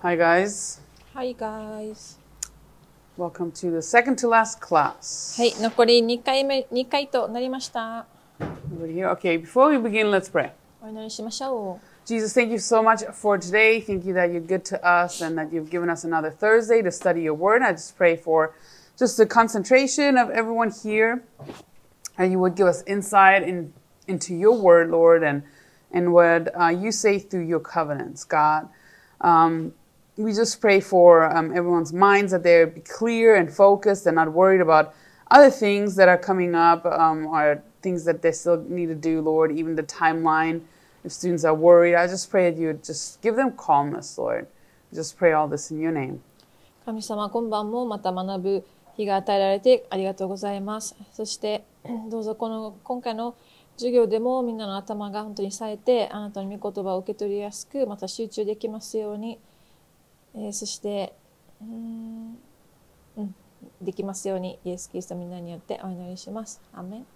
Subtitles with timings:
[0.00, 0.78] Hi, guys.
[1.12, 2.18] Hi guys.
[3.16, 5.36] Welcome to the second to last class.
[5.36, 8.06] はい、残り2回目、2回となりました。
[8.38, 9.10] Everybody here?
[9.10, 10.52] Okay, before we begin, let's pray.
[10.80, 13.84] お祈りしましょ Jesus, thank you so much for today.
[13.84, 16.92] Thank you that you're good to us and that you've given us another Thursday to
[16.92, 17.62] study your word.
[17.62, 18.54] I just pray for
[18.96, 21.24] just the concentration of everyone here.
[22.16, 23.72] And you would give us insight in,
[24.06, 25.42] into your word, Lord, and,
[25.90, 28.68] and what uh, you say through your covenants, God.
[29.20, 29.72] Um,
[30.17, 34.31] we just pray for um, everyone's minds that they be clear and focused and not
[34.31, 34.93] worried about
[35.31, 39.21] other things that are coming up um, or things that they still need to do,
[39.21, 40.61] Lord, even the timeline.
[41.03, 44.47] If students are worried, I just pray that you would just give them calmness, Lord.
[44.93, 46.21] Just pray all this in your name.
[46.83, 46.85] う。
[46.85, 50.95] 神様、今晩もまた学ぶ日が与えられてありがとうございます。
[51.11, 51.63] そして、
[52.09, 53.35] どうぞこの今回の
[53.75, 59.39] 授業でもみんなの頭が本当に冴えて、あなたの御言葉を受け取りやすく、また集中できますように、
[60.34, 61.14] えー、そして、
[61.60, 62.38] うん、
[63.16, 63.34] うん、
[63.80, 66.60] できますように、イエス・キリストみんなによってお祈りします。
[66.72, 67.06] アメン。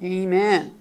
[0.00, 0.72] Amen.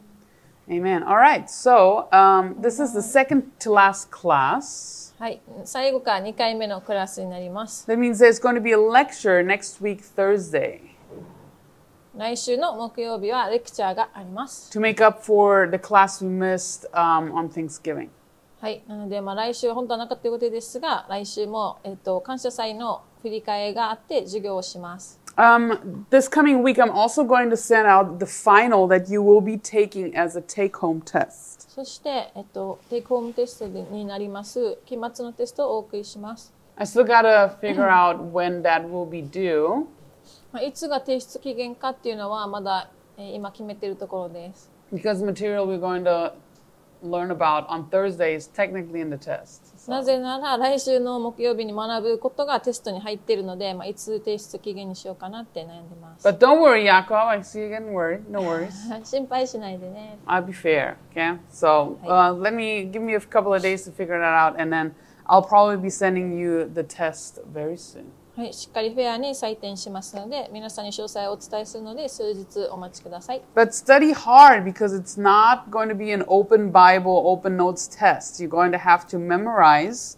[0.70, 1.04] Amen.
[1.04, 1.50] All right.
[1.50, 5.14] So, um, this is the second to last class.
[5.20, 5.42] はい。
[5.66, 7.90] 最後から2回目のクラスになります。
[7.92, 10.80] That means there's going to be a lecture next week, Thursday.
[12.16, 14.70] 来週の木曜日はレクチャーがあります。
[14.78, 18.10] To make up for the class we missed、um, on Thanksgiving.
[18.62, 25.18] はい、なので、まあ、来週本当はなかった予定ですが、来週も、えっと、感謝祭の振り替えがあって授業をします。
[25.38, 29.54] Um, this coming week, I'm also going to send out the final that you will be
[29.54, 31.70] taking as a take home test.
[31.70, 36.54] そして、えっと、テイクホームテストになります、期末のテストをお送りします。
[36.76, 39.86] I still got to figure out when that will be due.
[40.52, 44.70] まあ、いつが提出期限かっていうのは、まだ、えー今決めているところです。
[44.92, 46.34] Because material we're going to
[47.03, 49.61] learn about on Thursday is technically in the test.
[49.77, 56.27] So- なぜなら、来週の木曜日に学ぶことがテストに入っているので、まあ、いつ提出期限にしようかなって悩んでます。
[56.27, 57.17] But don't worry, Jakob.
[57.29, 58.31] I see you getting worried.
[58.31, 58.73] No worries.
[59.05, 60.17] 心配しないでね。
[60.27, 61.39] I'll be fair, okay?
[61.53, 64.73] So uh, let me give me a couple of days to figure that out, and
[64.73, 64.93] then
[65.27, 68.05] I'll probably be sending you the test very soon.
[68.40, 73.42] はい、しっかりフェアに採点しますので、皆さんに詳細をお伝えするので、数日お待ちください。
[73.54, 78.42] But study hard because it's not going to be an open Bible, open notes test.
[78.42, 80.18] You're going to have to memorize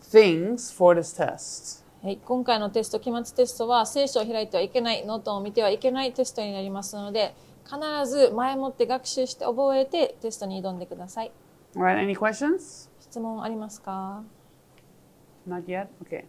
[0.00, 1.84] things for this test.
[2.02, 7.34] はい、今回のテスト、期末テストは聖書を開いてはいけない、ノートを見てはいけないテストになりますので、
[7.66, 7.76] 必
[8.06, 11.30] ず前もって学習して覚えてテストに挑んでください。
[11.76, 12.88] All right, any questions?
[13.00, 14.22] 質問ありますか
[15.46, 15.88] Not yet?
[16.02, 16.24] Okay.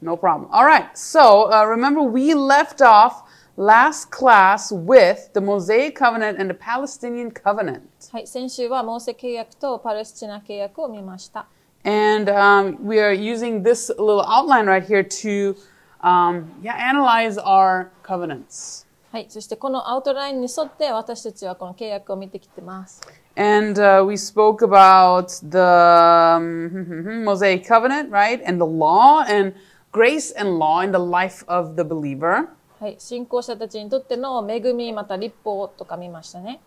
[0.02, 0.48] No problem.
[0.50, 0.90] All right.
[0.94, 3.24] So uh, remember, we left off
[3.56, 7.82] last class with the Mosaic covenant and the Palestinian covenant.
[8.12, 11.46] はい、先週はモーセ契約とパレスチナ契約を見ました。
[11.84, 15.56] And um, we are using this little outline right here to
[16.02, 18.86] um, yeah, analyze our covenants.
[19.12, 23.00] はい、そしてこのアウトラインに沿って私たちはこの契約を見てきてます。
[23.38, 28.42] And uh, we spoke about the um, Mosaic covenant, right?
[28.46, 29.54] And the law and
[29.91, 32.47] grace and law in the life of the believer.
[32.79, 36.59] はい、信仰者たちにとっての恵みまた立法とか見ましたね。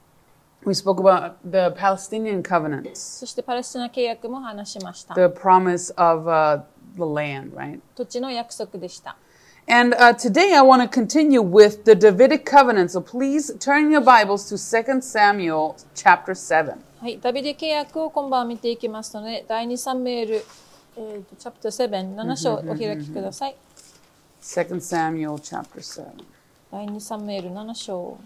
[0.64, 5.14] We spoke about the Palestinian covenants, そしてパレスチナ契約も話しました。
[5.14, 6.62] the promise of uh,
[6.94, 7.80] the land, right?
[7.96, 9.16] 土地の約束でした。
[9.66, 12.90] And uh, today I want to continue with the Davidic covenant.
[12.90, 16.76] So please turn your Bibles to 2 Samuel chapter 7.
[17.00, 20.44] はい、ダビデ契約を今晩見ていきますので、第2サムエル、
[20.97, 23.55] えーと、チャプター7、7章お開きください。
[24.41, 26.23] 2 Samuel chapter 7.
[26.71, 28.17] 第2サムエル7章。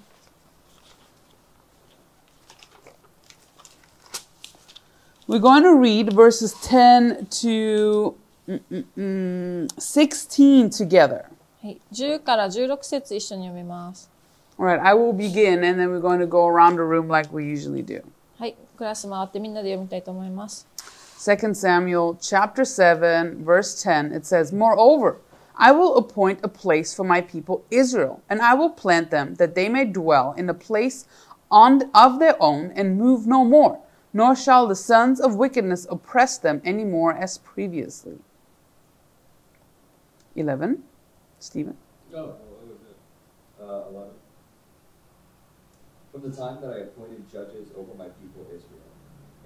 [5.27, 8.15] We're going to read verses 10 to
[8.47, 11.25] mm, mm, mm, 16 together.
[11.61, 14.11] はい、10から16節一緒に読みます。
[14.59, 17.33] All right, I will begin and then we're going to go around the room like
[17.33, 18.03] we usually do.
[18.37, 20.67] はい、クラス回ってみんなで読みたいと思います。
[21.18, 25.18] 2 Samuel chapter 7 verse 10 it says moreover
[25.56, 29.56] I will appoint a place for my people Israel and I will plant them that
[29.56, 31.06] they may dwell in a place
[31.50, 33.80] on of their own and move no more
[34.12, 38.18] nor shall the sons of wickedness oppress them any more as previously
[40.36, 40.84] 11
[41.40, 41.76] Stephen
[42.14, 42.36] Oh?
[43.60, 44.10] Uh, 11.
[46.12, 48.87] From the time that I appointed judges over my people Israel,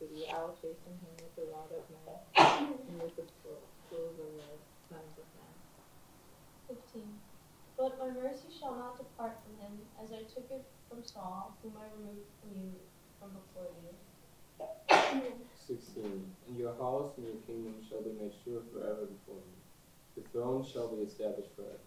[0.00, 4.16] iniquity, I will chasten him with the rod of man and with the tools of
[4.16, 4.42] the
[4.88, 5.54] sons of man.
[6.68, 7.02] 15.
[7.76, 11.72] But my mercy shall not depart from him, as I took it from Saul, whom
[11.78, 12.72] I removed from you
[13.20, 13.94] from before you.
[15.66, 16.04] 16.
[16.48, 19.54] And your house and your kingdom shall be made sure forever before me.
[20.16, 21.78] The throne shall be established forever.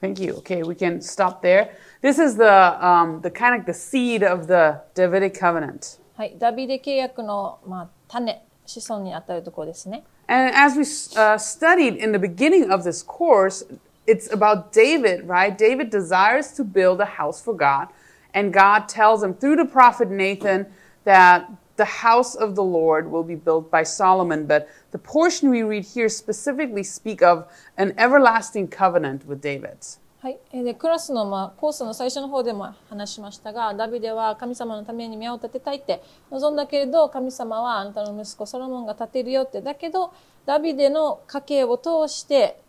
[0.00, 0.36] Thank you.
[0.36, 1.76] Okay, we can stop there.
[2.00, 5.98] This is the um, the kind of the seed of the Davidic covenant.
[6.19, 10.03] はい、ダビデ契約の、まあ、種、子孫にあたるところですね。
[10.27, 10.83] And as we
[11.15, 13.65] uh, studied in the beginning of this course,
[14.07, 15.55] it's about David, right?
[15.55, 17.89] David desires to build a house for God,
[18.33, 20.67] and God tells him through the prophet Nathan
[21.03, 24.45] that the house of the Lord will be built by Solomon.
[24.45, 29.77] But the portion we read here specifically speak of an everlasting covenant with David.
[30.22, 39.62] はい、でクラスの、まあ、コースの最初の方でも話しましたがダビデは神様のために宮を建てたいって望んだけれど神様はあなたの息子ソロモンが建てるよって。
[39.62, 40.12] だけど
[40.44, 42.60] ダビデの家系を通して、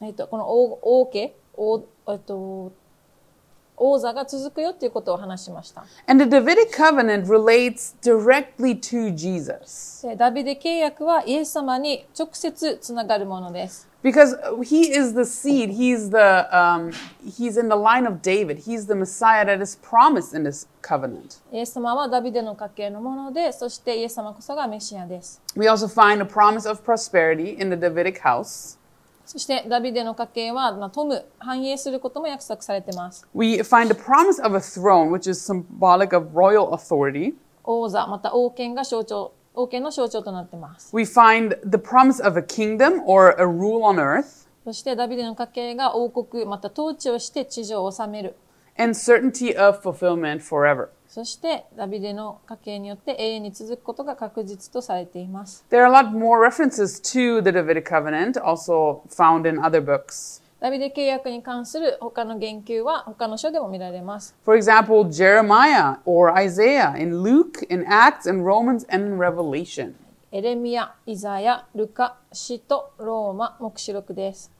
[0.00, 2.72] えっとこの王王家王,、えっと、
[3.76, 5.84] 王座が続くよっていうことを話しました。
[6.06, 13.92] And the Davidic covenant relates directly to Jesus でダビデ契約はイエス様に直接つながるものです。
[14.02, 14.34] because
[14.64, 15.70] he is the seed.
[15.70, 16.92] He's the um,
[17.24, 18.58] he's in the line of David.
[18.58, 21.40] He's the Messiah that is promised in this covenant.
[21.52, 25.40] イエス様はダビデの家系のもので、そしてイエス様こそがメシアです。
[25.56, 28.78] We also find a promise of prosperity in the Davidic house.
[29.24, 33.26] そしてダビデの家系は、まあ、富む、繁栄することも約束されています。
[33.34, 37.34] We find a promise of a throne, which is symbolic of royal authority.
[37.64, 40.94] 王座、また王権が象徴、王権の象徴となっています。
[40.94, 48.36] We find the promise of a kingdom or a rule on earth, そしてダビデの家系が王国、また統治をして地上を治める。
[48.76, 50.90] and certainty of fulfillment forever.
[51.11, 55.65] そしてダビデの家系によって永遠に続くことが確実とされています。
[55.69, 60.43] There are a lot more references to the Davidic covenant, also found in other books.
[60.59, 64.35] ダビデ契約に関する他の言及は他の書でも見られます。
[64.43, 69.93] For example, Jeremiah or Isaiah in Luke, in Acts, in Romans, and in Revelation.
[70.31, 74.51] エレミア、イザヤ、ルカ、シト、ローマ、目視録です。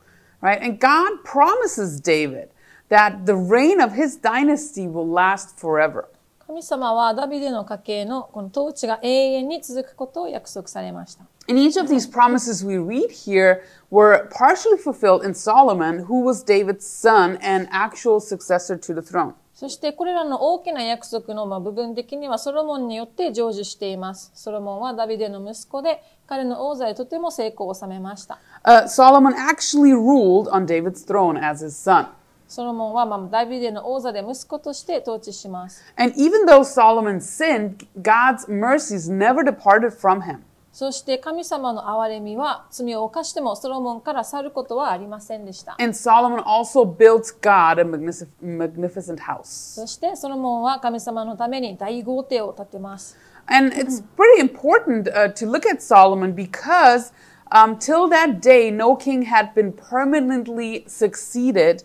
[0.42, 0.64] Right?
[0.64, 2.50] And God promises David
[2.90, 6.06] that the reign of his dynasty will last forever.
[6.53, 11.25] 神様はダビデの家系のこの統治が永遠に続くことを約束されました。
[11.49, 16.87] And each of these promises we read here were partially fulfilled in Solomon, who was David's
[16.87, 19.33] son and actual successor to the throne.
[19.55, 24.31] そしてこれらの大きな約束のまあ部分的にはソロモンによって成就しています。
[24.35, 28.39] ソロモンはダビデの息子で彼の王座でとても成功を収めました。
[28.65, 32.09] Uh, Solomon actually ruled on David's throne as his son.
[32.53, 35.83] ソロモンはまあダビデの王座で息子として統治します。
[35.97, 40.41] And even though Solomon sinned, God's mercies never departed from him.
[40.71, 45.77] そして神様の憐れみは罪を犯してもソロモンから去ることはありませんでした。
[45.81, 49.81] And Solomon also built God a magnific- magnificent house.
[49.81, 53.17] そしてソロモンは神様のために大豪邸を建てます。
[53.47, 57.13] And it's pretty important uh, to look at Solomon because
[57.51, 61.85] um, till that day, no king had been permanently succeeded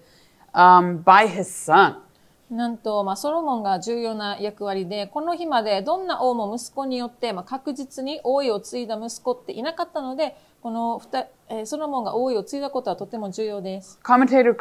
[2.49, 13.99] なんと、まあ、ソロモンが重要な役割で、この日までどんな王も息子によって、確実に王位を継いだ息子っていなかったので、この二、え、ソロモンが王位を継いだことはとても重要です。
[14.01, 14.55] Commentator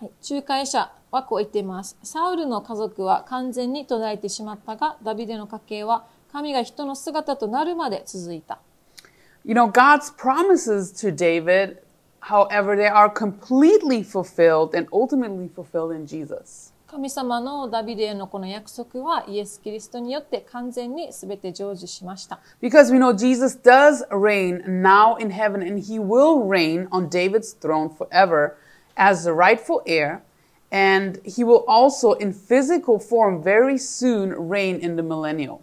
[0.00, 1.98] は、仲介者はこう言ってます。
[2.02, 8.59] サウルの家族は完全に途絶えてしまったが、ダビデの家系は、神が人の姿となるまで続いた。
[9.45, 11.77] You know, God's promises to David,
[12.21, 16.73] however, they are completely fulfilled and ultimately fulfilled in Jesus.
[16.87, 22.39] 神様のダビデへのこの約束はイエス・キリストによって完全に全て成就しました。
[22.61, 27.53] Because we know Jesus does reign now in heaven and he will reign on David's
[27.53, 28.55] throne forever
[28.95, 30.21] as the rightful heir.
[30.71, 35.61] And he will also, in physical form, very soon reign in the millennial.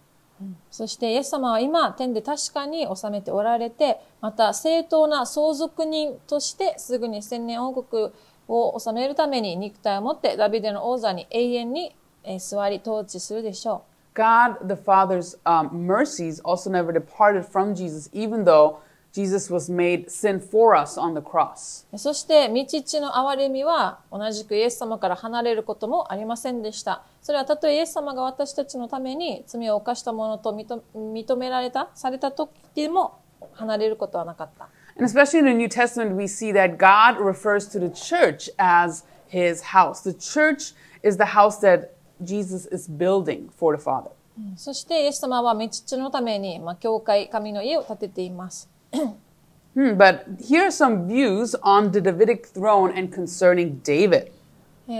[0.71, 8.11] そしてイエス様は今天で確かに治めておられて、また正当な相続人としてすぐに千年王国
[8.47, 11.95] を治めるために肉体を持ってダビデの王座に永遠に
[12.39, 13.89] 座り統治するでしょう。
[14.15, 18.77] God the Father's um, mercies also never departed from Jesus, even though
[19.19, 21.85] Jesus was made sin for us on the cross.
[21.97, 27.03] そして、道父の憐れみは、同じくイエス様から離れることもありませんでした。
[27.21, 33.19] それはたとえイエス様が私たちのために罪を犯したものと認認められた、された時でも
[33.53, 34.69] 離れることはなかった。
[34.95, 39.73] And especially in the New Testament, we see that God refers to the church as his
[39.73, 40.01] house.
[40.01, 40.73] The church
[41.03, 41.89] is the house that
[42.21, 44.11] Jesus is building for the Father.
[44.55, 48.69] そして、イエス様は道父のために、まあ、教会、神の家を建てています。
[48.93, 54.31] hmm, but here are some views on the Davidic throne and concerning David.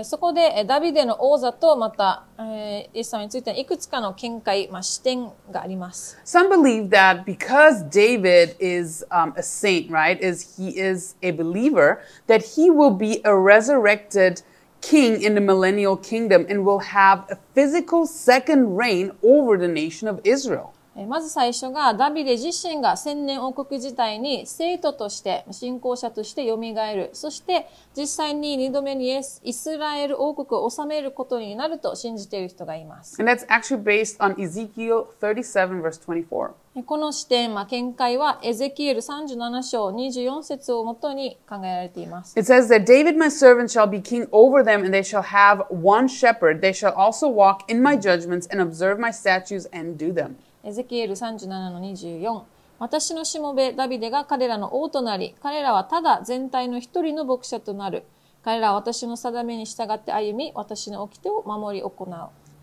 [0.04, 6.16] そこでダビデの王座とまた、えー、イエス様についていくつかの見解、まあ、視点があります。
[6.24, 12.70] Some believe that because David is、um, a saint, right, is he is a believer, that he
[12.70, 14.42] will be a resurrected
[14.80, 20.06] king in the millennial kingdom and will have a physical second reign over the nation
[20.06, 20.72] of Israel.
[21.00, 27.08] えーまず最初が、ダビデ自身が千年王国時代に生徒として、信仰者として蘇る。
[27.14, 27.66] そして、
[27.96, 33.16] 実際に二度目にイエスイスラエル王国を治めることになると信じている人がいます。
[33.18, 36.50] And that's actually based on Ezekiel 37, verse 24.
[36.76, 42.38] えこの視点、まあ、見解は、エゼキエル37章24節をもとに考えられています。
[42.38, 46.06] It says that David, my servant, shall be king over them, and they shall have one
[46.08, 46.60] shepherd.
[46.60, 50.36] They shall also walk in my judgments and observe my statutes and do them.
[50.62, 52.42] エゼキエル37の24。
[52.78, 58.04] 私のしもべダビデが彼らの王となり、彼らはただ全体の一人の牧者となる。
[58.42, 62.08] 彼らは私の定めに従って歩み、私の掟を守り行う。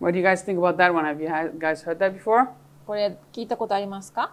[0.00, 1.04] What do you guys think about that one?
[1.04, 1.28] Have you
[1.58, 2.48] guys heard that before?
[2.86, 4.32] これ聞いたことありますか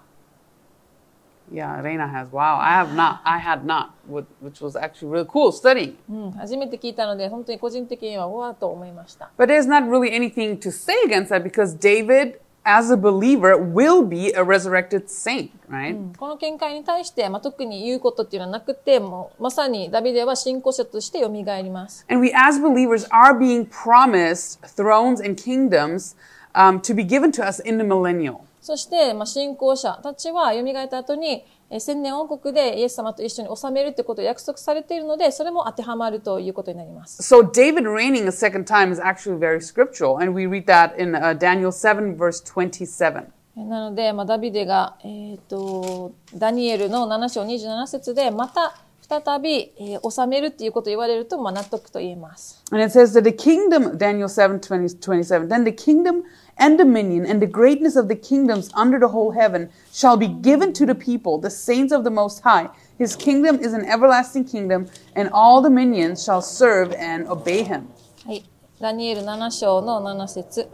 [1.52, 2.30] Yeah, Reina has.
[2.32, 3.20] Wow, I have not.
[3.24, 5.96] I had not, wh- which was actually really cool studying.
[6.10, 9.32] うん、初めて聞いたので、本当に個人的にはうわーと思いました。
[9.38, 14.33] But there's not really anything to say against that because David, as a believer, will be
[14.33, 15.97] a resurrected saint, right?
[16.19, 22.05] この見解に対して、まあ、特に言うことっていうのはなくて、もうまさにダビデは信仰者として蘇ります。
[22.09, 26.17] And we, as believers, are being promised thrones and kingdoms
[26.55, 28.41] um, to be given to us in the millennial.
[28.61, 37.22] そして、まあ、信仰者たちは蘇った後に、えー 千年王国でイエス様と一緒に治めるってことを約束されているので、それも当てはまるということになります。
[37.22, 41.38] So David reigning a second time is actually very scriptural, and we read that in uh,
[41.38, 43.26] Daniel 7, verse 27.
[43.58, 48.76] えーなので、まあ、ダビデが、えっ、と、ダニエルの7章27節で、また
[49.08, 52.64] 再び、えー治めるっていうことを言われると、まあ、納得と言えます。
[52.72, 56.24] And it says that the kingdom, Daniel 7, 20, 27, then the kingdom
[56.57, 60.73] and dominion and the greatness of the kingdoms under the whole heaven shall be given
[60.75, 62.69] to the people, the saints of the Most High.
[62.99, 67.89] His kingdom is an everlasting kingdom, and all dominions shall serve and obey him.
[68.27, 68.45] はい。
[68.81, 70.69] ダニエル7章の7節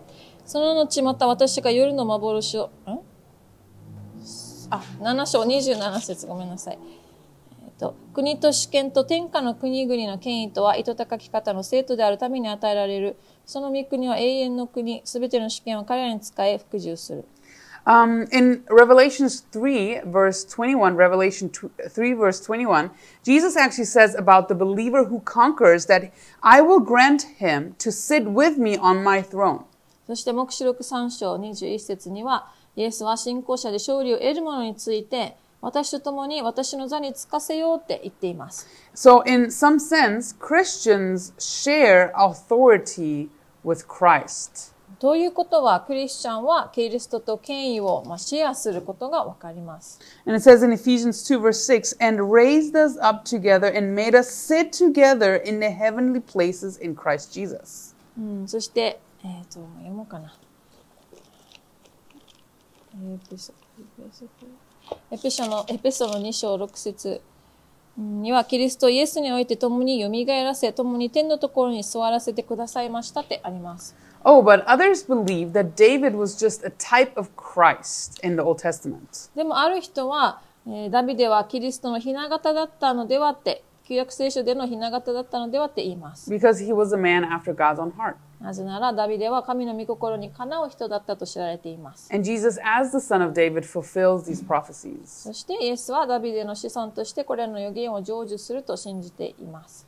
[0.44, 3.00] その後また私が夜の幻を、ん
[4.70, 6.78] あ、7章27節ごめんなさい。
[7.81, 13.17] と、国と主権と天下の国々の権威とは、糸高き方の生徒であるために与えられる。
[13.43, 17.25] その御国は永遠の国、すべての主権を彼らに使え、服従する。
[17.83, 22.91] Um, in Revelations 3, verse 21, Revelation tw- 3, verse 21,
[23.23, 26.11] Jesus actually says about the believer who conquers that
[26.43, 29.63] I will grant him to sit with me on my throne.
[30.05, 38.67] そして、目視録3章21節には、イエスは信仰者で勝利を得る者について、私と共に私の座につかせようって言っています。
[38.95, 43.29] So, in some sense, Christians share authority
[43.63, 44.73] with Christ.
[44.99, 49.99] ということは、クリスチャンはキリストと権威をまあシェアすることがわかります。
[50.25, 54.29] And it says in Ephesians 2, verse 6, and raised us up together and made us
[54.29, 57.95] sit together in the heavenly places in Christ Jesus.
[58.17, 60.33] うん、そして、えっ、と、読もうかな。
[62.93, 63.53] エペソ
[65.11, 67.21] エペソのエペソの2章6節
[67.97, 73.95] には、キリストイエスにおいて共に蘇らせ、共に天のところに座らせてくださいましたってあります。
[74.23, 79.29] Oh, but others believe that David was just a type of Christ in the Old Testament.
[79.35, 86.31] でもある人は、えーダビデはキリストの雛形だったのではって、旧約聖書での雛形だったのではって言います。
[86.31, 88.15] Because he was a man after God's own heart.
[88.39, 92.09] なぜならダビデは神の御心にかなう人だったと知られています。
[92.13, 95.05] And Jesus, as the son of David, fulfills these prophecies.
[95.07, 99.85] そしてイエスはダビデの子孫としてこれらの予言を成就すると信じています。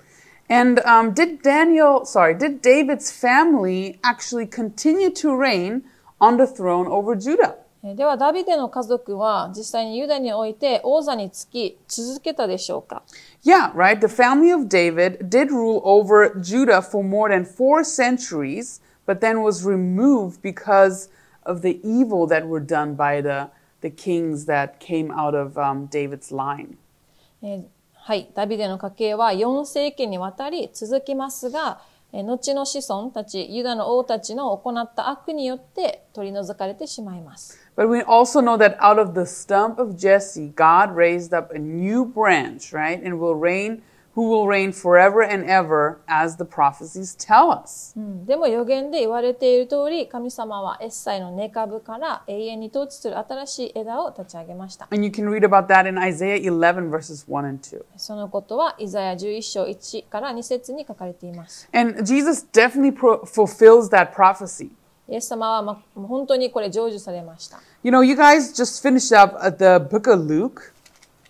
[0.50, 5.84] And um, did Daniel, sorry, did David's family actually continue to reign
[6.20, 7.56] on the throne over Judah?
[7.84, 13.04] えーではダビデの家族は実際にユダにおいて王座につき続けたでしょうか
[13.44, 14.00] Yeah, right.
[14.00, 19.42] The family of David did rule over Judah for more than four centuries, but then
[19.42, 21.10] was removed because
[21.46, 23.50] of the evil that were done by the,
[23.82, 26.78] the kings that came out of um, David's line.
[27.42, 27.64] えー
[27.96, 31.82] はい、ダビデの家系は4世紀にわたり続きますが、
[32.14, 37.63] えー後の子孫たち、ユダの王たちの行った悪によって取り除かれてしまいます。
[37.79, 42.05] But we also know that out of the stump of Jesse, God raised up a new
[42.05, 43.01] branch, right?
[43.01, 43.83] And will reign,
[44.17, 47.95] who will reign forever and ever, as the prophecies tell us.
[47.97, 54.89] うんでも予言で言われている通り、神様はエッサイの根株から永遠に統治する新しい枝を立ち上げました。
[54.91, 57.85] And you can read about that in Isaiah 11, verses 1 and 2.
[57.97, 61.69] そのことはイザヤ11章1から2節に書かれています。
[61.73, 64.71] And Jesus definitely pro- fulfills that prophecy.
[65.13, 67.61] イエス様は、ま、もう本当にこれ成就されました。
[67.83, 70.75] You know, you guys just finished up uh, the book of Luke.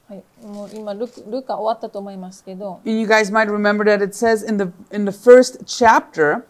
[0.08, 6.46] はい、もう今ルク、ルカ終わったと思いますけど、 And you guys might remember that it says in the in the first chapter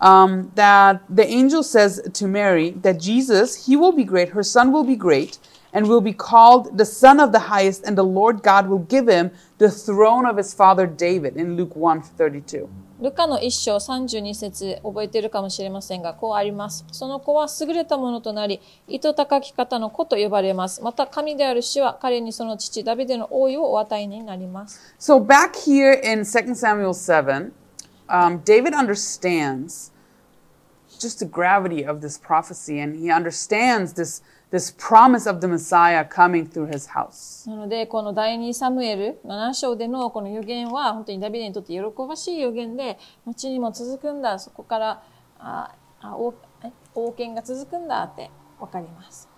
[0.00, 4.72] um, that the angel says to Mary that Jesus, he will be great, her son
[4.72, 5.38] will be great,
[5.72, 9.08] and will be called the Son of the Highest, and the Lord God will give
[9.08, 12.68] him the throne of his father David in Luke 1 32.
[13.01, 16.85] ルカの1章32節覚えているかもしれませんが、こうあります。
[16.91, 20.83] その子は優れたものとなり、糸高き方の子と呼ばれます。
[20.83, 24.95] また神である主は彼にその父ダビデの王位をお与えになります。
[24.99, 27.51] So back here in 2 Samuel 7,
[28.07, 29.91] um, David understands
[30.99, 36.04] just the gravity of this prophecy, and he understands this, this promise of the Messiah
[36.04, 37.48] coming through his house.
[37.48, 45.02] なので、この第2サムエル7章でのこの予言は、本当にダビデにとって喜ばしい予言で、後にも続くんだ、そこから、
[45.38, 45.70] あ
[46.00, 48.30] あ王え王権が続くんだって
[48.60, 49.28] わかります。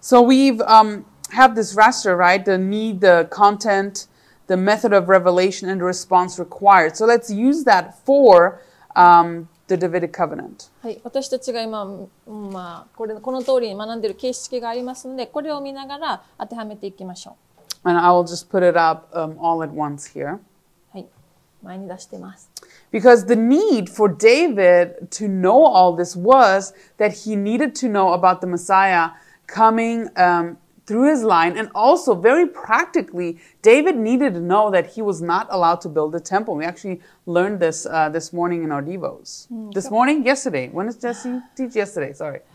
[0.00, 2.44] So we've um, have this raster, right?
[2.44, 4.08] The need, the content,
[4.48, 6.96] the method of revelation, and the response required.
[6.96, 8.60] So let's use that for
[8.94, 10.70] um, the Davidic covenant.
[10.82, 17.36] はい、私たちが今、うんまあ、これこの通りに学んでいる形式がありますので、これを見ながら当てはめていきましょ
[17.84, 20.36] And I will just put it up um, all at once here.
[20.36, 20.40] う。
[20.92, 21.06] はい、
[21.62, 22.50] 前に出してます。
[22.92, 28.12] Because the need for David to know all this was that he needed to know
[28.12, 29.10] about the Messiah
[29.46, 30.56] coming um,
[30.86, 31.56] through his line.
[31.56, 36.14] And also, very practically, David needed to know that he was not allowed to build
[36.14, 36.56] a temple.
[36.56, 39.46] We actually learned this uh, this morning in our Devos.
[39.72, 40.24] This morning?
[40.24, 40.68] Yesterday.
[40.68, 41.74] When did Jesse teach?
[41.76, 42.40] Yesterday, sorry.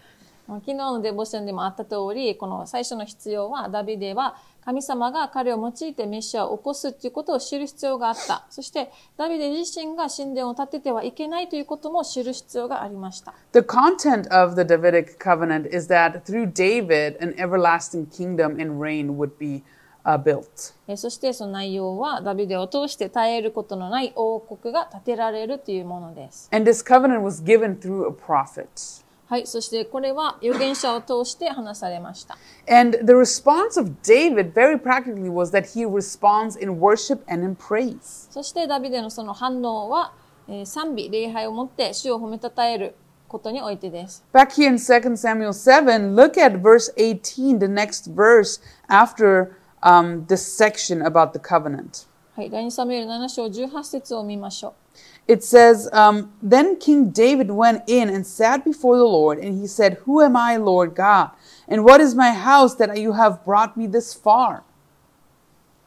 [0.48, 8.47] 昨日のデボーションでもあった通り、この最初の必要は、ダビデは 神様が彼を用いてメシアを起こすということを知る必要があった。
[8.49, 13.35] そして、ダビデ自身が神殿を建ててはいけないということも知る必要がありました。
[13.53, 19.37] The content of the Davidic covenant is that through David, an everlasting kingdom and reign would
[19.39, 19.65] be
[20.05, 20.75] uh, built.
[20.87, 26.49] えーそしてその内容はダビデを通して絶えることのない王国が建てられるというものです。
[26.53, 29.02] And this covenant was given through a prophet.
[29.33, 29.47] はい。
[29.47, 32.37] そしてこれは預言者を通して話されました。
[32.69, 38.31] And the response of David, very practically, was that he responds in worship and in praise.
[38.31, 40.13] そしてダビデのその反応は、
[40.47, 42.95] えー賛美、礼拝をもって主を褒めたたえる
[43.27, 44.23] ことにおいてです。
[44.35, 50.43] Back here in 2 Samuel 7, look at verse 18, the next verse after um, this
[50.45, 52.07] section about the covenant.
[52.37, 52.51] はい。
[52.51, 54.82] 第2サムエル7章18節を見ましょう。
[55.29, 59.99] It says, um, Then King David went in and sat before the Lord, and he said,
[60.05, 61.31] Who am I, Lord God?
[61.69, 64.63] And what is my house that you have brought me this far?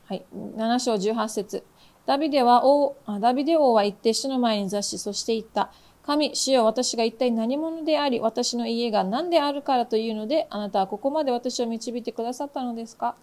[0.07, 0.25] はい。
[0.33, 1.63] 7章18節
[2.05, 5.71] ダビデは王、あダビデ王は言って主の前に座し、そして言った。
[6.03, 13.15] 神、主よ私が一体何者であり、私の家が何であるからというので、あなたはここまで私を導いてくださったのですか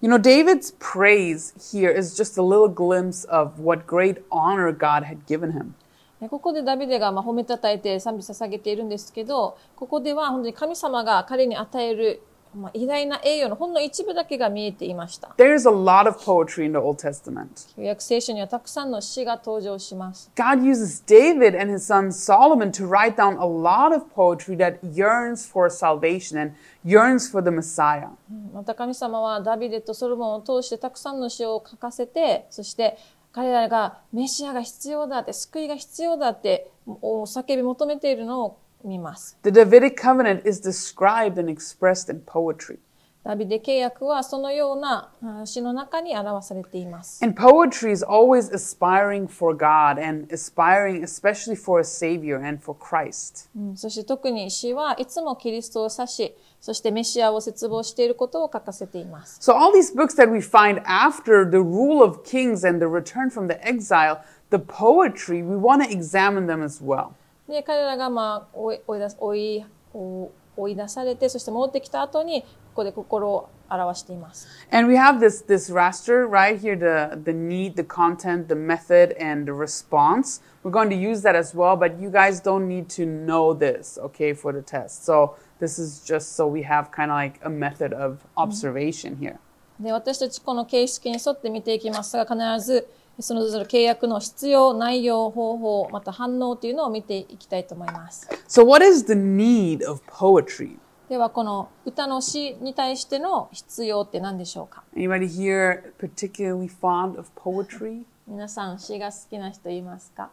[0.00, 5.04] You know, David's praise here is just a little glimpse of what great honor God
[5.04, 5.74] had given him.
[6.20, 12.22] ねここでダビデがまあ褒めたたえて賛美捧げているんですけど、ここでは本当に神様が彼に与える、
[12.55, 15.35] まあ、偉大な栄誉のほんの一部だけが見えていました。
[15.37, 17.73] There's a lot of poetry in the Old Testament.
[17.75, 20.31] 旧約聖書にはたくさんの詩が登場します。
[20.35, 25.49] God uses David and his son Solomon to write down a lot of poetry that yearns
[25.49, 28.09] for salvation and yearns for the Messiah.
[28.53, 32.97] また神様はダビデとソロモンを通してたくさんの詩を書かせて、そして
[33.31, 39.36] 彼らがメシアが必要だって、救いが必要だって、お叫び求めているのを 見ます。
[39.42, 42.78] The Davidic covenant is described and expressed in poetry.
[43.24, 47.24] ダビデ契約はそのようなあ詩の中に表されています。
[47.24, 52.78] And poetry is always aspiring for God and aspiring especially for a Savior and for
[52.78, 53.48] Christ.
[53.56, 59.40] うんそして特に詩はいつもキリストを指し、そしてメシアを絶望していることを書かせています。
[59.40, 63.30] So all these books that we find after the rule of kings and the return
[63.30, 64.18] from the exile,
[64.50, 67.14] the poetry, we want to examine them as well.
[67.49, 74.47] で、彼らがまあ追い追い出す追い追追い出されて、そして戻ってきた後に、ここで心を表しています。
[74.71, 79.45] And we have this this raster right here, the the need, the content, the method, and
[79.45, 80.41] the response.
[80.63, 83.97] We're going to use that as well, but you guys don't need to know this,
[83.97, 85.05] okay, for the test.
[85.05, 89.39] So this is just so we have kind of like a method of observation here.
[89.79, 92.87] で私たちこの形式に沿って見ていきますが必ず
[93.21, 100.77] そのぞれ契約の必要内容方法また反応というのを見ていきたいと思います So what is the need of poetry?
[101.09, 108.03] ではこの歌の詩に対しての必要って何でしょうか？Anybody here particularly fond of poetry?
[108.27, 110.29] 皆さん詩が好きな人いますか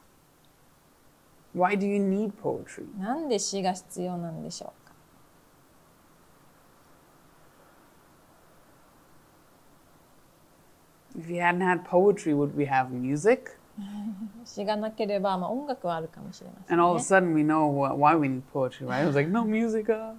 [1.57, 2.85] ？Why do you need poetry?
[3.01, 4.86] なんで詩が必要なんでしょう？
[11.18, 13.58] If you hadn't had poetry, would we have music?
[14.46, 17.04] 詩がなければ、まあ、音楽はあるかもしれません、 And all of a ね。
[17.04, 19.04] sudden we know wh- why we need poetry, right?
[19.04, 19.90] It was like, no music.
[19.90, 20.14] Uh.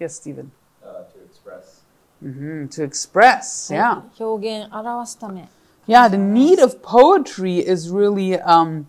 [0.00, 0.50] Yes, Stephen.
[0.82, 1.82] uh, to express.
[2.20, 4.02] hmm To express, yeah.
[4.18, 5.48] 表現表すため
[5.86, 8.86] Yeah, the need of poetry is really um,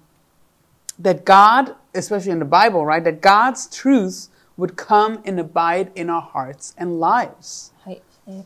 [0.99, 6.09] that God, especially in the Bible, right, that God's truth would come and abide in
[6.09, 7.73] our hearts and lives.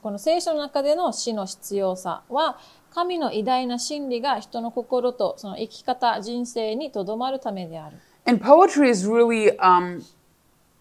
[0.02, 2.58] この聖書の中での詩の必要さは
[2.92, 10.02] 神の偉大な真理が人の心とその生き方人生にとどまるためである And poetry is really, um,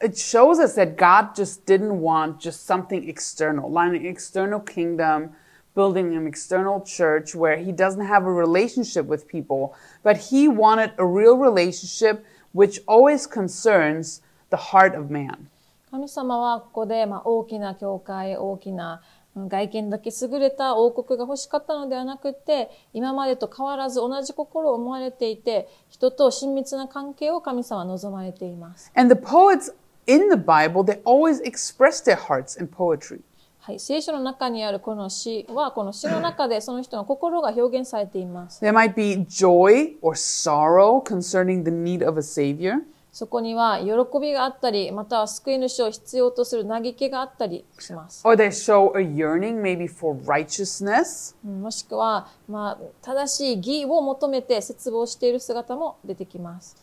[0.02, 5.32] it shows us that God just didn't want just something external, like an external kingdom,
[5.76, 10.94] building an external church where he doesn't have a relationship with people, but he wanted
[10.98, 15.50] a real relationship which always concerns the heart of man.
[15.94, 19.04] 神様はここで、まあ、大きな教会大きな
[19.36, 29.72] うん外見だけ優れた王国が欲しかったのではなくて今までと変わらず同じ心を思われていて人と親密な関係を神様は望まれています And the poets
[30.08, 33.22] in the Bible, they always express their hearts in poetry.
[33.60, 42.80] はい、聖書の中にあるこの詩はこの詩の中でその人の心が表現されています There might be joy or sorrow concerning the need of a savior.
[43.14, 48.28] そこには喜びがあったり、または救い主を必要とする嘆きがあったりします。
[48.28, 51.36] Or they show a yearning maybe for righteousness.
[51.46, 56.76] うんもしくは、まあ、正しい義を求めて絶望している姿も出てきます。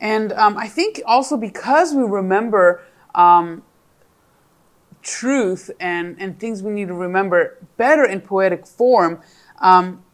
[0.00, 3.62] And um, I think also because we remember um,
[5.02, 9.18] truth and, and things we need to remember better in poetic form,
[9.60, 10.04] um,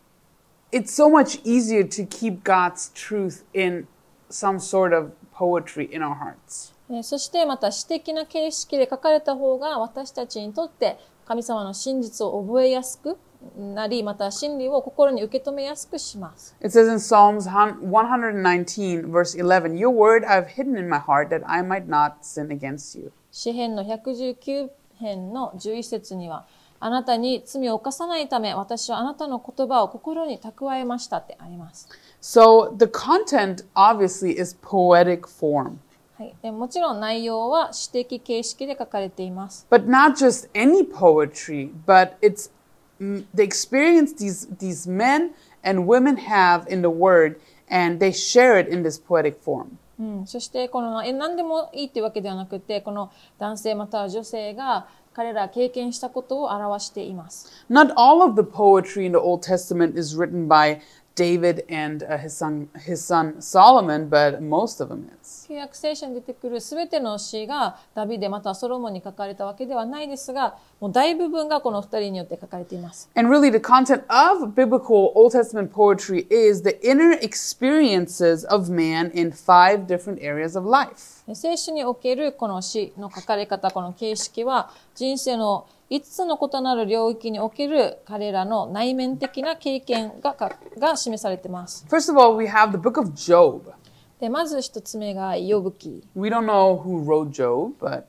[0.73, 3.87] it's so much easier to keep God's truth in
[4.31, 6.75] some sort of poetry in our hearts.
[6.91, 13.19] えーそしてまた詩的な形式で書かれた方が私たちにとって神様の真実を覚えやすく
[13.57, 16.57] なり、また真理を心に受け止めやすくします。
[16.61, 21.63] It says in Psalms 119, verse 11, Your word I've hidden in my heart that I
[21.63, 23.13] might not sin against you.
[23.31, 26.47] 詩編の119編の11節には、
[26.81, 31.89] あなたに罪を犯さないため、私はあなたの言葉を心に蓄えましたってあります。
[32.22, 35.78] So the content obviously is poetic form.
[36.18, 39.66] はい、でもちろん内容は詩的形式で書かれています。
[39.70, 42.52] But not just any poetry, but it's
[43.00, 45.32] mm, the experience these, these men
[45.64, 47.40] and women have in the word,
[47.70, 49.78] and they share it in this poetic form.
[50.00, 57.52] うん、そしてこのえ何でもいいっていうわけではなくてこの男性または女性が彼ら経験したことを表しています。
[57.70, 60.80] Not all of the poetry in the Old Testament is written by
[61.19, 65.47] David and uh, his son his son Solomon, but most of them is.
[65.49, 73.11] 旧約聖書に出てくるすべての詩がダビデまたはソロモンに書かれたわけではないですがもう大部分がこの二人によって書かれています。
[73.17, 79.33] And really, the content of biblical Old Testament poetry is the inner experiences of man in
[79.33, 81.25] five different areas of life.
[81.35, 91.87] 聖書におけるこの詩の書かれ方この形式は人生の5つの異なる領域における彼らの内面的な経験がかが示されています。
[91.89, 93.73] First of all, we have the book of Job.
[94.21, 96.05] でまず一つ目が呼ぶ記。
[96.15, 98.05] We don't know who wrote Job, but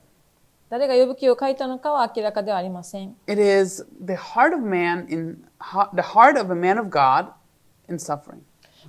[0.70, 3.16] 誰が呼ぶ記を書いたのかは明らかではありません。
[3.26, 5.44] it is the heart of man in
[5.96, 7.32] the heart of a man of God
[7.88, 8.38] in suffering.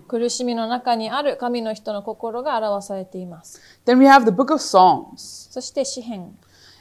[0.07, 3.59] 苦しみの中にある神の人の心が表されています。
[3.87, 6.37] Then we have the book of Psalms, そして詩篇。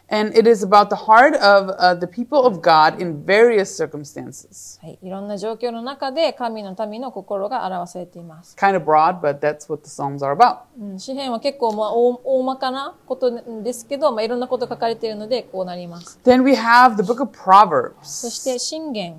[0.10, 4.80] and it is about the heart of uh, the people of God in various circumstances.
[4.82, 8.56] はい、いろんな状況の中で神の民の心が表されています。
[8.56, 10.60] Kind of broad, but that's what the Psalms are about.
[10.80, 16.20] うん、詩篇は結構まあ大大まかなことですけど、まあ、いろんなこと書かれているのでこうなります。
[16.24, 18.30] Then we have the book of そ Proverbs.
[18.30, 19.16] して信玄。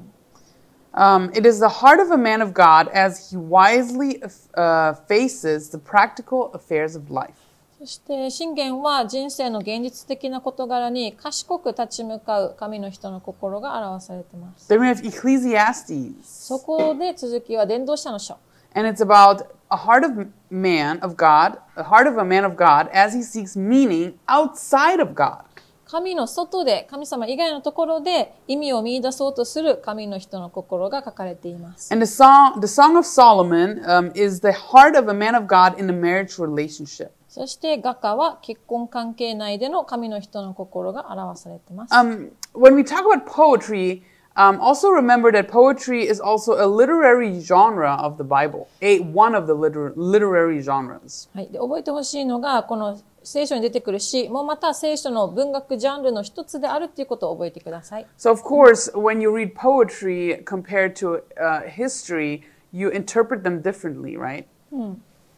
[0.96, 4.22] Um, it is the heart of a man of God as he wisely
[4.54, 7.39] uh, faces the practical affairs of life.
[7.81, 14.71] そして信玄は人生の現実的な事柄に賢く立ち向かう神の人の心が表されています。
[14.71, 16.13] Then we have Ecclesiastes.
[16.21, 18.37] そこで続きは伝道者の書。
[18.75, 22.87] And it's about a heart of man of God, a heart of a man of God
[22.93, 25.39] as he seeks meaning outside of God.
[25.85, 31.91] 神の外で、神様以外のところで意味を見出そうとする神の人の心が書かれています。
[31.91, 35.79] And the song, the Song of Solomon um, is the heart of a man of God
[35.81, 37.09] in a marriage relationship.
[37.31, 41.93] そして画家は結婚関係内での神の人の心が表されています。
[41.93, 44.01] Um, when we talk about poetry,
[44.35, 49.33] um, also remember that poetry is also a literary genre of the Bible, a one
[49.33, 51.29] of the liter- literary genres.
[51.33, 58.05] はい、で覚えてほしいのが、この聖書に出てくる詩もまた聖書の文学ジャンルの一つであるということを覚えてください。
[58.17, 62.41] So, of course, when you read poetry compared to uh, history,
[62.73, 64.43] you interpret them differently, right?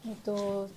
[0.06, 0.68] えっと、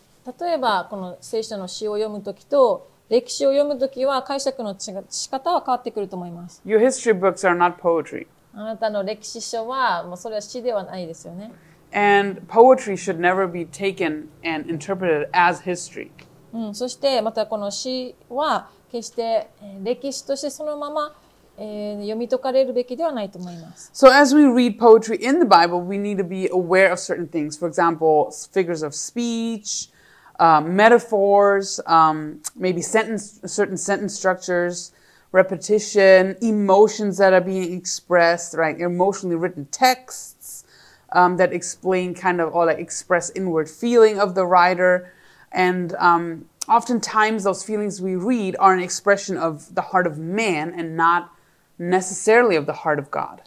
[0.40, 6.60] 例えば、この聖書の詩を読むときと、歴史を読むときは解釈の違仕方は変わってくると思います。
[6.66, 8.26] Your history books are not poetry.
[8.52, 11.52] あなたの歴史書は、もうそれは詩ではないですよね。
[11.92, 16.10] And poetry should never be taken and interpreted as history.
[16.52, 21.14] うん、そしてまたこの詩は決してえー歴史としてそのまま、
[21.58, 23.90] えー読み解かれるべきではないと思います。
[23.94, 27.58] So, as we read poetry in the Bible, we need to be aware of certain things.
[27.58, 29.90] For example, figures of speech,
[30.38, 34.92] uh, metaphors, um, maybe sentence, certain sentence structures,
[35.32, 38.78] repetition, emotions that are being expressed, right?
[38.80, 40.64] Emotionally written texts
[41.12, 45.12] um, that explain kind of or express inward feeling of the writer.
[45.52, 50.74] And um, oftentimes, those feelings we read are an expression of the heart of man
[50.76, 51.32] and not
[51.78, 53.42] necessarily of the heart of God.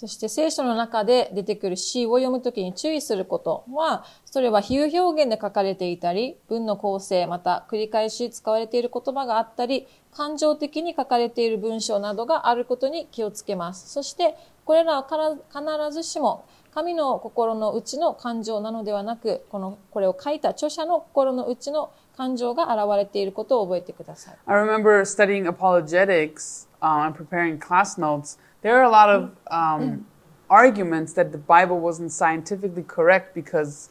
[0.00, 13.92] そして聖書の中で出てくる詩を読むときに注意することは、それは比喩表現で書かれていたり、文の構成、また繰り返し使われている言葉があったり、感情的に書かれている文章などがあることに気をつけます。
[13.92, 24.34] そして、これらは必ずしも神の心の内の感情なのではなく、この、これを書いた著者の心の内の感情が現れていることを覚えてください。
[24.46, 28.38] I remember studying apologetics um, and preparing class notes.
[28.61, 30.05] There are a lot of um,
[30.49, 33.89] arguments that the Bible wasn't scientifically correct because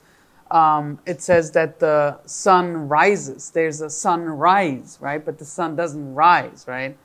[0.50, 3.50] um, it says that the sun rises.
[3.50, 5.24] There's a sunrise, right?
[5.24, 6.96] But the sun doesn't rise, right?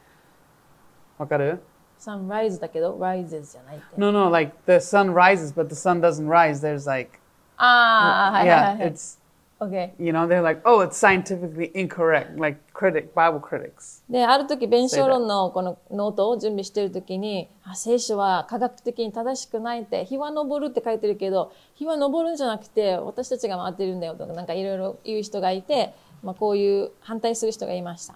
[1.18, 1.60] わかる?
[1.98, 3.86] サンライズだけど、rises じゃないって。
[3.98, 6.62] No, no, like the sun rises, but the sun doesn't rise.
[6.62, 7.20] There's like,
[7.58, 8.92] ああ、はいはいは yeah, い はい。
[8.94, 9.20] it's,
[9.67, 9.95] OK。
[9.99, 14.03] you know, they're like, oh, it's scientifically incorrect, like critic, Bible critics.
[14.09, 28.15] で、ある時、弁証論のこのノートを準備してる時に、あ、聖書は科学的に正しくないって、日は昇るって書いてるけど、日は昇るんじゃなくて、私たちが回ってるんだよとか、なんかいろいろ言う人がいて、まあこういう反対する人がいました。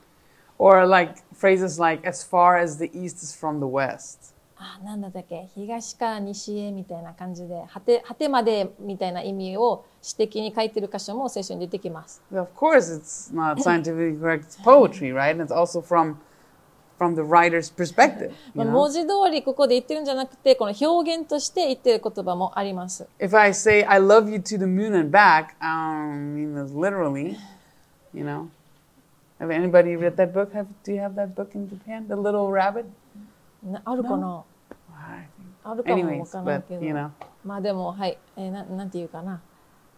[0.59, 4.35] Or like phrases like, as far as the east is from the west.
[4.61, 12.21] あ、なんだっけ東から西へみたいな感じで、果て、果てまでみたいな意味を詩的に書いてる箇所も聖書に出てきます。
[12.33, 14.45] Of course, it's not scientifically correct.
[14.45, 15.31] It's poetry, right?
[15.31, 16.17] And it's also from
[16.99, 18.33] from the writer's perspective.
[18.55, 23.07] 文字通りここで言ってるんじゃなくて、この表現として言ってる言葉もあります。
[23.21, 27.37] If I say "I love you to the moon and back," I don't mean this literally.
[28.13, 28.49] You know.
[29.39, 30.53] Have anybody read that book?
[30.53, 32.09] Have do you have that book in Japan?
[32.09, 32.87] The Little Rabbit.
[33.63, 34.48] なあるかな think.
[35.65, 36.85] あるかもわからないけど。
[36.85, 37.11] you know.
[37.45, 38.19] まあでも、はい。
[38.37, 39.41] えーななんて言うかな。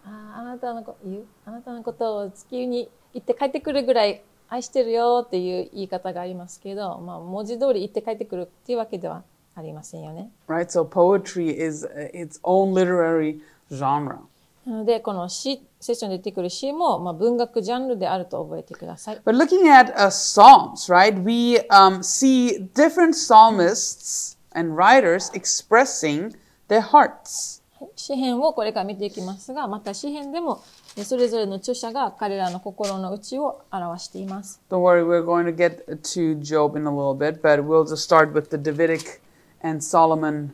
[0.05, 1.25] あーあなたのこ言う？
[1.45, 9.23] あなたのことを地球に行って帰ってくるぐらい愛してるよっていう言い方がありますけど、まあ文字通り行って帰ってくるっていうわけでは
[9.55, 10.31] ありませんよね。
[10.49, 10.67] Right?
[10.67, 14.19] So poetry is uh, its own literary genre.
[14.67, 19.21] なので、この詩、聖書に出てくる詩も、まあ文学ジャンルであると覚えてください。
[19.25, 26.36] But looking at uh, Psalms, right, we um, see different psalmists and writers expressing
[26.68, 27.62] their hearts.
[27.96, 30.64] 詩篇をこれから見ていきますが、また詩篇でも、
[30.98, 34.62] えそれぞれの著者が彼らの心の内を表しています。
[34.70, 38.04] Don't worry, we're going to get to Job in a little bit, but we'll just
[38.04, 39.20] start with the Davidic
[39.62, 40.54] and Solomon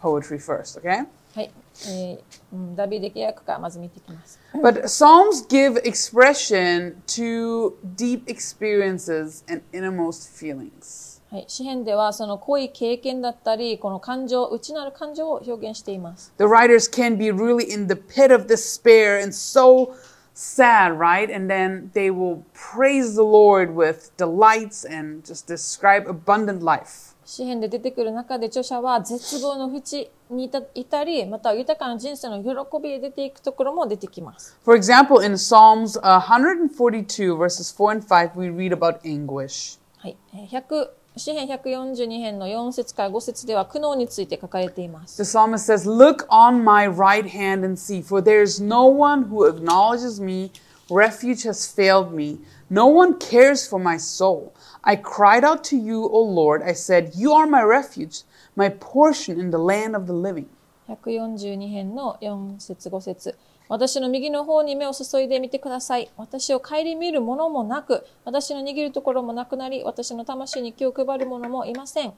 [0.00, 1.06] poetry first, okay?
[1.34, 1.50] はい。
[1.88, 2.20] えー
[2.52, 4.38] うんダビデ契約からまず見ていきます。
[4.54, 11.15] But Psalms give expression to deep experiences and innermost feelings.
[11.29, 11.45] はい。
[11.49, 16.33] 詩篇ではその濃い経験だったり、この感情、内なる感情を表現しています。
[16.37, 19.93] The writers can be really in the pit of despair and so
[20.33, 21.29] sad, right?
[21.29, 27.13] And then they will praise the Lord with delights and just describe abundant life.
[27.25, 34.57] 詩篇で出てくる中で著者は絶望の淵にいたいたり、または豊かな人生の喜びへ出ていくところも出てきます。
[34.63, 39.77] For example, in Psalms uh, 142, verses 4 and 5, we read about anguish.
[39.97, 40.15] はい。
[40.33, 45.22] えー100詩篇142編の4節から5節では苦悩について書かれています。
[45.22, 49.28] The psalmist says, Look on my right hand and see, for there is no one
[49.28, 50.50] who acknowledges me.
[50.90, 52.38] Refuge has failed me.
[52.70, 54.54] No one cares for my soul.
[54.82, 56.62] I cried out to you, O Lord.
[56.62, 58.22] I said, You are my refuge,
[58.56, 60.48] my portion in the land of the living.
[60.88, 63.36] 142編の4節5節
[63.69, 66.09] 私の右の方に目を注いでみてください。
[66.15, 72.13] 私を顧みるものもなく、私の握るところもなくなり、私の魂に気を配る者もいません。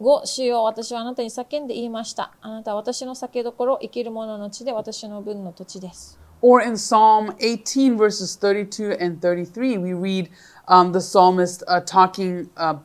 [0.00, 2.32] 5、主よ私はあなたに叫んで言いました。
[2.40, 6.18] あなたは私の酒どころ、生きる者の地で私の分の土地です。
[6.40, 10.30] Or in Psalm 18, verses 32 and 33, we read
[10.68, 12.76] um, the psalmist uh, talking uh,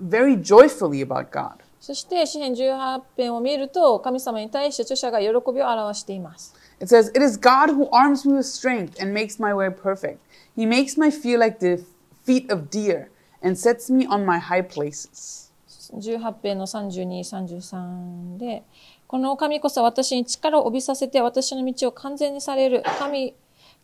[0.00, 1.64] very joyfully about God.
[1.80, 6.53] そして、詩篇18編を見ると、神様に対して著者が喜びを表しています。
[6.79, 10.19] It says, It is God who arms me with strength and makes my way perfect.
[10.55, 11.83] He makes my feet like the
[12.23, 13.09] feet of deer
[13.41, 15.49] and sets me on my high places.
[15.93, 18.63] 18編の32、33で、
[19.07, 22.83] この神こそ私に力を帯びさせて私の道を完全にされる。
[22.99, 23.33] 神、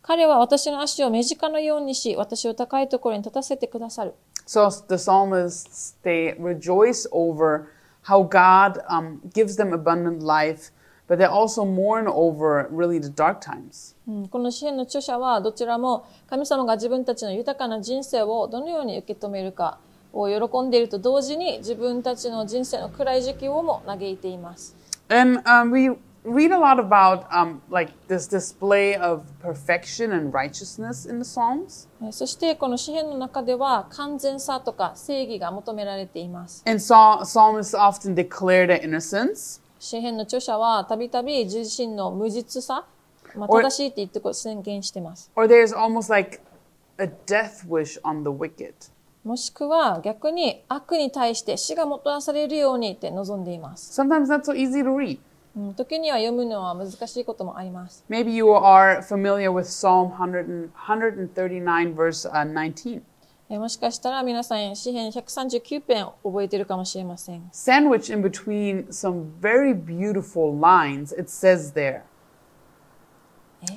[0.02, 4.14] 彼は私の足を目近のようにし、私を高いところに立たせてくださる。
[4.46, 7.72] So the psalmists, they rejoice over
[8.04, 10.70] how God um, gives them abundant life,
[11.11, 13.97] But they also mourn over really the dark times.
[14.07, 19.79] うんこの詩篇の著者はどちらも神様が自分たちの豊かな人生をどのように受け止めるか
[20.13, 24.73] を喜んでいると同時に自分たちの人生の暗い時期をも嘆いています。
[25.09, 25.89] And um, we
[26.23, 31.89] read a lot about um, like this display of perfection and righteousness in the Psalms.
[32.01, 36.63] えそしてこの詩篇の中では完全さとか正義が求められています。
[36.65, 39.60] And psal- psalmists often declare their innocence.
[39.81, 42.85] 詩篇の著者はたびたび自身の無実さ、
[43.35, 45.31] まあ、正しいって言ってこう宣言してます。
[45.35, 46.39] Or there's almost like
[46.99, 48.73] a death wish on the wicked.
[49.23, 53.99] もしくは逆に悪に対して死がもたらされるようにって望んでいます。
[53.99, 55.17] Sometimes not so easy to read.
[55.57, 58.05] うん時には読むのは難しいこともあります。
[58.07, 63.01] Maybe you are familiar with Psalm 100 and- 139, verse uh, 19.
[63.50, 67.48] えもしかしたら皆さん詩篇139編覚えてるかもしれません。
[67.52, 72.02] Sandwiched in between some very beautiful lines, it says there.
[73.70, 73.76] Eh?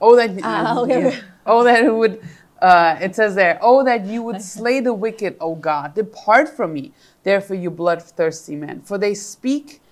[0.00, 1.18] Oh, that Ah, okay, okay.
[1.46, 2.20] oh that it would.
[2.60, 6.72] Uh, it says there, oh that you would slay the wicked, O God, depart from
[6.72, 9.82] me, therefore you bloodthirsty men, for they speak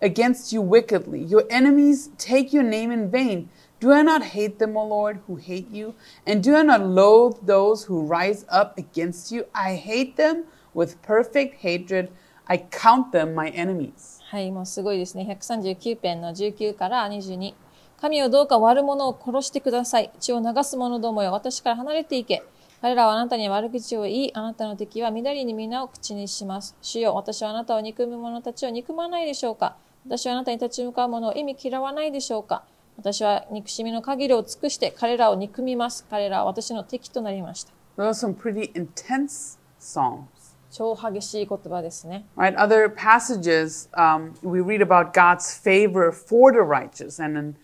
[0.00, 1.20] against you wickedly.
[1.20, 3.48] Your enemies take your name in vain.
[3.85, 5.93] Do I not hate them, O Lord, who hate you?
[6.25, 9.45] And do I not loathe those who rise up against you?
[9.53, 12.09] I hate them with perfect hatred.
[12.47, 14.23] I count them my enemies.
[14.31, 15.27] はい、もうすごいですね。
[15.29, 17.53] 139編の19から22。
[18.01, 20.09] 神をどうか悪者を殺してください。
[20.19, 22.41] 血を流す者どもよ、私から離れていけ。
[22.81, 26.75] 彼らはあなたに悪口を言い、あなたの敵は緑に皆を口にします。
[26.81, 29.75] 主よ、私はあなたを憎む者たちを憎まないでしょうか
[30.07, 32.63] 私はあなたに立ち向かう者を意味嫌わないでしょうか
[32.97, 36.05] 私は憎しみの限りを尽くして彼らを憎みます。
[36.09, 37.73] 彼らは私の敵となりました。
[37.97, 40.25] Those are some pretty intense psalms.
[40.71, 42.25] 超激しい言葉ですね。
[42.35, 42.55] Right?
[42.57, 47.55] Other passages, um, we read about God's favor for the righteous, and then,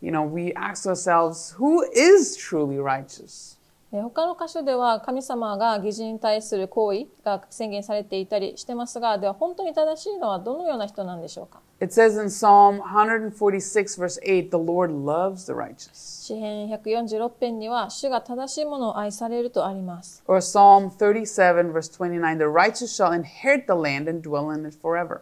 [0.00, 3.57] you know, we ask ourselves, who is truly righteous?
[3.90, 15.94] えー他の箇所では神様が義人に対する行為が宣言されていたりしてますが、では本当に正しいのはどのような人なんでしょうか？It says in Psalm 146, verse 8, the Lord loves the righteous.
[15.94, 20.22] 詩編146編には、主が正しいものを愛されるとあります。
[20.26, 25.20] Or Psalm 37, verse 29, the righteous shall inherit the land and dwell in it forever.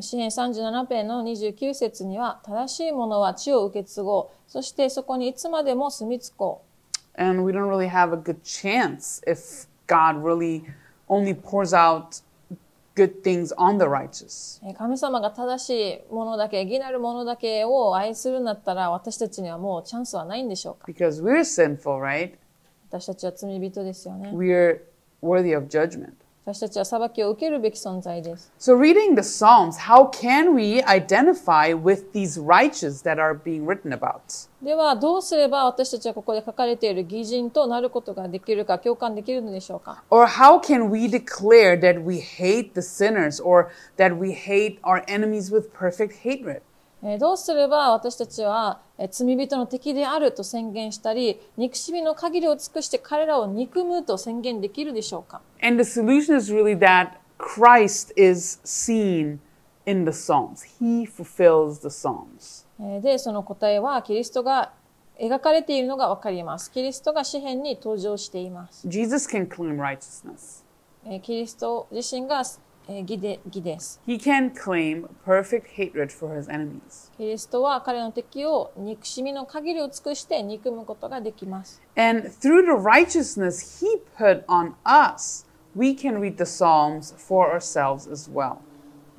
[0.00, 4.50] 詩編37編の29節には、正しいものは地を受け継ごう。
[4.50, 6.62] そしてそこにいつまでも住み着こ
[7.17, 10.63] And we don't really have a good chance if God really
[11.09, 12.21] only pours out
[12.95, 14.61] good things on the righteous.
[14.63, 14.69] う。
[14.69, 22.33] えー神様が正しいものだけ、義なるものだけを愛するんだったら、私たちにはもうチャンスはないんでしょうか Because we're sinful, right?
[22.89, 24.31] 私たちは罪人ですよね。
[24.33, 24.81] We're
[25.21, 26.13] worthy of judgment.
[26.44, 28.52] 私たちは裁きを受けるべき存在です。
[28.58, 34.48] So, reading the Psalms, how can we identify with these righteous that are being written about?
[34.60, 44.80] では、どうすれば私たちはここで書かれている義人となることができるか、共感できるのでしょうか Or how can we declare that we hate the sinners or that we hate
[44.82, 46.62] our enemies with perfect hatred?
[47.04, 59.38] えーどうすれば私たちはえー罪人の敵であると宣言したり、憎しみの限りを尽くして彼らを憎むと宣言できるでしょうか？And the solution is really that Christ is seen
[59.84, 60.62] in the Psalms.
[60.80, 62.66] He fulfills the Psalms.
[62.80, 64.72] えーで、その答えはキリストが
[65.20, 66.70] 描かれているのがわかります。
[66.70, 68.88] キリストが詩篇に登場しています。
[68.88, 70.64] Jesus can claim righteousness.
[71.04, 72.44] えーキリスト自身が、えー
[72.88, 74.00] 義で義です。
[74.06, 77.10] He can claim perfect hatred for his enemies.
[77.16, 81.80] キリストは彼の敵を憎しみの限りを尽くして憎むことができます。
[81.96, 88.30] And through the righteousness he put on us, we can read the Psalms for ourselves as
[88.30, 88.58] well.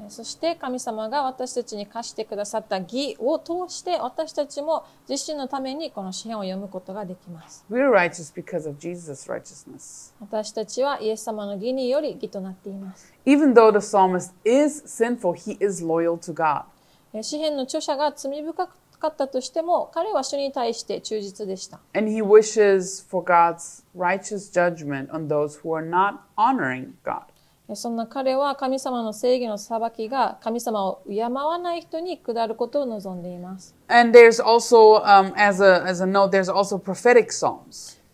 [0.04, 7.66] えーそして神様が私たちに課してくださった義を通して私たちも自身のためにこの詩篇を読むことができます。
[7.72, 10.14] We're righteous because of Jesus' righteousness.
[10.20, 13.14] 私たちはイエス様の義により義となっています。
[13.26, 16.64] Even though the psalmist is sinful, he is loyal to God.
[17.14, 18.68] えー詩篇の著者が罪深
[19.00, 21.80] かったとしても彼は主に対して忠実でした。
[21.96, 27.24] And he wishes for God's righteous judgment on those who are not honoring God.
[27.76, 33.74] そんな彼は神様の正義の裁きが神様を敬わない人に下ることを望んでいます。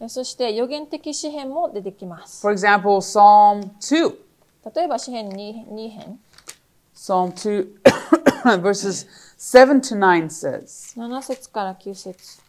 [0.08, 2.42] そして、予言的詩編も出てきます。
[4.74, 5.66] 例えば、詩編2編。
[5.90, 6.20] 篇。
[8.46, 8.74] 七
[10.98, 12.49] 7節から9節。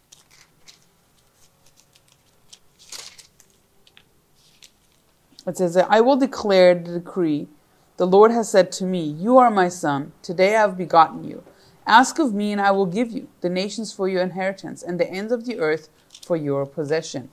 [5.46, 7.48] It says, that, I will declare the decree.
[7.96, 10.12] The Lord has said to me, You are my son.
[10.22, 11.44] Today I have begotten you.
[11.86, 15.08] Ask of me, and I will give you the nations for your inheritance, and the
[15.08, 15.88] ends of the earth
[16.26, 17.30] for your possession.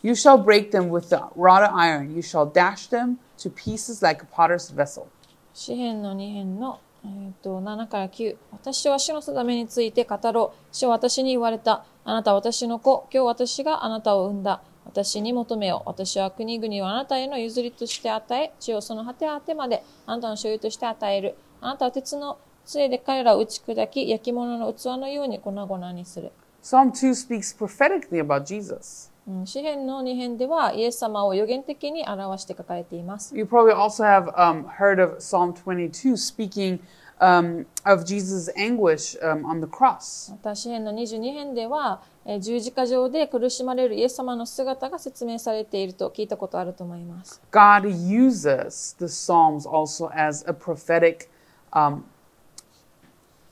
[0.00, 2.14] You shall break them with the rod of iron.
[2.14, 5.08] You shall dash them to pieces like a potter's vessel.
[5.54, 15.83] 詩篇の2編の、えー、と7から9私は主の定めについて語ろう主は私に言われたあなたは私の子今日私があなたを産んだ 私に求めよ。
[15.85, 21.35] う私は国々をあなたへの譲りとして与え地をその果て果てまであなたの所有として与える。
[21.61, 26.31] あなたは鉄の杖で彼らを打ち砕き焼き物の器のように粉々にする。
[26.61, 29.11] Psalm 2 speaks prophetically about Jesus.
[29.27, 33.37] うん詩篇の2編ではイエス様を予言的に表して書かれています。
[33.37, 36.79] You probably also have um, heard of Psalm 22 speaking
[37.19, 40.31] um, of Jesus' anguish um, on the cross.
[40.31, 47.41] また詩篇の22編では、えー十字架上で苦しまれるイエス様の姿が説明されていると聞いたことあると思います。
[47.51, 51.29] God uses the Psalms also as a prophetic,
[51.71, 52.03] um,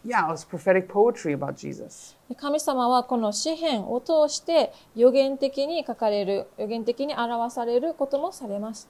[0.05, 2.16] yeah, as prophetic poetry about Jesus.
[2.30, 8.88] で神様はこの詩篇を通して予言的に書かれる、予言的に表されることもされます。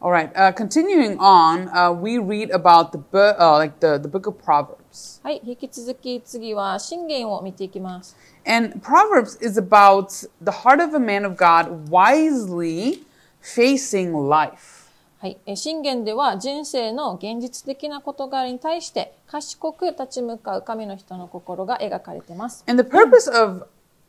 [0.00, 4.08] All right, uh, continuing on, uh, we read about the, bu- uh, like the, the
[4.08, 5.20] book of Proverbs.
[5.22, 8.14] はい、引き続き次は信玄を見ていきます。
[8.46, 13.04] And Proverbs is about the heart of a man of God wisely
[13.42, 14.86] facing life.
[15.18, 22.62] はい、えー信玄では人生の現実的な事柄に対して賢く立ち向かう神の人の心が描かれています。
[22.68, 23.66] And the purpose of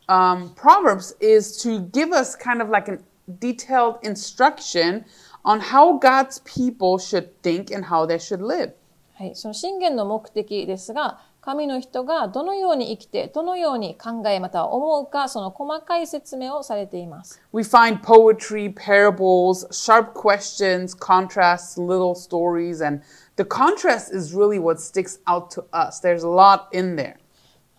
[0.09, 2.99] um, Proverbs is to give us kind of like a
[3.39, 5.05] detailed instruction
[5.43, 8.73] on how God's people should think and how they should live.
[9.15, 17.41] はい、その信玄の目的ですが、神の人がどのように生きて、どのように考えまたは思うか、その細かい説明をされています。
[17.53, 23.01] We find poetry, parables, sharp questions, contrasts, little stories, and
[23.37, 26.01] the contrast is really what sticks out to us.
[26.01, 27.15] There's a lot in there.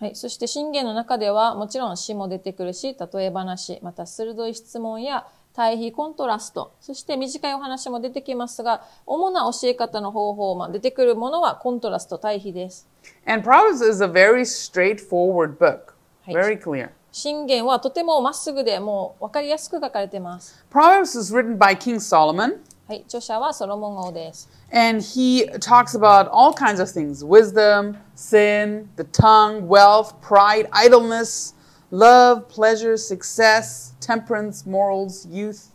[0.01, 12.88] はい、そして信玄の中ではもちろん詩も出てくるし、例え話、また鋭い質問や 対比コントラスト、そして短いお話も出てきますが、主な教え方の方法、まあ、出てくるものはコントラスト、対比です。
[13.26, 15.93] And Proverbs is a very straightforward book,
[16.26, 16.89] very clear.
[17.12, 20.66] 信玄はとてもまっすぐでもう分かりやすく書かれています。
[20.72, 24.49] Proverbs is written by King Solomon, はい、著者はソロモン王です。
[24.72, 31.54] and he talks about all kinds of things wisdom, sin, the tongue, wealth, pride, idleness,
[31.91, 35.72] love, pleasure, success, temperance, morals, youth.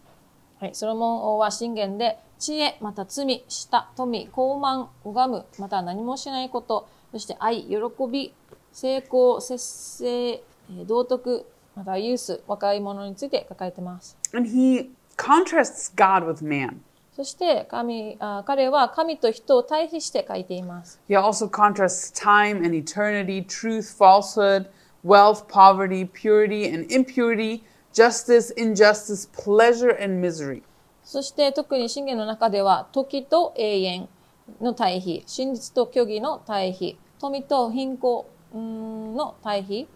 [0.61, 7.76] はい、ソロモン王は信玄で知恵、また罪、舌、富、傲慢、拝む、また何もしないこと、そして愛、喜
[8.11, 8.35] び、
[8.72, 14.16] 成功、節制、えー道徳、またユース、若い者について書かれています。
[14.35, 16.79] And he contrasts God with man.
[17.18, 21.01] そして神あ彼は神と人を対比して書いています。
[21.09, 24.66] He also contrasts time and eternity, truth, falsehood,
[25.05, 27.62] wealth, poverty, purity and impurity,
[27.93, 30.62] justice, injustice, pleasure and misery.
[31.05, 34.09] そして特に信玄の中では時と永遠
[34.61, 38.24] の対比、真実と虚偽の対比、富と貧困
[38.55, 39.89] うんの対比、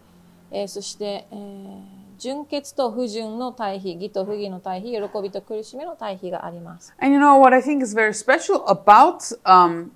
[0.51, 6.93] えーそして、えー純潔と不純の対比、義と不義の対比、喜びと苦しみの対比があります。
[7.01, 9.89] And you know what I think is very special about um,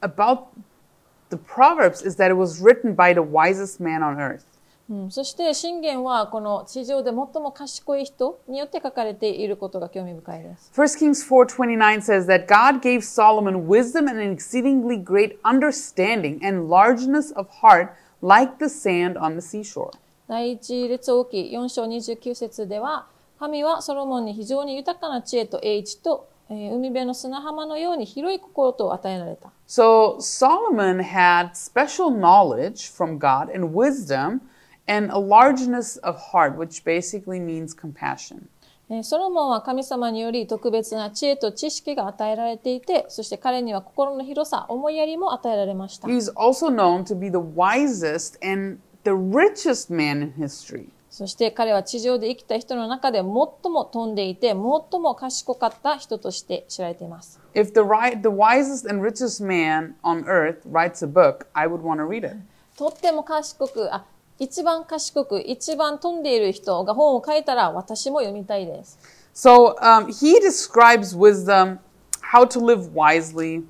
[0.00, 0.46] about
[1.30, 4.42] the Proverbs is that it was written by the wisest man on earth.
[4.90, 10.72] うん、そして信玄はこの地上で最も賢い人によって書かれていることが興味深いです。
[10.74, 17.36] First Kings 4:29 says that God gave Solomon wisdom and an exceedingly great understanding and largeness
[17.36, 17.90] of heart
[18.22, 19.90] like the sand on the seashore.
[20.26, 23.06] 第一列王記4章29節では、
[23.38, 29.50] 神はソロモンに非常に豊かな知恵と英知と、えー海辺の砂浜のように広い心と与えられた。
[29.66, 34.40] So Solomon had special knowledge from God and wisdom
[34.88, 38.48] and a largeness of heart, which basically means compassion.
[38.90, 46.08] えーソロモンは神様により特別な知恵と知識が与えられていて、そして彼には心の広さ、思いやりも与えられました。
[46.08, 50.88] He's also known to be the wisest and the richest man in history.
[51.10, 57.40] そして彼は地上で生きた人の中で最も飛んでいて、最も賢かった人として知られています。
[57.54, 62.00] If the right, the wisest and richest man on earth writes a book, I would want
[62.00, 62.36] to read it.
[62.78, 64.04] とっても賢く、あ、
[64.38, 68.98] 一番賢く、一番飛んでいる人が本を書いたら私も読みたいです。
[69.34, 71.78] So um, he describes wisdom,
[72.32, 73.64] how to live wisely,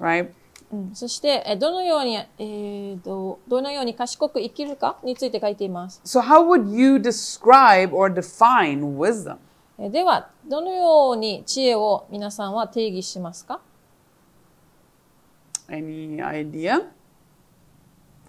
[0.00, 0.30] right?
[0.72, 6.00] うんそして、えどのように、えーと、どのように賢く生きるかについて書いています。
[6.04, 9.36] So how would you describe or define wisdom?
[9.78, 13.60] えでは、どのように知恵を皆さんは定義しますか
[15.68, 16.88] Any idea?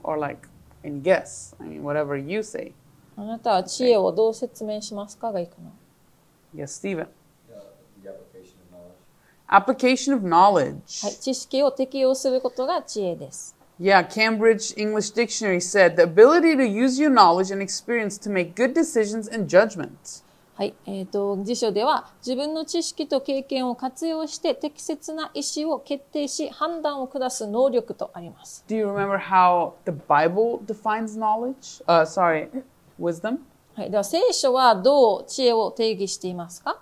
[0.03, 0.52] Or like
[0.84, 1.54] any guess?
[1.60, 2.72] I mean, whatever you say.
[3.16, 5.70] あなたは知恵をどう説明しますかがいいかな。
[6.54, 7.08] Yes, Stephen.
[7.50, 7.60] Uh,
[8.02, 8.54] the application
[9.48, 10.22] Application of knowledge.
[10.22, 11.06] of knowledge.
[11.06, 13.56] はい、知識を適用することが知恵です。
[13.80, 18.54] Yeah, Cambridge English Dictionary said the ability to use your knowledge and experience to make
[18.54, 20.24] good decisions and judgments.
[20.55, 28.63] はい、えっ、と、辞書では自分の知識と経験を活用して適切な意思を決定し判断を下す能力とあります。
[28.67, 31.83] Do you remember how the Bible defines knowledge?
[31.85, 32.49] Uh, sorry,
[32.99, 33.39] wisdom?
[33.73, 36.79] はい、では聖書はどう知恵を定義していますか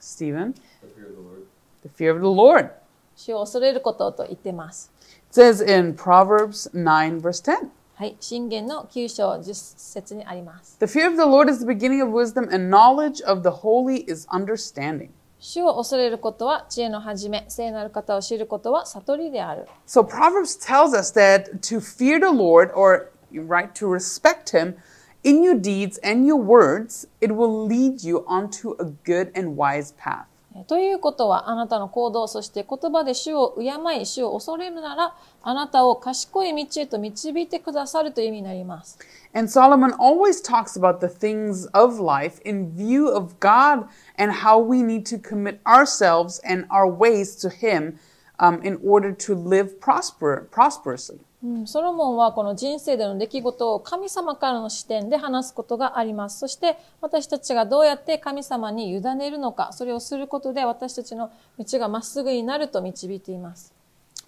[0.00, 0.52] Stephen?
[0.52, 1.46] The fear of the Lord.
[1.82, 2.70] The fear of the Lord.
[3.16, 4.92] 主を恐れることと言ってます。
[5.32, 7.70] It says in Proverbs 9, verse 10.
[7.95, 10.77] はい、信玄の9章10節にあります。
[10.79, 14.09] The fear of the Lord is the beginning of wisdom, and knowledge of the holy
[14.09, 15.09] is understanding.
[15.39, 19.67] 主を恐れることは知恵の始め、聖なる方を知ることは悟りである。
[19.85, 24.75] So Proverbs tells us that to fear the Lord, or right, to respect Him,
[25.23, 29.93] in your deeds and your words, it will lead you onto a good and wise
[29.97, 30.25] path.
[30.68, 38.98] ということは、あなたの行動、そして言葉で主を敬い、主を恐れるなら、あなたを賢い道へと導いてくださるという意味になります。
[39.34, 44.78] And Solomon always talks about the things of life in view of God and how we
[44.78, 47.98] need to commit ourselves and our ways to Him
[48.38, 51.18] um, in order to live prosper, prosperously.
[51.44, 56.38] うんソロモンはこの人生での出来事を神様からの視点で話すことがあります。
[56.38, 63.74] そして私たちがどうやって神様に委ねるのか、それをすることで私たちの道がまっすぐになると導いています。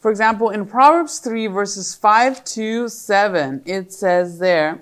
[0.03, 4.81] For example, in Proverbs 3, verses 5 to 7, it says there,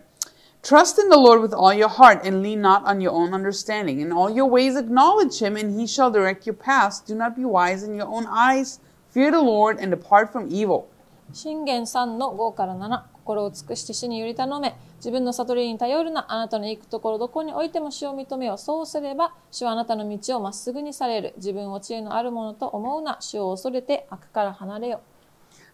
[0.64, 4.00] Trust in the Lord with all your heart and lean not on your own understanding.
[4.00, 6.98] In all your ways acknowledge him, and he shall direct your paths.
[7.00, 8.80] Do not be wise in your own eyes.
[9.10, 10.88] Fear the Lord and depart from evil.
[11.34, 18.58] 信玄3の5から7、心を尽くして主により頼め、自分の悟りに頼るな、あなたの行くところどこにおいても主を認めよう。
[18.58, 21.34] そうすれば、主はあなたの道をまっすぐにされる。
[21.36, 25.00] 自分を知恵のあるものと思うな、主を恐れて悪から離れよ。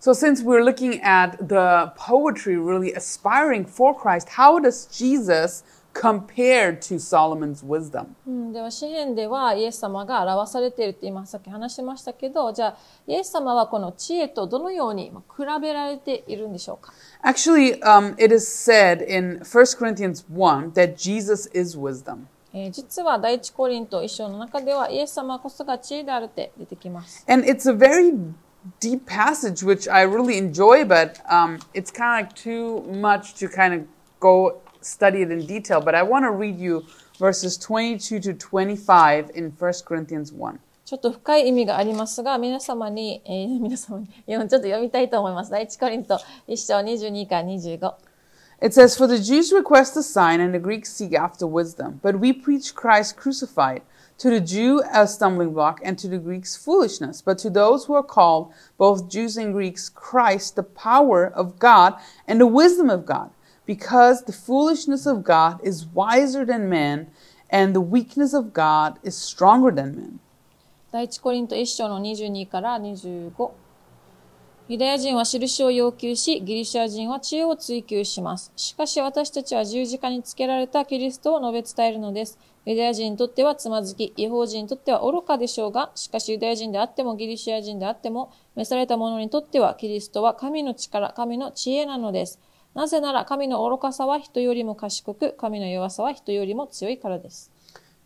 [0.00, 5.62] So, since we're looking at the poetry really aspiring for Christ, how does Jesus
[5.92, 8.14] compare to Solomon's wisdom?
[8.26, 12.76] うん、では詩篇ではイエス様が表されているって今さっき話しましたけど、じゃあ
[13.06, 16.92] イエス様はこの知恵とどのようにまあ比べられているんでしょうか
[17.24, 22.26] Actually, um, it is said in 1 Corinthians 1 that Jesus is wisdom.
[22.52, 27.24] えー実は第一コリント一章の中ではイエス様こそが知恵であるって出てきます。
[27.28, 28.12] And it's a very
[28.80, 33.48] deep passage, which I really enjoy, but um, it's kind of like too much to
[33.48, 33.86] kind of
[34.18, 35.81] go study it in detail.
[35.81, 36.85] But I want to read you
[37.19, 40.59] verses 22 to 25 in 1 Corinthians 1.
[40.85, 45.49] ちょっと深い意味がありますが、皆様に、えー皆様に、いやちょっと読みたいと思います。
[45.49, 47.93] 第一コリント一章22から25。
[48.61, 51.99] It says, For the Jews request a sign and the Greeks seek after wisdom.
[52.01, 53.81] But we preach Christ crucified.
[54.19, 57.21] To the Jew, a stumbling block, and to the Greeks, foolishness.
[57.21, 61.95] But to those who are called, both Jews and Greeks, Christ, the power of God
[62.27, 63.31] and the wisdom of God.
[63.70, 67.06] Because the foolishness of God is wiser than man,
[67.50, 70.18] and the weakness of God is stronger than man.
[70.90, 73.52] 第一コリント1章の22から25。
[74.66, 78.52] ユダヤ人は印を要求し、ギリシャ人は知恵を追求します。
[78.56, 82.40] しかし私たちは十字架につけられたキリストを述べ伝えるのです。
[82.66, 92.40] ユダヤ人にとってはつまずき、違法人にとっては愚かでしょうが、しかしユダヤ人であってもギリシャ人であっても、召された者にとってはキリストは神の力、神の知恵なのです。
[92.73, 97.51] なぜなら神の愚かさは人よりも賢く、神の弱さは人よりも強いからです。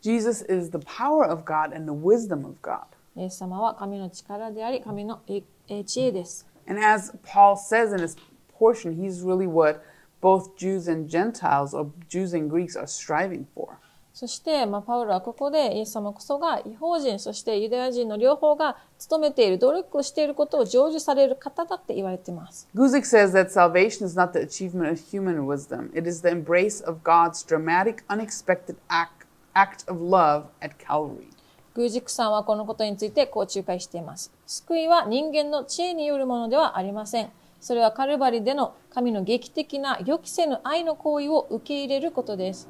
[0.02, 2.82] Jesus is the power of God and the wisdom of God.
[3.16, 6.48] イエス様は神の力であり、神のええ知恵です。
[6.68, 8.16] And as Paul says in his
[8.58, 9.82] portion, he's really what
[10.22, 13.78] both Jews and Gentiles, or Jews and Greeks, are striving for.
[14.15, 18.77] そして、まあ、パウロはここでイエス様こそが違法人、そしてユダヤ人の両方が
[19.11, 22.69] 努めている、努力をしていることを成就される方だって言われています。
[22.77, 27.01] Guzik says that salvation is not the achievement of human wisdom, it is the embrace of
[27.03, 31.27] God's dramatic, unexpected act, act of love at Calvary.
[31.75, 34.33] グージックさんはこのことについてこう仲介しています。
[34.47, 37.31] 救いは人間の知恵によるものではありません。
[37.61, 42.69] それはカルバリでの神の劇的な予期せぬ愛の行為を受け入れることです。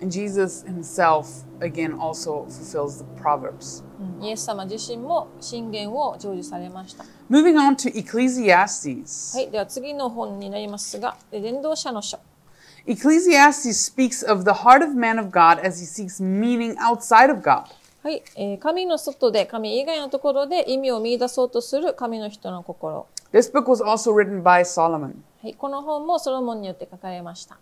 [0.00, 3.82] And Jesus himself, again, also fulfills the Proverbs.
[4.00, 7.04] うんイエス様自身も信玄を成就されました。
[7.30, 9.36] Moving on to Ecclesiastes.
[9.36, 12.18] はい、では次の本になりますが、伝道者の書。
[12.86, 17.64] Ecclesiastes speaks of the heart of man of God as he seeks meaning outside of God.
[18.02, 23.06] はい、えー神の外で、神以外のところで意味を見出そうとする神の人の心。
[23.32, 25.14] This book was also written by Solomon.
[25.42, 27.58] はい、この本もソロモンによって書かれました。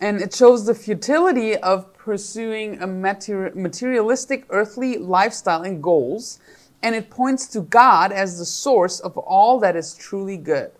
[0.00, 6.38] And it shows the futility of pursuing a materi- materialistic earthly lifestyle and goals.
[6.82, 10.70] And it points to God as the source of all that is truly good.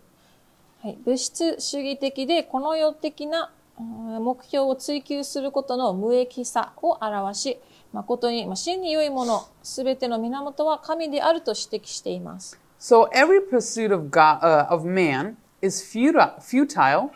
[0.81, 3.83] はい、物質主義的でこの世的なう
[4.19, 7.57] ん目標を追求することの無益さを表し、
[7.93, 12.59] 誠に、まあ、真に良いもの、すべての源は神であると指摘しています。
[12.79, 17.11] So every pursuit of God, uh, of man is futile, futile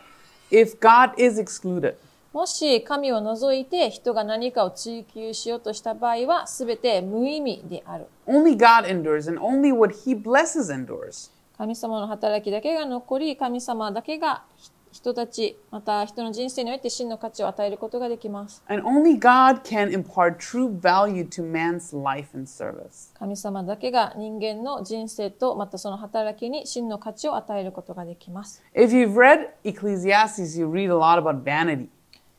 [0.51, 1.95] if God is excluded.
[2.33, 8.05] もし神を除いて人が何かを追求しようとした場合は、すべて無意味である。
[8.25, 11.31] Only God endures and only what he blesses endures.
[11.57, 18.61] 神様の働きだけが残り、神様だけがひ人たち、また人の人生において真の価値を与えることができます。
[18.67, 23.13] And only God can impart true value to man's life and service.
[23.17, 28.61] 神様だけが人間の人生とまたその働きに真の価値を与えることができます。
[28.75, 31.87] If you've read Ecclesiastes, you read a lot about vanity.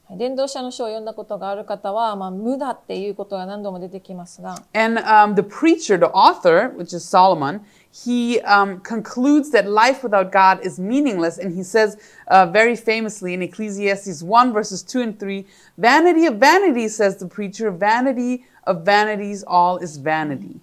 [0.05, 7.61] はい伝道者の書を読んだことがある方は、まあ、無駄っていうことが何度も出てきますが、And um, the preacher, the author, which is Solomon,
[7.92, 11.38] he um, concludes that life without God is meaningless.
[11.38, 15.46] And he says uh, very famously in Ecclesiastes 1, verses 2 and 3
[15.78, 20.62] Vanity of vanities, says the preacher, vanity of vanities, all is vanity.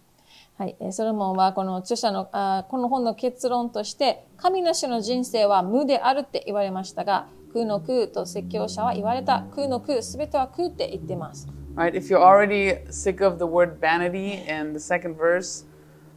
[0.57, 11.49] はい、えーソロモンはこの著者のあーこの本の結論として神なしの人生は無であるって言われましたが空の空と説教者は言われた空の空すべては空って言ってます。
[11.75, 11.95] Right?
[11.95, 15.65] If you're already sick of the word vanity in the second verse,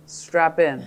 [0.05, 0.83] strap in.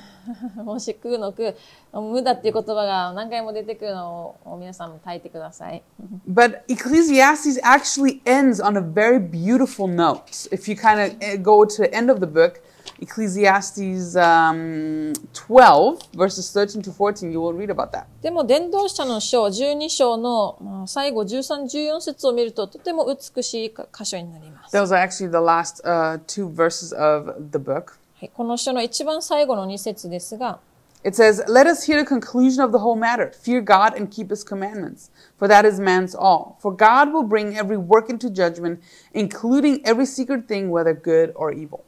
[0.56, 1.54] もし空の空
[1.94, 5.84] 無だっていう言葉が何回も出てくるのを皆さんも耐えてください。
[6.28, 10.48] But Ecclesiastes actually ends on a very beautiful note.
[10.52, 12.62] If you kind of go to the end of the book,
[13.00, 18.06] Ecclesiastes um, 12, verses 13 to 14, you will read about that.
[18.22, 24.76] でも伝道者の書12章のまあ最後13、14節を見るととても美しいか箇所になります。
[24.76, 27.98] Those are actually the last uh, two verses of the book.
[28.18, 30.60] はい、この書の一番最後の2節ですが、
[31.04, 33.32] It says, Let us hear the conclusion of the whole matter.
[33.32, 36.58] Fear God and keep his commandments, for that is man's all.
[36.62, 38.80] For God will bring every work into judgment,
[39.14, 41.84] including every secret thing, whether good or evil.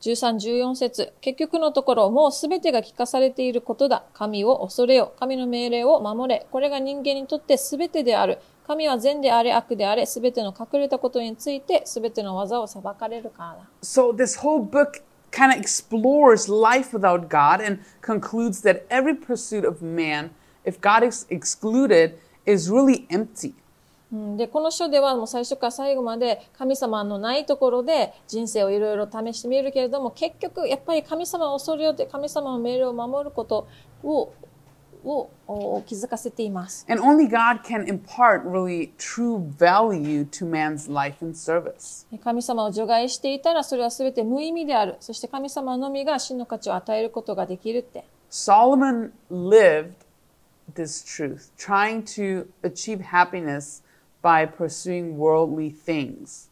[0.00, 4.04] 13、14節結局のところ、もうすべてが聞かされていることだ。
[4.14, 5.14] 神を恐れよ。
[5.18, 6.46] 神の命令を守れ。
[6.50, 8.38] これが人間にとってすべてである。
[8.66, 13.68] 神は善であれ、悪であれ、すべての隠れたことについて、すべての技を裁かれるからだ。
[13.82, 19.82] So this whole book kind of explores life without God and concludes that every pursuit of
[19.82, 20.30] man,
[20.64, 23.54] if God is excluded, is really empty.
[24.12, 33.68] うんで、この書ではもう最初から最後まで神様のないところで人生をいろいろ試してみるけれども、結局やっぱり神様を恐れよって神様の命令を守ること
[34.02, 34.32] を
[35.04, 36.86] をお気づかせています。
[36.88, 42.06] And only God can impart really true value to man's life and service.
[42.22, 44.96] 神様を除外していたらそれは全て無意味である。
[45.00, 48.04] そして神様のみが真の価値を与えることができるって。
[48.30, 49.94] Solomon lived
[50.74, 53.82] this truth, trying to achieve happiness
[54.22, 56.49] by pursuing worldly things.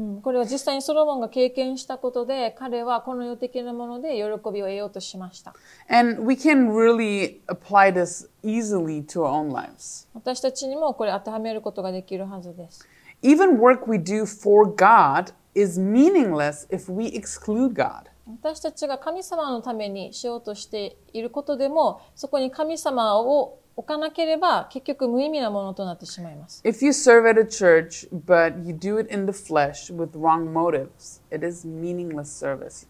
[0.00, 5.54] うんこれは実際にソロモンが経験したことで彼はこの世的なもので喜びを得ようとしました。
[5.88, 10.08] And we can really apply this easily to our own lives.
[10.14, 12.88] 私たちにもこれ当てはめることができるはずです。
[13.22, 18.04] Even work we do for God is meaningless if we exclude God.
[18.42, 26.62] 私たちが神様のためにしようとしていることでもそこに神様を置かなければ結局無意味なものとなってしまいます。
[26.64, 31.22] If you serve at a church, but you do it in the flesh with wrong motives,
[31.30, 32.86] it is meaningless service.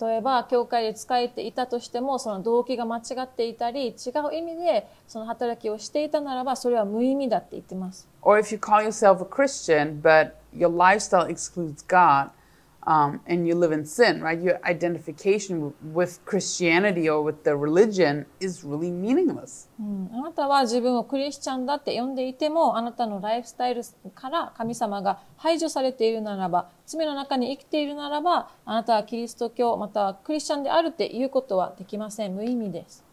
[0.00, 8.08] 例えば教会で使えていたとしてもその動機が間違っていたり違う意味でその働きをしていたならばそれは無意味だって言ってます。
[8.22, 12.30] Or if you call yourself a Christian, but your lifestyle excludes God
[12.87, 14.39] um, and you live in sin, right?
[14.41, 19.67] Your identification w- with Christianity or with the religion is really meaningless.
[19.79, 23.81] うんあなたは自分をクリスチャンだって呼んでいてもあなたのライフスタイル
[24.15, 33.03] から神様が排除されているならば罪の中に生きているならばあなたはキリスト教またはクリスチャンであるっていうことはできません無意味です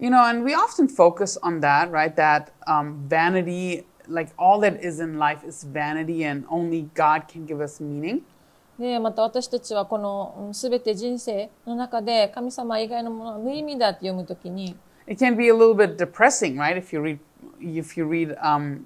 [0.00, 2.14] You know, and we often focus on that, right?
[2.14, 7.44] That um, vanity, like all that is in life is vanity and only God can
[7.46, 8.20] give us meaning.
[8.79, 14.75] でまた私たちはこのうん全て人生の中で神様以外のものは無意味だって読むときに
[15.07, 16.77] It can be a little bit depressing, right?
[16.77, 17.19] If you read,
[17.59, 18.85] if you read um,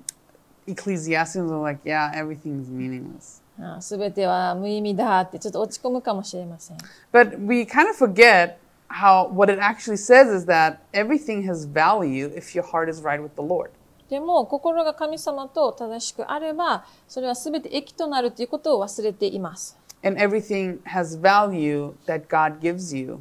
[0.66, 3.42] Ecclesiastes, like, yeah, everything's meaningless.
[3.60, 6.78] あ全ては無意味だってちょっと落ち込むかもしれません
[7.12, 8.58] But we kind of forget
[8.90, 13.22] how what it actually says is that everything has value if your heart is right
[13.22, 13.72] with the Lord.
[14.10, 23.20] でも心が神様と正しくあればそれは全て益となるということを忘れています And everything has value that God gives you.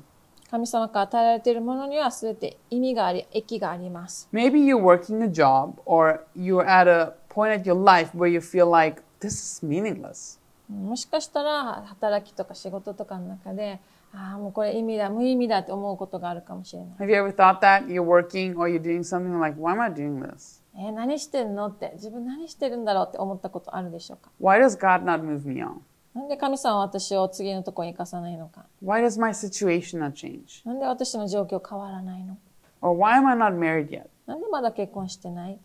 [0.51, 8.28] 神様から与えられているものには全て意味があり益があります Maybe you're working a job or you're at a point at your life where
[8.28, 10.39] you feel like this is meaningless.
[10.70, 13.80] もしかしたら働きとか仕事とかの中で
[14.12, 19.91] ああもうこれ意味だ無意味だって思うことがあるかもしれない Have you ever thought that you're working or you're doing something like, why am I
[19.93, 20.62] doing this?
[20.78, 25.76] えー何してんのって自分何してるんだろうって思ったことあるでしょうか Why does God not move me on?
[26.14, 30.66] なんで神様は私を次のところに行かさないのか Why does my situation not change?
[30.66, 32.36] なんで私の状況変わらないの
[32.80, 34.06] Or why am I not married yet?
[34.26, 35.58] なんでまだ結婚してない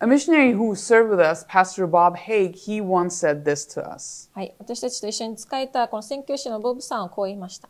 [0.00, 4.30] A missionary who served with us, Pastor Bob Haig, he once said this to us.
[4.32, 4.54] はい。
[4.60, 7.68] 私たちと一緒に使えたこの宣教師のボブさんはこう言いました。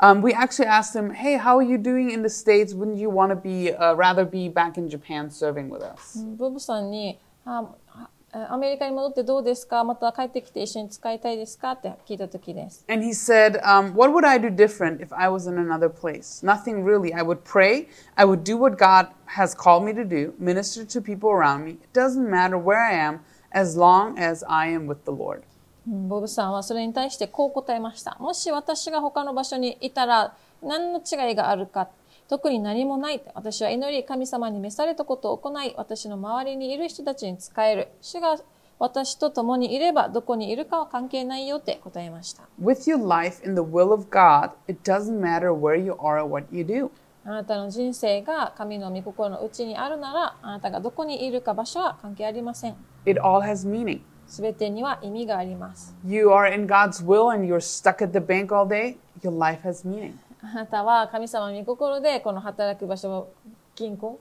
[0.00, 2.74] Um, we actually asked him, "Hey, how are you doing in the states?
[2.74, 12.82] Wouldn't you want to be uh, rather be back in Japan serving with us?" ボブさんに、ああアメリカに戻ってどうですかまた帰ってきて一緒に使いたいですかって聞いた時です。
[12.88, 16.44] And he said, um, "What would I do different if I was in another place?
[16.44, 17.14] Nothing really.
[17.14, 17.88] I would pray.
[18.16, 20.32] I would do what God has called me to do.
[20.38, 21.72] Minister to people around me.
[21.72, 23.20] It doesn't matter where I am,
[23.52, 25.42] as long as I am with the Lord."
[25.87, 28.17] うんボブさんはそれに対してこう答えました。
[28.19, 31.89] もし私が他の場所にいたら何の違いがあるか
[32.27, 33.21] 特に何もない。
[33.35, 37.87] 私は祈り、神様に召されたことを行い、私の周りにいる人たちに使える。
[38.01, 38.37] 主が
[38.79, 42.43] 私と共にいれば、どこにいるかは関係ないよって答えました。
[42.61, 46.47] With your life in the will of God, it doesn't matter where you are or what
[46.51, 46.89] you do.
[47.23, 52.75] あなたの人生が神の御心のうちにあるなら、あなたがどこにいるか場所は関係ありません。
[53.05, 54.01] It all has meaning.
[54.27, 55.95] すべてには意味があります。
[56.05, 58.97] You are in God's will and you're stuck at the bank all day.
[59.21, 60.13] Your life has meaning.
[60.41, 63.29] あなたは神様の御心でこの働く場所、
[63.75, 64.19] 銀行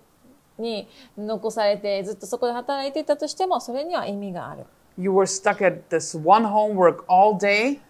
[0.58, 0.88] に
[1.18, 4.64] 残されてずっとそこで働いていたとしても、それには意味がある。
[4.96, 7.80] You were stuck at this one homework all day,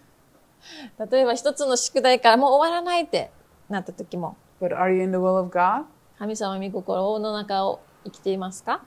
[1.09, 3.31] 例えば一つの宿題からもう終わらないって
[3.69, 5.85] なった時も、but are you in the will of God?
[6.19, 8.83] 神様の御心の中を生きていますか？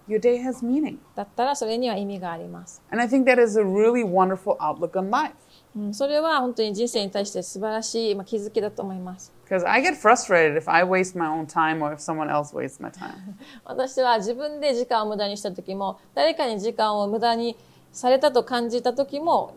[1.15, 2.83] だったらそれには意味があります。
[5.93, 9.33] それは本当に人生に対して素晴らしい気づきだと思います。
[13.65, 17.57] 私は自分で時間を無駄にした時も、誰かに時間を無駄に
[17.93, 19.55] されたと感じた時も、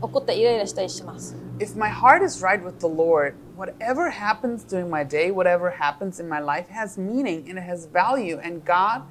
[0.00, 1.36] 怒ったイライラしたりします。
[1.59, 6.27] If my heart is right with the Lord, whatever happens during my day, whatever happens in
[6.27, 9.03] my life has meaning and it has value, and God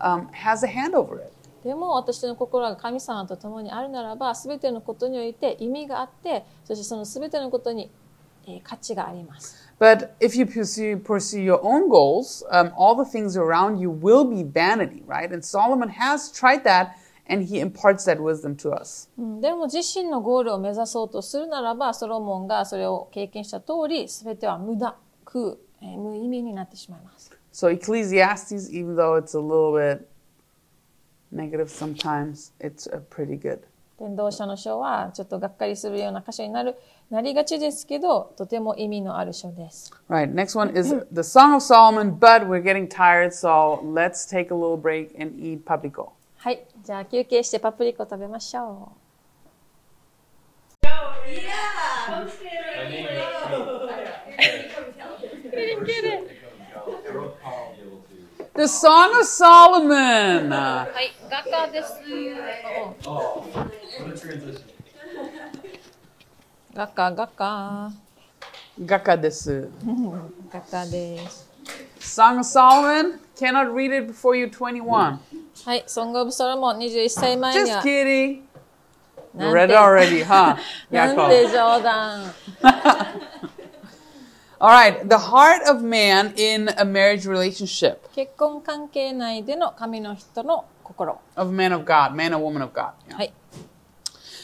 [0.00, 1.32] um, has a hand over it.
[1.62, 7.90] でも私の心が神様と共にあるならば、すべてのことにおいて意味があって、そしてそのすべてのことに
[8.46, 9.56] えー価値があります。
[9.78, 14.24] But if you pursue, pursue your own goals, um, all the things around you will
[14.24, 15.32] be vanity, right?
[15.32, 16.92] And Solomon has tried that
[17.27, 19.09] And he imparts that wisdom to us.
[19.17, 24.95] うんでも自身のゴールを目指そうとするならば、ソロモンがそれを経験した通り、すべては無駄、
[25.25, 27.31] 空、えー無意味になってしまいます。
[27.51, 30.07] So Ecclesiastes, even though it's a little bit
[31.31, 33.59] negative sometimes, it's uh, pretty good.
[33.97, 36.75] 伝道者の書はちょっとがっかりするような箇所になる、
[37.09, 39.91] なりがちですけど、とても意味のある書です。
[40.09, 44.55] Right, next one is the Song of Solomon, but we're getting tired, so let's take a
[44.55, 46.07] little break and eat paprika.
[46.37, 46.65] はい。
[46.85, 48.91] じゃあ休憩してパプリコ食べましょ
[58.53, 60.47] The Song of Solomon.
[60.47, 60.93] Uh, う。
[60.93, 61.11] はい。
[61.29, 61.43] 画
[69.01, 69.69] 家です。
[69.87, 70.23] Oh.
[70.51, 71.44] 画家です。
[71.98, 75.18] Song of Solomon, cannot read it before you're 21.
[75.64, 75.84] はい。
[75.86, 77.82] ソングオブソロモン21歳前に Just は。
[77.82, 78.28] kidding.
[78.36, 78.44] You
[79.34, 80.56] なん read て it already, huh?
[80.90, 81.52] なんて Yaakov.
[81.52, 82.34] 冗談。
[84.62, 91.18] All right, the heart of man in a marriage relationship 結婚関係内での神の人の心。
[91.36, 92.90] of man of God, man or woman of God.
[93.08, 93.14] yeah.
[93.16, 93.32] はい。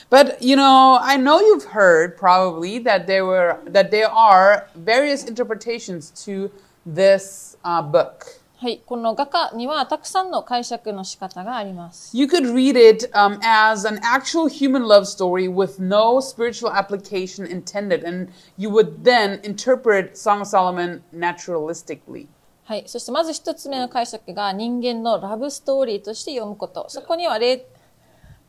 [0.08, 5.24] But you know, I know you've heard probably that there were that there are various
[5.24, 6.50] interpretations to
[6.86, 8.40] this uh, book.
[8.58, 8.80] はい。
[8.86, 12.16] この画家にはたくさんの解釈の仕方があります。
[12.16, 17.46] You could read it um, as an actual human love story with no spiritual application
[17.46, 22.28] intended, and you would then interpret Song of Solomon naturalistically.
[22.64, 22.84] はい。
[22.86, 26.86] そしてまず一つ目の解釈が人間のラブストーリーとして読むこと。
[26.88, 27.66] そこには霊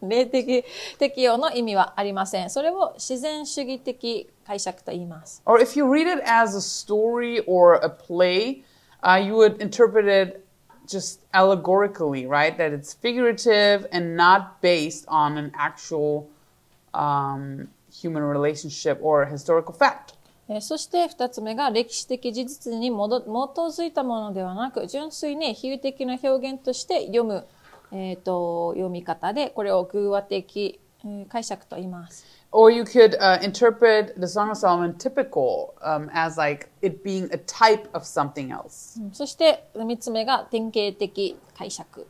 [0.03, 0.65] 霊的
[0.99, 2.51] 適用の意味はありません。
[2.51, 5.43] それを自然主義的解釈と言います。
[5.47, 8.63] Or if you read it as a story or a play,
[9.03, 10.45] uh, you would interpret it
[10.87, 12.57] just allegorically, right?
[12.57, 16.29] That it's figurative and not based on an actual
[16.93, 20.15] um, human relationship or historical fact.
[20.49, 27.47] えーそして二つ目が歴史的事実に基づいたものではなく、純粋に比喩的な表現として読む、
[27.93, 32.25] えーと読み方で、これを偶話的、えー解釈と言います。
[32.53, 37.39] Or you could uh, interpret the Song of Solomon typical um, as like it being a
[37.39, 39.01] type of something else.
[39.13, 42.07] そして三つ目が典型的解釈。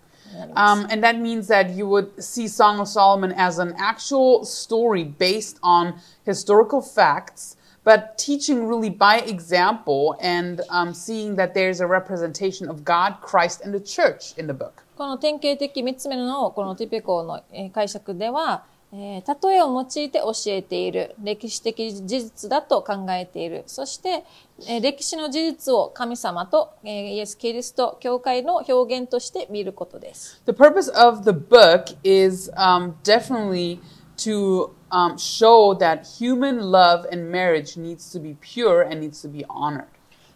[0.55, 5.03] Um, and that means that you would see Song of Solomon as an actual story
[5.03, 11.87] based on historical facts, but teaching really by example and um, seeing that there's a
[11.87, 14.83] representation of God, Christ, and the church in the book.
[14.97, 18.63] この典型的三つ目のこのティペコのえー解釈では、
[18.94, 24.24] えー例えを用いて教えている歴史的事実だと考えているそして、
[24.68, 30.42] えー歴史の事実を神様と、えーイエス・キリスト教会の表現として見ることです。
[30.44, 33.80] The purpose of the book is um, definitely
[34.18, 39.32] to um, show that human love and marriage needs to be pure and needs to
[39.32, 39.86] be honored.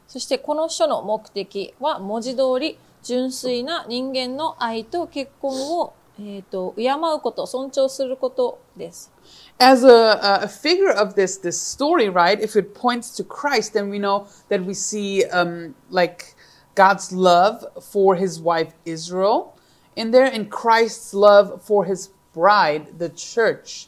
[0.09, 9.11] そしてこの書の目的は文字通り純粋な人間の愛と結婚を、えー、と敬うこと尊重することです。
[9.59, 12.39] as a, a figure of this this story, right?
[12.39, 16.36] If it points to Christ, then we know that we see um, like
[16.75, 19.55] God's love for His wife Israel
[19.95, 23.88] in there, and Christ's love for His bride, the church,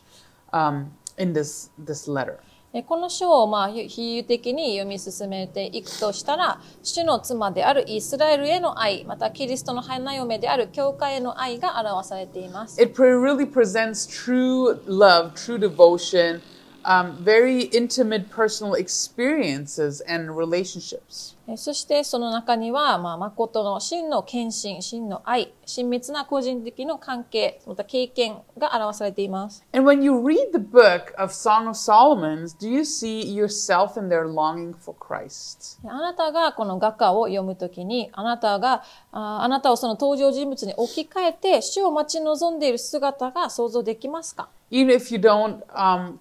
[0.51, 2.39] um, in this this letter.
[2.74, 3.86] えこの書をまあ比
[4.20, 12.82] 喩的に読み進めていくとしたら、主の妻であるイスラエルへの愛、またキリストの花嫁である教会への愛が表されています。
[12.82, 16.42] It pre- really presents true love, true devotion,
[16.88, 21.34] um, very intimate personal experiences and relationships.
[21.46, 29.64] えそしてその中には、まあ、誠の真の献身、真の愛、親密な個人的な関係、また経験が表されています。
[29.72, 34.26] And when you read the book of Song of Solomon's, do you see yourself in their
[34.26, 35.82] longing for Christ?
[35.82, 38.82] であなたがこの画家を読むときに、あなたが、
[39.12, 46.18] ああなたをその登場人物に置き換えて、主を待ち望んでいる姿が想像できますか Even if you don't, um,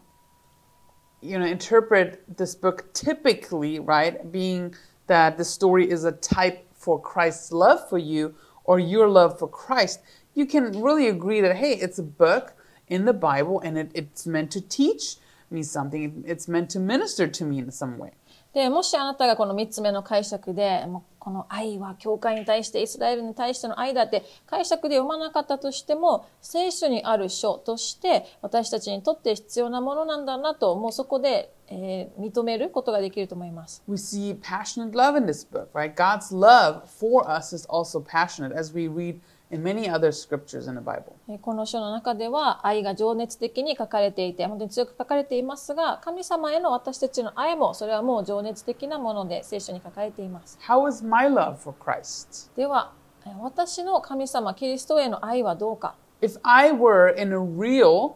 [1.21, 4.75] you know, interpret this book typically, right, being
[5.07, 9.47] that the story is a type for Christ's love for you or your love for
[9.47, 10.01] Christ,
[10.33, 12.53] you can really agree that hey, it's a book
[12.87, 15.15] in the Bible and it, it's meant to teach
[15.49, 16.23] me something.
[16.27, 18.11] It's meant to minister to me in some way.
[18.57, 33.83] で、もしあなたがこの3つ目の解釈で、もうこの愛は教会に対して、イスラエルに対しての愛だって解釈で読まなかったとしても、聖書にある書として私たちにとって必要なものなんだなと、もうそこで、えー認めることができると思います。
[33.87, 35.93] We see passionate love in this book, right?
[35.93, 39.19] God's love for us is also passionate, as we read
[39.49, 41.13] in many other scriptures in the Bible.
[41.29, 50.57] えーこの書の中では愛が情熱的に書かれていて、本当に強く書かれていますが、神様への私たちの愛も、それはもう情熱的なもので聖書に書かれています。
[50.61, 52.49] How is my love for Christ?
[52.55, 52.91] では、
[53.25, 55.95] えー私の神様、キリストへの愛はどうか。
[56.21, 58.15] If I were in a real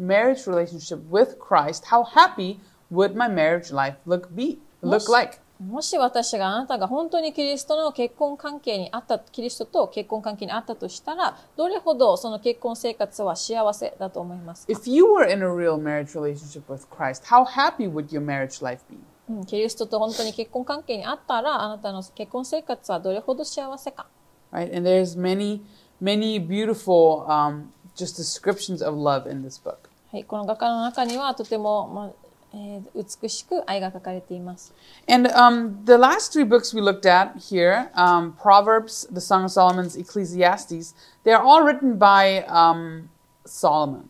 [0.00, 2.58] marriage relationship with Christ, how happy
[2.90, 5.38] would my marriage life look be look like?
[5.60, 18.64] もし私があなたが本当にキリストの結婚関係にあった、キリストと結婚関係にあったとしたら、どれほどその結婚生活は幸せだと思いますか、If you were in a real marriage relationship with Christ, how happy would your marriage
[18.64, 18.96] life be?
[19.28, 24.06] うん、キリストと本当に結婚関係にあったら、あなたの結婚生活はどれほど幸せか。
[24.50, 24.74] Right?
[24.74, 25.60] And there's many,
[26.00, 29.90] many beautiful um, just descriptions of love in this book.
[30.10, 34.74] はい、この画家の中にはとても、まあえー美しく愛が書かれています。
[35.08, 39.96] And um, the last three books we looked at here um, Proverbs, the Song of Solomon's,
[39.96, 40.94] Ecclesiastes
[41.24, 43.08] they're all written by um,
[43.44, 44.08] Solomon.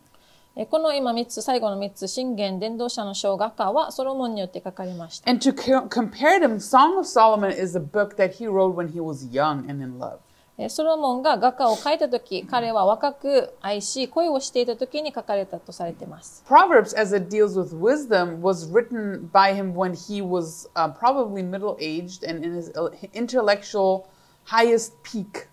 [0.55, 5.29] えーこの今3つ、最後の3つ、信玄、伝道者の書画家はソロモンによって書かれました。
[5.29, 8.99] And to co- compare them, Song of Solomon is a book that he wrote when he
[8.99, 10.17] was young and in love.
[10.57, 16.43] えーソロモンが画家を書いたとき、彼は若く愛し、恋をしていたときに書かれたとされています。
[16.47, 21.77] Proverbs, as it deals with wisdom, was written by him when he was uh, probably middle
[21.79, 24.03] aged and in his uh, intellectual
[24.45, 25.47] highest peak.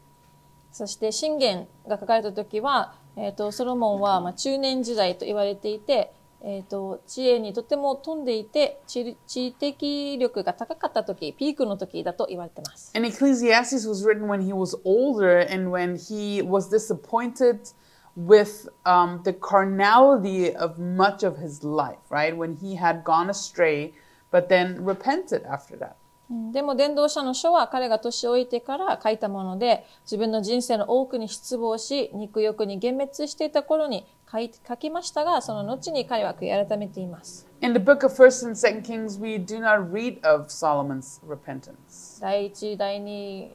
[0.73, 12.93] そして信玄が書かれた時は、えー、とソロモンはまあ中年時代と言われていて、えー、と知恵にとても富んでいて知知的力が高かった時ピークの時だと言われています。
[12.97, 17.73] And Ecclesiastes was written when he was older and when he was disappointed
[18.17, 22.37] with um, the carnality of much of his life, right?
[22.37, 23.93] When he had gone astray,
[24.31, 25.97] but then repented after that.
[26.31, 37.47] うんでも伝道者の書は彼が年老いてから書いたもので自分の人生の多くに失望し肉欲に幻滅していた頃に書きましたがその後に彼は悔い改めています。
[37.61, 42.21] In the book of 1st and 2nd Kings, we do not read of Solomon's repentance.
[42.21, 43.51] 第一第二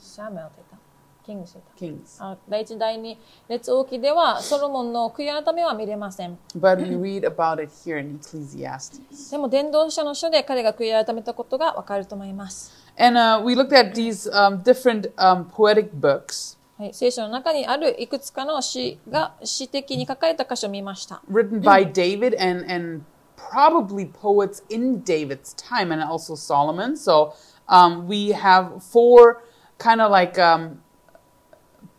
[0.00, 0.78] シャムエルって言った
[1.24, 2.24] キングス言った Kings.
[2.24, 3.18] あ第一第二
[3.48, 6.38] 列王記ではソロモンの悔い改めは見れません。
[6.56, 9.32] But we read about it here in Ecclesiastes.
[9.32, 12.72] でも伝道者の書で彼が悔い改めたことがわかると思います。
[12.96, 21.22] And uh, we looked at these um, different um, poetic books はい、聖書の中にあるいくつかの詩が詩的に書かれた箇所を見ました。
[21.30, 23.04] written by David and, and
[23.36, 26.96] probably poets in David's time and also Solomon.
[26.96, 27.34] So
[27.68, 29.44] um, we have four
[29.78, 30.80] kind of like um,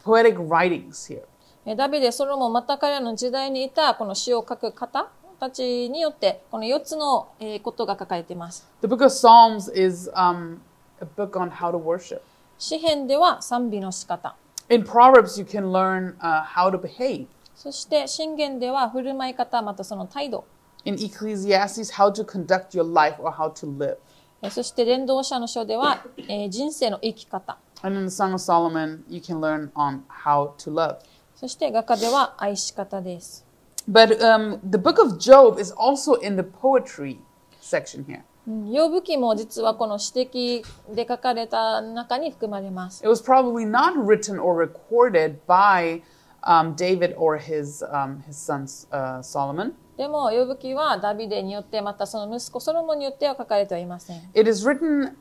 [0.04, 1.24] poetic writings here.
[1.66, 5.10] えダビデ、ソロモン、また彼らの時代にいたこの詩を書く方
[5.40, 8.68] たちによって、この4つのえーことが書かれています。
[8.82, 10.58] The book of Psalms is um,
[11.00, 12.20] a book on how to worship.
[12.58, 14.36] 詩篇では賛美の仕方。
[14.73, 17.27] In Proverbs, you can learn uh, how to behave.
[17.55, 20.45] そして信玄では振る舞い方、またその態度。
[20.85, 23.97] In Ecclesiastes, how to conduct your life or how to live.
[24.43, 27.59] えそして伝道者の書では、えー人生の生き方。
[27.83, 30.99] And in the Song of Solomon, you can learn on how to love.
[31.35, 33.45] そして画家では愛し方です。
[33.91, 37.19] But um, the book of Job is also in the poetry
[37.61, 38.23] section here.
[38.48, 40.64] うんヨブ記も実はこの詩的
[40.94, 43.04] で書かれた中に含まれます。
[43.04, 46.02] It was probably not written or recorded by
[46.44, 49.74] um, David or his, um, his son uh, Solomon.
[49.98, 54.22] でも、ヨブ記はダビデによって、またその息子ソロモンによっては書かれてはいません。
[54.34, 55.14] It is written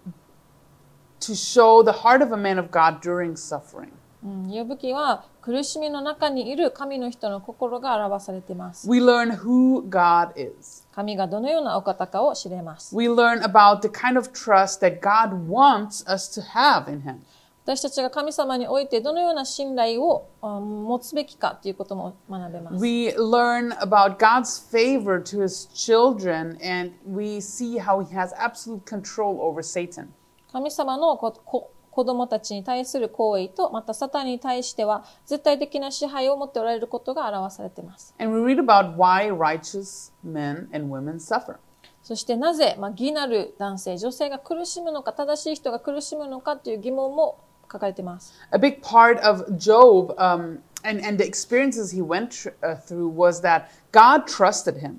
[1.20, 3.90] to show the heart of a man of God during suffering.
[4.24, 8.88] うん、ヨブ記は苦しみの中にいる神の人の心が表されています。
[8.88, 10.86] We learn who God is.
[10.92, 12.94] 神がどのようなお方かを知れます。
[12.96, 17.16] We learn about the kind of trust that God wants us to have in Him.
[17.64, 22.76] 私たちが神様においてどのような信頼をあ持つべきかということも学べます。
[22.76, 29.40] We learn about God's favor to His children, and we see how He has absolute control
[29.40, 30.08] over Satan.
[30.52, 38.14] 神様のここ子供たちに対する行為と、またサタンに対しては絶対的な支配を持っておられることが表されています。
[38.18, 41.56] And we read about why righteous men and women suffer.
[42.02, 47.38] そしてなぜ、まあ、義なる男性、女性が苦しむのか、正しい人が苦しむのかという疑問も
[47.70, 48.32] 書かれています。
[48.52, 53.66] A big part of Job um, and, and the experiences he went uh, through was that
[53.92, 54.96] God trusted him.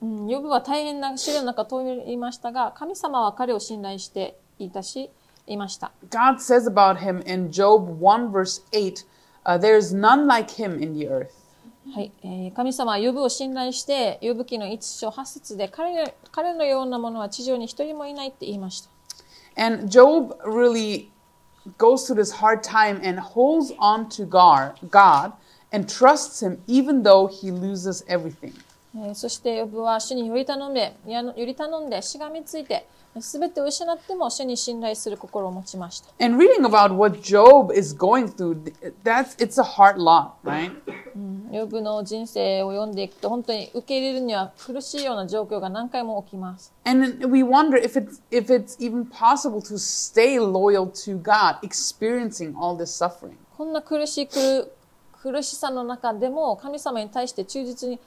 [0.00, 5.10] うん、ヨブは大変な試練の中を通りましたが、神様は彼を信頼していたし、
[5.46, 5.92] いました。
[6.10, 9.06] God says about him in Job 1 verse 8,
[9.44, 11.30] uh, there is none like him in the earth.
[11.94, 18.90] はい、えー神様はヨブを信頼して、ヨブ記の一章八節で彼の彼のようなものは地上に一人もいないって言いました。
[19.56, 21.10] And Job really
[21.76, 25.32] goes through this hard time and holds on to God, God
[25.72, 28.54] and trusts him even though he loses everything.
[28.94, 32.86] えーそしてヨブは主により頼んで、やより頼んで、しがみついて、
[33.20, 36.08] すべてを失っても主に信頼する心を持ちました。
[36.24, 38.72] And reading about what Job is going through,
[39.04, 40.72] that's it's a hard lot, right?
[41.52, 46.72] ヨブの人生を読んでいくと、本当に受け入れるには苦しいような状況が何回も起きます。
[46.84, 52.76] And we wonder if it's if it's even possible to stay loyal to God, experiencing all
[52.76, 53.36] this suffering.
[53.56, 54.72] こんな苦しい苦
[55.22, 58.00] 苦しさの中でも神様に対して忠実に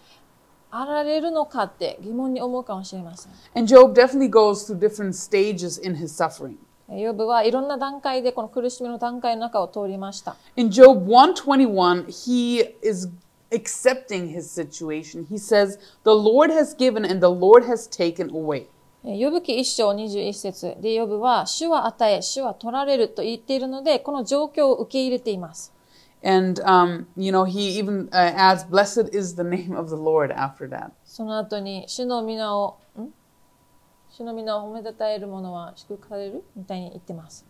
[0.71, 3.31] あられるのかって疑問に思うかもしれません。
[3.55, 6.57] And Job definitely goes through different stages in his suffering.
[6.87, 10.35] ヨブはいろんな段階でこの苦しみの段階の中を通りました。
[10.55, 13.09] In Job 121, he is
[13.51, 15.25] accepting his situation.
[15.27, 18.67] He says, "The Lord has given and the Lord has taken away."
[19.03, 25.74] えーヨブ記一章21節でヨブは主は与え、主は取られると言っているので、この状況を受け入れています。
[26.24, 30.68] And um, you know, he even uh, adds, "Blessed is the name of the Lord." After
[30.68, 33.08] that, その後に主の皆を、ん
[34.10, 37.46] 主の皆を褒めたたえる者は祝福されるみたいに言ってます。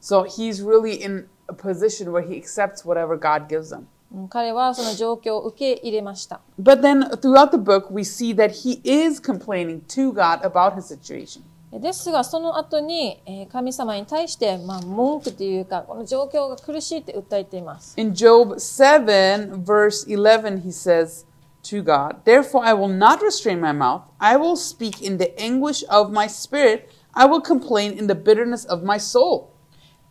[0.00, 3.86] so he's really in a position where he accepts whatever God gives him.
[4.12, 6.40] うん彼はその状況を受け入れました。
[6.60, 10.86] But then throughout the book, we see that he is complaining to God about his
[10.86, 11.42] situation.
[11.71, 17.93] ですが、その後に、えー神様に対して、まあ、文句というか、この状況が苦しいって訴えています。
[17.99, 21.25] In Job 7, verse 11, he says
[21.63, 24.01] to God, Therefore I will not restrain my mouth.
[24.17, 26.89] I will speak in the anguish of my spirit.
[27.13, 29.49] I will complain in the bitterness of my soul.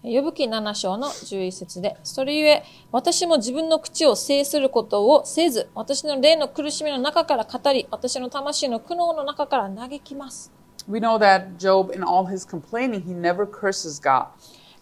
[0.05, 10.53] ヨブ記7章の11節で、それゆえ、私も自分の口を制することをせず、私の霊の苦しみの中から語り、私の魂の苦悩の中から嘆きます。
[10.89, 14.29] We know that Job, in all his complaining, he never curses God.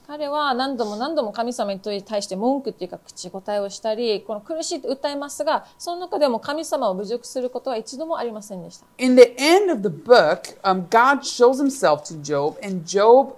[0.07, 8.87] 彼は何度も何度も神様に対して文句っていうか口答えをしたり、この苦しいと訴えますが、その中でも神様を侮辱することは一度もありませんでした。
[8.99, 13.35] In the end of the book, um, God shows himself to Job, and Job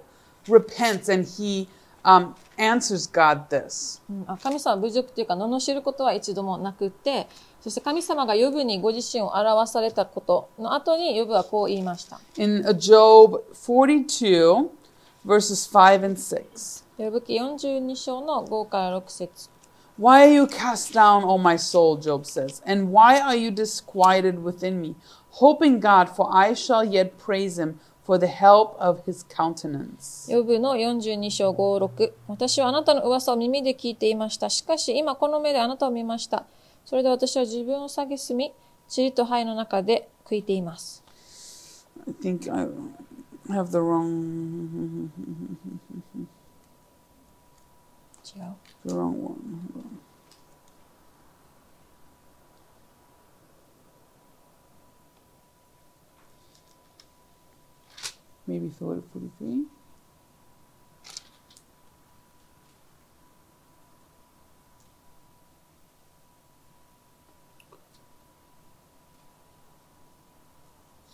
[0.47, 1.67] repents and he
[2.03, 4.01] um, answers God this.
[4.43, 7.27] 神様を侮辱というか罵ることは一度もなくって
[7.61, 14.69] そして神様がヨブにご自身を表されたことの後にヨブはこう言いました In uh, Job 42,
[15.25, 16.83] verses 5 and 6.
[16.97, 19.49] ヨブ記42章の5から6節
[19.99, 21.97] Why are you cast down, O my soul?
[21.97, 22.61] Job says.
[22.65, 24.95] And why are you disquieted within me?
[25.31, 30.31] Hope in God, for I shall yet praise him for the help of his countenance.
[30.31, 34.49] ヨブの42章56私はあなたの噂を耳で聞いていました。
[34.49, 36.47] しかし今この目であなたを見ました。
[36.85, 38.51] それで私は自分を蔑み
[38.95, 41.05] 塵と灰の中で悔いています。
[42.07, 42.65] I think I
[43.55, 45.09] have the wrong,
[48.25, 48.55] 違う。
[48.85, 49.35] the wrong one.
[58.49, 59.65] Maybe 43.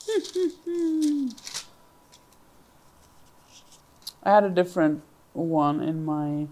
[4.23, 6.47] I had a different one in my.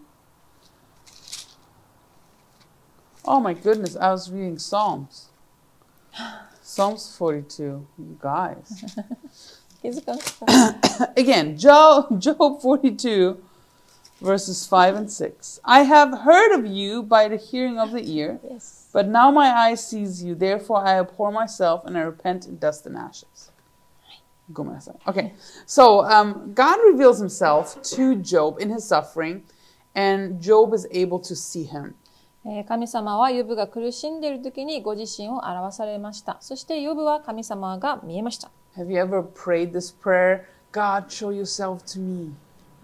[3.24, 5.30] Oh my goodness, I was reading Psalms.
[6.62, 8.98] Psalms 42, you guys.
[9.84, 10.24] 気づかなか
[10.72, 10.80] っ
[11.16, 13.38] た Again, Job, Job 42,
[14.22, 15.60] verses 5 and 6.
[15.64, 18.90] I have heard of you by the hearing of the ear, Yes.
[18.94, 20.36] but now my eye sees you.
[20.36, 23.52] Therefore, I abhor myself and I repent in dust and ashes.
[24.54, 24.98] Go myself.
[25.08, 25.34] Okay,
[25.66, 29.44] so um, God reveals himself to Job in his suffering,
[29.96, 31.96] and Job is able to see him.
[32.46, 36.38] えー神様はヨブが苦しんでいる時にご自身を表されました。
[36.42, 38.52] そしてヨブは神様が見えました。
[38.77, 40.47] Have you ever prayed this prayer?
[40.73, 42.35] God, show yourself to me.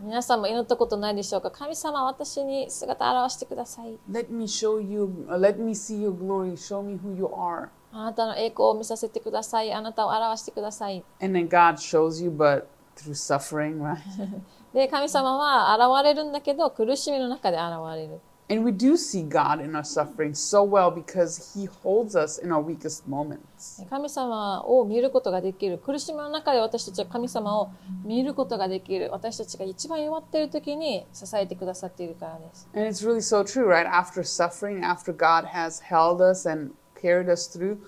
[0.00, 3.96] 皆さんも祈ったことないでしょうか神様私に姿を現してください。
[4.10, 6.52] Let me show you, uh, let me see your glory.
[6.56, 7.68] Show me who you are.
[7.92, 9.72] あなたの栄光を見させてください。
[9.72, 11.04] あなたを表してください。
[11.22, 12.64] And then God shows you, but
[12.96, 13.98] through suffering, right?
[14.74, 18.20] で、神様は現れるんだけど苦しみの中で現れる。
[18.48, 22.52] And we do see God in our suffering so well because He holds us in
[22.52, 23.82] our weakest moments.
[23.88, 27.70] 神様を見ることができる苦しみの中で私たちは神様を
[28.04, 33.86] 見ることができる私たちが一番弱っている時に支えてくださっているからです And it's really so true, right?
[33.86, 37.78] After suffering, after God has held us and carried us through,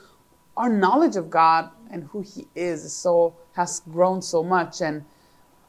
[0.57, 5.05] our knowledge of God and who He is, is so has grown so much, and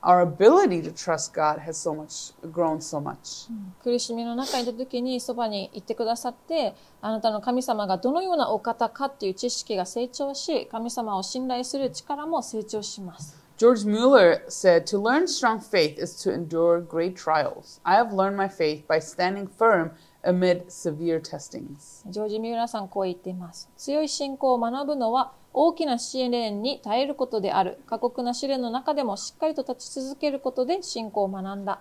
[0.01, 3.49] our ability to trust God has so much grown so much.
[3.83, 17.79] 苦しみの中にいた時にそばにいてくださってあなたの神様がどのようなお方かっていう知識が成長し神様を信頼する力も成長します George Mueller said, To learn strong faith is to endure great trials.
[17.83, 22.02] I have learned my faith by standing firm amid severe testings.
[22.10, 31.80] ジョージ・ミューラーさんこう言っています強い信仰を学ぶのは大きな試練に耐えることである過酷な試練の中でもしっかりと立ち続けることで信仰を学んだ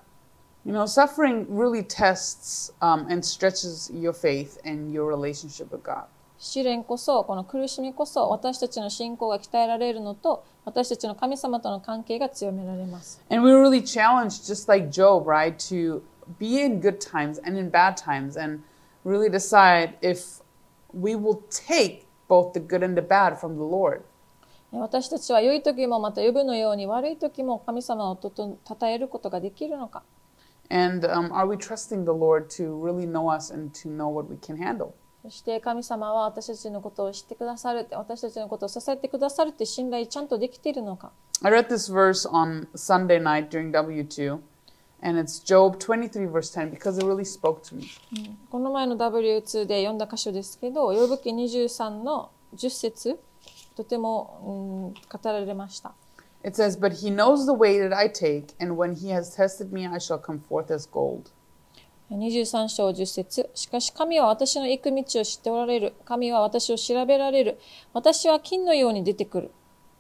[0.64, 6.06] You know, suffering really tests um, and stretches your faith and your relationship with God.
[6.38, 16.02] 試練こそこの苦しみこそ私たちの信仰が鍛えられるのと私たちの神様との関係が強められます And we were really challenged, just like Job, right, to
[16.39, 18.61] be in good times and in bad times and
[19.05, 20.41] really decide if
[20.93, 24.03] we will take both the good and the bad from the Lord.
[24.73, 30.03] 私たちは良い時もまた呼ぶのように悪い時も神様をとと称えることができるのか
[30.69, 34.29] And um, are we trusting the Lord to really know us and to know what
[34.29, 34.93] we can handle?
[35.23, 41.13] そして神様は私たちのことを知ってくださるって私たちのことを支えてくださるって信頼ちゃんとできているのか
[41.43, 44.39] I read this verse on Sunday night during W2,
[45.03, 47.91] and it's Job 23, verse 10, because it really spoke to me.
[48.51, 53.19] この前の W2 で読んだ箇所ですけど、呼ぶ記23の10節
[53.77, 55.95] とても、うん、語られました。
[56.43, 59.73] It says, But he knows the way that I take, and when he has tested
[59.73, 61.31] me, I shall come forth as gold.
[62.11, 65.95] 23章10節しかし神は私の行く道を知っておられる。
[66.05, 67.59] 神は私を調べられる。
[67.93, 69.51] 私は金のように出てくる。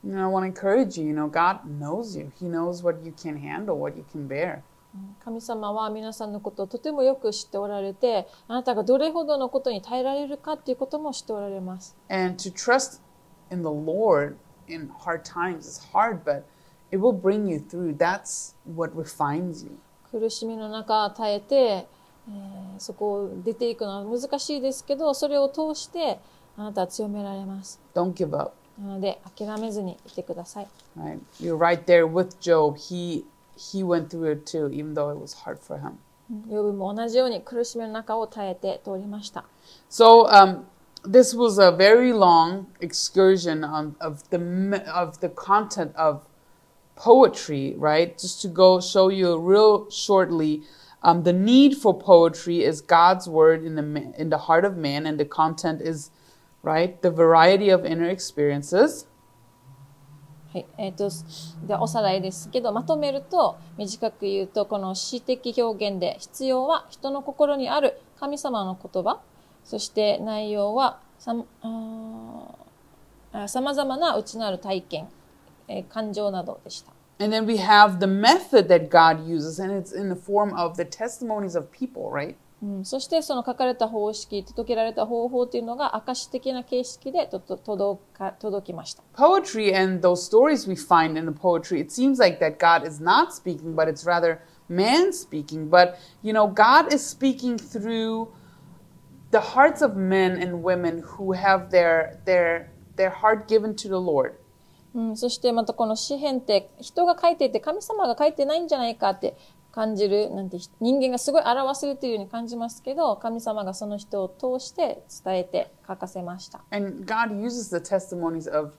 [0.04, 2.30] You know, I want to encourage you, you know, God knows you.
[2.40, 4.62] He knows what you can handle, what you can bear.
[5.23, 11.95] 神様は皆さんのことをとてもよく知っておられて、あなたがどれほどのことに耐えられるかっていうことも知っておられます。
[12.09, 13.01] And to trust
[13.51, 14.35] in the Lord
[14.67, 16.43] in hard times is hard, but
[16.91, 17.97] it will bring you through.
[17.97, 19.77] That's what refines you.
[20.11, 26.19] 苦しみの中耐えて、えーそこを出ていくのは難しいですけどそれを通して
[26.57, 28.53] あなたは強められます Don't give up.
[28.79, 31.19] なので諦めずにいてください Right?
[31.39, 32.75] You're right there with Job.
[32.75, 33.23] He
[33.56, 35.98] he went through it too, even though it was hard for him.
[36.48, 39.44] ヨブも同じように苦しみの中を耐えて通りました
[39.88, 40.64] So um,
[41.04, 46.22] this was a very long excursion on, of the me- of the content of
[46.96, 48.18] poetry, right?
[48.18, 50.62] Just to go show you real shortly,
[51.02, 54.76] um, the need for poetry is God's word in the ma- in the heart of
[54.76, 56.10] man, and the content is
[56.62, 59.06] right the variety of inner experiences.
[60.53, 61.09] はいえー、と
[61.65, 69.21] ではおさらいですけどまとめると短く言うとこの詩的表現で必要は人の心にある神様の言葉
[69.63, 71.33] そして内容はさ
[73.61, 75.07] まざまな内なる体験、
[75.67, 76.91] えー感情などでした。
[77.19, 80.83] And then we have the method that God uses, and it's in the form of the
[80.83, 82.35] testimonies of people, right?
[82.63, 89.01] うん、そしてその書かれた方式届けられた方法というのが証的な形式でとと届か届きました。
[89.15, 93.33] Poetry and those stories we find in the poetry, it seems like that God is not
[93.33, 94.39] speaking, but it's rather
[94.71, 95.69] man speaking.
[95.69, 98.29] But, you know, God is speaking through
[99.31, 103.99] the hearts of men and women who have their, their, their heart given to the
[103.99, 104.33] Lord.
[104.93, 109.37] うん、そしてまたこの詩篇って人が書いていて神様が書いてないんじゃないかって
[109.71, 116.61] 感じるなんて人間がすごい表されているように感じますけど神様がその人を通して伝えて書かせました。
[116.71, 118.73] And God uses the testimonies of,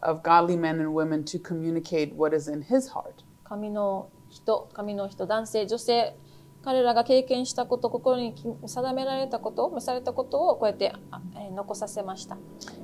[0.00, 3.24] of godly men and women to communicate what is in his heart.
[3.44, 6.16] 神の人、神の人、男性、女性、
[6.62, 8.34] 彼らが経験したこと、心に
[8.66, 12.36] 定められたこと、召されたことをこうやってあえー残させました。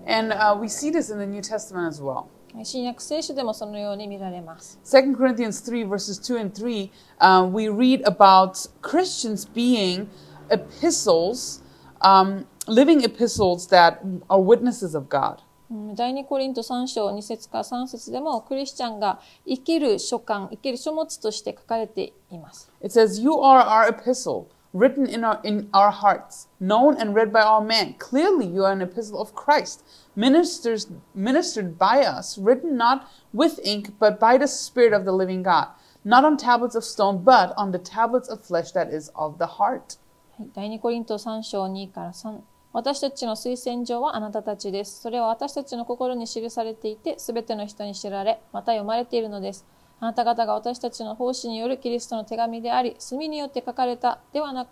[0.06, 2.26] And uh, we see this in the New Testament as well.
[2.62, 4.78] 新約聖書でもそのように見られます。
[4.85, 10.06] 2 Corinthians 3, verses 2 and 3, uh, we read about Christians being
[10.51, 11.62] epistles,
[12.01, 13.98] um, living epistles that
[14.28, 15.39] are witnesses of God.
[15.70, 22.70] うん第2コリント3章2節から3節でもクリスチャンが生きる書簡、生きる書物として書かれています。
[22.81, 27.41] It says, You are our epistle, written in our, in our hearts, known and read by
[27.41, 27.95] all men.
[27.97, 29.84] Clearly, you are an epistle of Christ,
[30.15, 35.43] ministers, ministered by us, written not with ink, but by the Spirit of the living
[35.43, 35.69] God,
[36.03, 39.47] not on tablets of stone, but on the tablets of flesh that is of the
[39.47, 39.97] heart.
[40.38, 42.39] はい、第2コリント3章2から3。
[42.71, 45.01] 私たちの推薦状はあなたたちです。
[45.01, 49.65] それは私たちの心に記されていて、すべての人に知られ、また読まれているのです。
[50.05, 54.66] あなた方が私たちの奉仕によるキリストの手紙であり、墨によって書かれたではな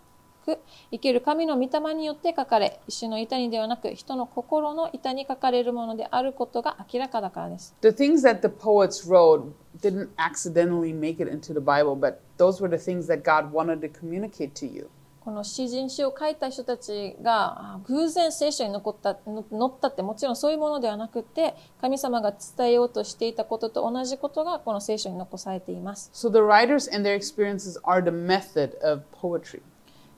[0.45, 0.59] く、
[0.91, 7.75] 生ける神の御霊によって書かれ、石の板にではなく、人の心の板に書かれるものであることが明らかだからです。
[7.81, 12.69] The things that the poets wrote didn't accidentally make it into the Bible, but those were
[12.69, 14.91] the things that God wanted to communicate to you.
[15.25, 26.11] この詩人詩を書いた人たちがあ偶然聖書に残ったの載ったってもちろんそういうものではなくて神様が伝えようとしていたことと同じことがこの聖書に残されています。
[26.13, 29.63] So the writers and their experiences are the method of poetry.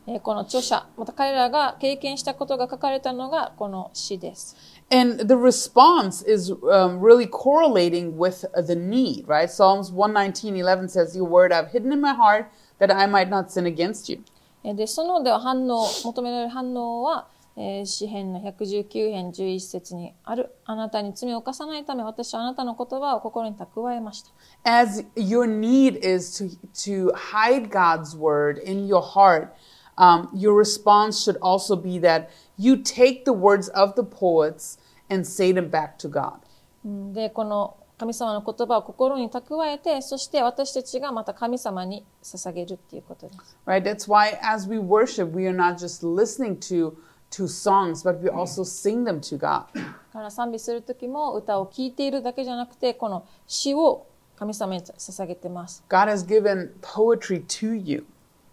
[0.07, 4.57] えーこの著者また彼らが経験したことが書かれたのがこの詩です。
[4.91, 9.49] And the response is um, really correlating with uh, the need, right?
[9.49, 12.47] Psalms 119:11 says, "Your word I've hidden in my heart
[12.79, 14.23] that I might not sin against you."
[14.65, 24.31] えーでそのでは反応求められる反応は、えー詩編の119編11節にあるあなたに罪を犯さないため私はあなたの言葉を心に蓄えました。
[24.65, 29.49] As your need is to to hide God's word in your heart,
[29.97, 32.29] um, your response should also be that
[32.59, 34.79] you take the words of the poets
[35.11, 36.39] and say them back to God.
[36.85, 43.57] うんでこの神様の言葉を心に蓄えてそして私たちがまた神様に捧げるっていうことです。
[43.65, 43.83] Right?
[43.83, 46.95] That's why as we worship, we are not just listening to
[47.31, 49.65] to songs, but we also sing them to God.
[49.73, 49.83] だ
[50.13, 54.07] から賛美する時も歌を聴いているだけじゃなくてこの詩を
[54.37, 55.83] 神様に捧げてます。
[55.89, 58.05] God has given poetry to you.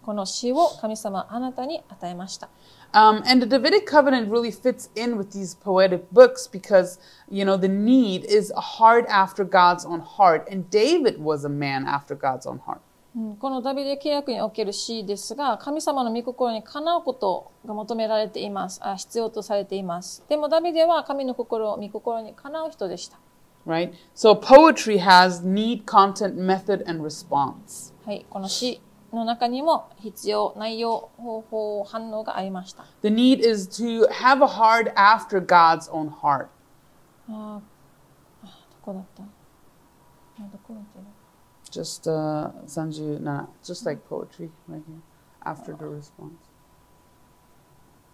[0.02, 2.48] この詩を神様あなたに与えました。
[2.95, 7.69] Um, and the Davidic covenant really fits in with these poetic books because, you know, the
[7.69, 10.49] need is a heart after God's own heart.
[10.51, 12.81] And David was a man after God's own heart.
[13.17, 23.19] うんこのダビデ契約における詩ですが神様の御心にかなうことが求められていますあ必要とされていますでもダビデは神の心御心にかなう人でした
[23.67, 23.95] Right?
[24.15, 27.95] So poetry has need, content, method, and response.
[28.05, 28.83] はいこの詩
[29.18, 36.48] の中にも必要内容方法反応がありました The need is to have a heart after God's own heart.
[37.30, 37.62] あーあ
[38.44, 38.52] ど
[38.82, 41.06] こだったあどこだったの
[41.72, 45.02] Just uh, Sanju, nah, just like poetry right here.
[45.46, 46.51] After the response.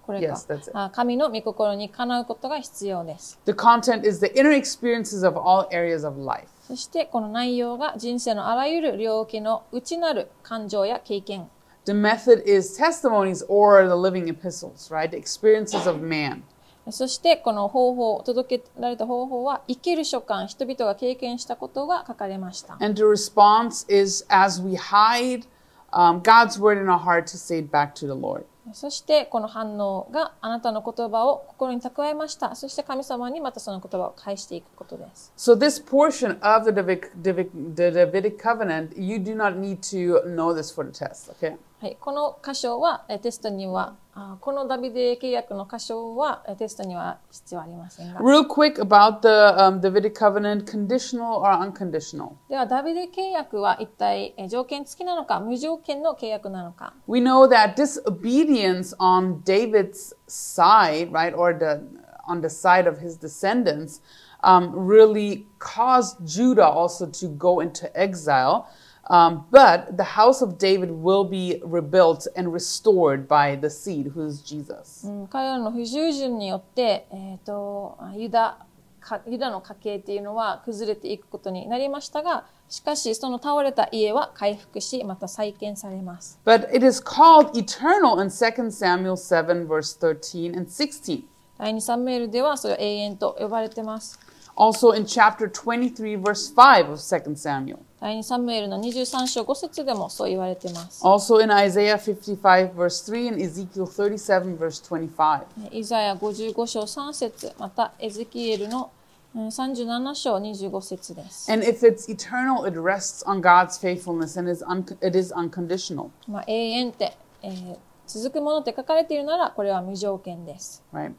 [0.07, 0.71] これか Yes, that's it.
[0.73, 6.47] あ神の御心にかなうことが必要です The content is the inner experiences of all areas of life.
[6.65, 11.49] そしてこの内容が人生のあらゆる領域の内なる感情や経験
[11.85, 15.09] The method is testimonies or the living epistles, right?
[15.09, 16.41] The experiences of man.
[16.89, 22.77] そしてこの方法、届けられた方法は生きる書簡、人々が経験したことが書かれました。
[22.79, 25.45] And the response is as we hide
[25.91, 28.45] um, God's word in our heart to say it back to the Lord.
[28.73, 32.56] そしてこの反応があなたの言葉を心に蓄えました。
[32.56, 35.31] そして神様にまたその言葉を返していくことです。
[35.38, 40.53] So this portion of the Davidic, Davidic, the Davidic covenant, you do not need to know
[40.53, 41.56] this for the test, okay?
[41.80, 48.20] はい、この箇所はえテストには、あこのダビデ契約の箇所はえテストには必要ありませんが。
[48.20, 52.32] Real quick about the um, Davidic covenant, conditional or unconditional.
[52.49, 61.84] ではダビデ契約は一体え条件付きなのか無条件の契約なのか We know that disobedience on David's side, right, or the
[62.28, 64.02] on the side of his descendants,
[64.44, 68.68] um, really caused Judah also to go into exile.
[69.09, 74.24] Um, but the house of David will be rebuilt and restored by the seed, who
[74.24, 75.06] is Jesus.
[75.06, 78.64] うん彼らの不従順によって、えー、とあユダ
[79.01, 91.24] かユダの家系っていうのは崩れていくことになりましたがしかしその倒れた家は回復しまた再建されます But it is called eternal in 2 Samuel 7, verse 13 and 16.
[91.59, 94.19] 第2サムエルではそれは永遠と呼ばれてます
[94.55, 97.78] Also in chapter 23, verse 5 of 2 Samuel.
[97.99, 105.45] 第2サムエルの23章5節でもそう言われてます Also in Isaiah 55, verse 3 and Ezekiel 37, verse 25.
[105.72, 108.91] イザヤ55章3節またエゼキエルの
[109.36, 116.10] うん37章25節です And if it's eternal, it rests on God's faithfulness and is un- it is unconditional,
[116.28, 117.78] まあ、永遠って、えー
[118.10, 121.11] 続くものって書かれているならこれは無条件です right?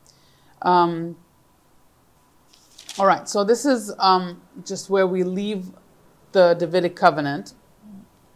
[0.63, 1.17] Um,
[2.99, 5.65] all right, so this is um, just where we leave
[6.32, 7.56] the Davidic covenant.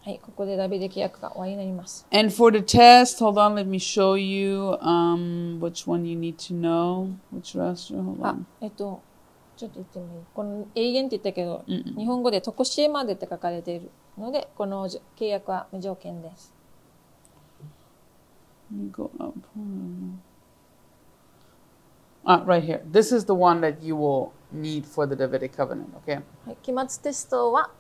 [0.08, 2.08] はい、ここでダビデ契約が終わりになります。
[2.14, 6.38] And for the test, hold on, let me show you um, which one you need
[6.38, 7.10] to know.
[7.34, 7.94] Which rest?
[7.94, 9.02] Hold あ on.、えっと、
[9.58, 16.54] ちょっと言ってもいいこの永遠って言ったけど、日本語でとこしえまでって書かれているので、このじ契約は無条件です。
[18.72, 19.34] Let me go up.
[22.24, 22.82] Ah, right here.
[22.90, 26.22] This is the one that you will need for the Davidic covenant, okay?
[26.46, 27.72] はい、期末テストは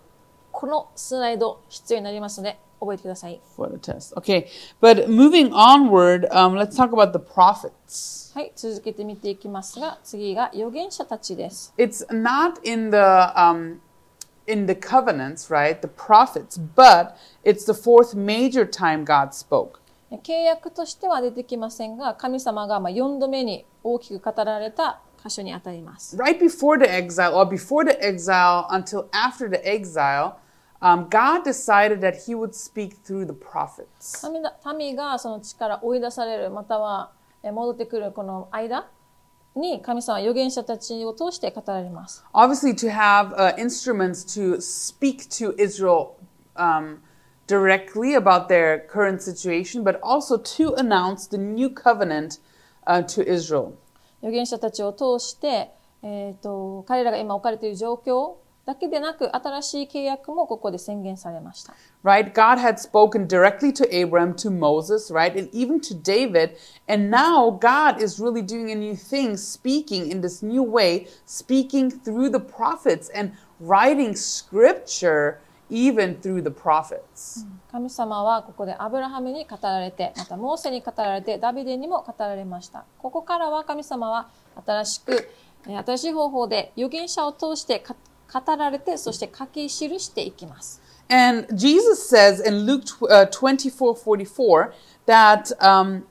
[0.52, 3.40] このスライド必要になりますので覚えてください。
[3.56, 4.14] For the test.
[4.16, 4.46] Okay.
[4.80, 8.34] But moving onward, um, let's talk about the prophets.
[8.34, 11.72] はい、続けて見ていきますが、次が預言者たちです。
[11.78, 13.78] It's not in the um,
[14.46, 15.80] in the covenants, right?
[15.80, 17.14] The prophets, but
[17.44, 19.80] it's the fourth major time God spoke.
[20.10, 26.16] 契約としては出てきませんが、神様がまあ4度目に大きく語られた箇所にあたります。
[26.16, 30.36] right before the exile or before the exile until after the exile,
[30.80, 34.26] um, God decided that He would speak through the prophets.
[34.76, 37.12] 民がその地から追い出される、または
[37.42, 38.88] え戻ってくるこの間
[39.54, 42.24] に神様は預言者たちを通して語られます。
[42.32, 46.16] Obviously, to have uh, instruments to speak to Israel
[46.56, 46.98] um,
[47.46, 52.38] directly about their current situation, but also to announce the new covenant
[52.86, 53.74] uh, to Israel.
[54.22, 55.70] 預言者たちを通して、
[56.02, 61.74] えー、と彼らが今置かれている状況だけでなく新しい契約もここで宣言されました。
[62.04, 62.32] right?
[62.32, 65.36] God had spoken directly to Abraham, to Moses, right?
[65.36, 66.56] And even to David.
[66.88, 71.90] And now God is really doing a new thing, speaking in this new way, speaking
[71.90, 75.40] through the prophets and writing scripture
[75.72, 77.46] even through the prophets.
[77.70, 82.84] 神様はここでアブラハムに語られて、またモーセに語られて、ダビデにも語られました。
[82.98, 84.28] ここからは神様は
[84.66, 85.12] 新しく、
[85.66, 87.94] えー新しい方法で預言者を通してか
[88.32, 90.82] 語られて、そして書き記していきます。
[91.08, 94.72] And Jesus says in Luke tw- uh, 24 44
[95.06, 96.04] that um,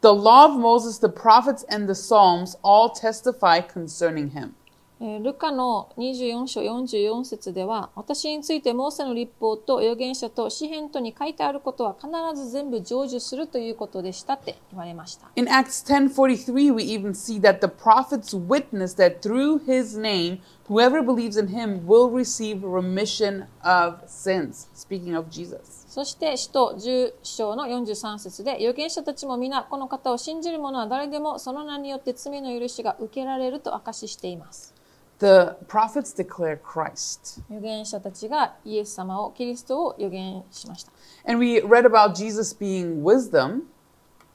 [0.00, 4.54] the law of Moses, the prophets, and the Psalms all testify concerning him.
[5.00, 15.30] えールカの24章44節では、私についてモーセの立法と預言者と詩篇とに書いてあることは必ず全部成就するということでしたって言われました。
[15.36, 21.40] In Acts 10:43 we even see that the prophets witness that through his name whoever believes
[21.40, 25.86] in him will receive remission of sins speaking of Jesus.
[25.88, 34.77] そして、使徒10章の43節で、預言者たちも皆、この方を信じる者は誰でも、その名によって罪の許しが受けられると証ししています。
[35.19, 37.41] The prophets declare Christ.
[37.49, 40.91] 預言者たちがイエス様を、キリストを預言しました。
[41.25, 43.61] And we read about Jesus being wisdom.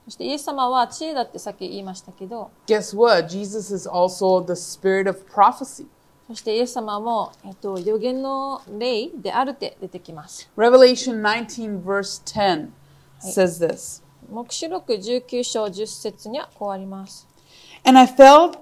[0.06, 3.28] そして、イエス様は知恵だってさっき言いましたけど、 Guess what?
[3.28, 5.86] Jesus is also the spirit of prophecy.
[6.28, 10.50] そしてイエス様も、えっと、預言の霊であるって出てきます。
[10.56, 12.68] Revelation 19 verse 10
[13.20, 14.02] says this.
[14.30, 17.26] 黙示録19章10節にはこうあります。
[17.84, 18.58] And I fell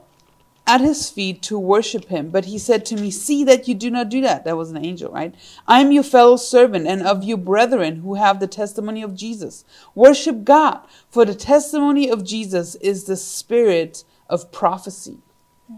[0.67, 2.31] at his feet to worship him.
[2.31, 4.45] But he said to me, See that you do not do that.
[4.45, 5.35] That was an angel, right?
[5.67, 9.65] I am your fellow servant and of you brethren who have the testimony of Jesus.
[9.95, 15.19] Worship God, for the testimony of Jesus is the spirit of prophecy.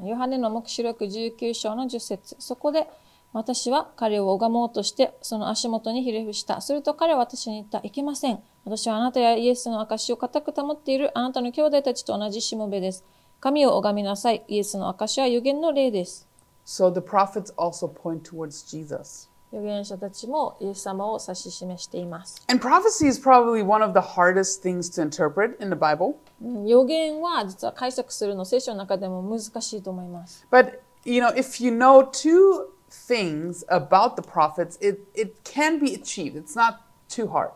[0.04, 2.86] ヨハネの黙示録19章の10節そこで
[3.32, 6.60] 私は彼を拝もうとしてその足元にひれ伏した。
[6.60, 7.80] すると彼は私に言った。
[7.82, 8.42] いけません。
[8.64, 13.04] 私はあなたやイエスの証を固く保っているあなたの兄弟たちと同じしもべです。
[13.43, 14.45] 神を拝みなさい。
[14.47, 16.29] イエスの証は預言の霊です。
[16.65, 19.29] So the prophets also point towards Jesus.
[19.51, 22.41] 預言者たちもイエス様を指し示しています。
[22.47, 26.15] And prophecy is probably one of the hardest things to interpret in the Bible.
[26.41, 30.47] うん預言は実は解釈するの聖書の中でも難しいと思います。
[30.49, 36.37] But, you know, if you know two things about the prophets, it, it can be achieved.
[36.37, 36.77] It's not
[37.09, 37.49] too hard.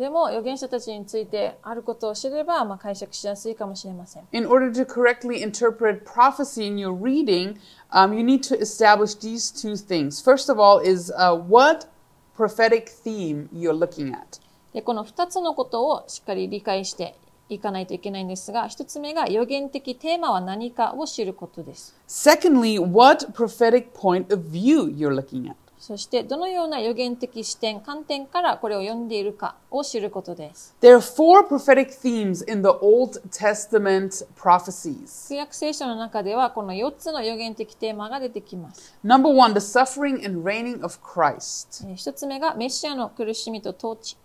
[0.00, 4.22] でも預言者たちについてあることを知れば、まあ、解釈しやすいかもしれません。
[4.32, 7.58] In order to correctly interpret prophecy in your reading,
[7.92, 10.24] um, you need to establish these two things.
[10.24, 11.86] First of all, is uh, what
[12.34, 14.40] prophetic theme you're looking at.
[14.72, 17.14] でこの2つのことをしっかり理解して
[17.50, 21.94] いかないといけないんですが、1つ目が予言的テーマは何かを知ることです。
[22.08, 25.56] Secondly, what prophetic point of view you're looking at.
[25.80, 30.76] そして、どのような予言的視点、観点からこれを読んでいるかを知ることです。
[30.82, 35.30] There are four prophetic themes in the Old Testament prophecies.
[35.30, 38.94] 旧約聖書の中では、この4つの予言的テーマが出てきます。
[39.02, 41.88] Number one, the suffering and reigning of Christ.
[41.88, 44.18] えー1つ目がメシアの苦しみと統治。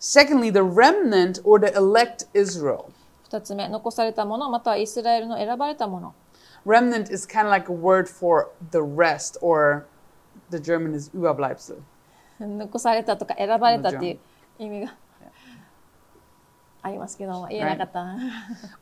[0.00, 2.86] Secondly, the remnant or the elect Israel.
[3.28, 6.14] 2つ目、残されたもの、またはイスラエルの選ばれたもの。
[6.64, 9.84] Remnant is kind of like a word for the rest, or
[10.56, 11.76] the German is Überbleibsel.
[12.38, 14.18] 残されたとか選ばれたっていう
[14.58, 14.94] 意味が
[16.82, 18.18] ありますけど、言えなかったな。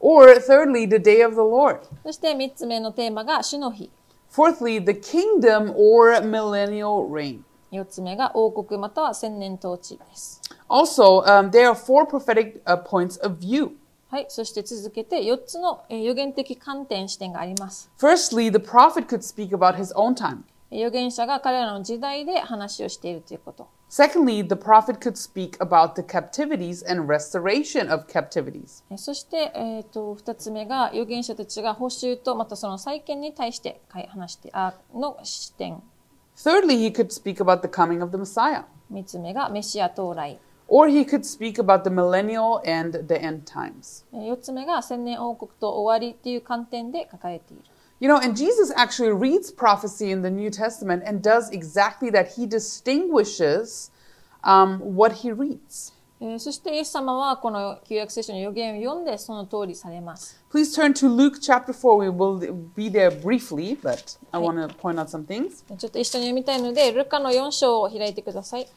[0.01, 1.81] Or thirdly, the day of the Lord.
[2.03, 3.91] そして3つ目のテーマが主の日。
[4.33, 7.43] Fourthly, the kingdom or millennial reign.
[7.73, 10.41] 4つ目が王国または千年統治です。
[10.69, 13.73] Also, um, there are four prophetic uh, points of view.
[14.09, 14.27] はい。
[14.29, 17.91] そして続けて4つのえー予言的観点視点があります。
[17.99, 20.43] Firstly, the prophet could speak about his own time.
[20.73, 23.69] 預言者が彼らの時代で話をしているということ。
[23.91, 28.85] Secondly, the prophet could speak about the captivities and restoration of captivities.
[28.89, 35.83] えそして、えっ、と、二つ目が、預言者たちが報酬と、またその再建に対して話して、あ、の視点。
[36.37, 38.63] Thirdly, he could speak about the coming of the Messiah.
[38.89, 40.39] 三つ目が、メシア到来。
[40.69, 44.05] Or he could speak about the millennial and the end times.
[44.15, 47.65] え四つ目が、千年王国と終わりっていう観点で書かれている。
[48.00, 52.34] You know, and Jesus actually reads prophecy in the New Testament and does exactly that.
[52.36, 53.90] He distinguishes
[54.44, 55.94] um, what he reads.
[56.22, 60.42] えーそして、イエス様はこの旧約聖書の預言を読んで、その通りされます。
[60.52, 61.98] Please turn to Luke chapter 4.
[61.98, 65.64] We will be there briefly, but I want to point out some things.
[65.78, 68.68] ちょっと一緒に読みたいので、ルカの4章を開いてください。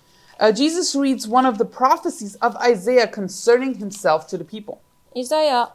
[0.41, 4.79] Uh, Jesus reads one of the prophecies of Isaiah concerning himself to the people.
[5.15, 5.73] イザヤ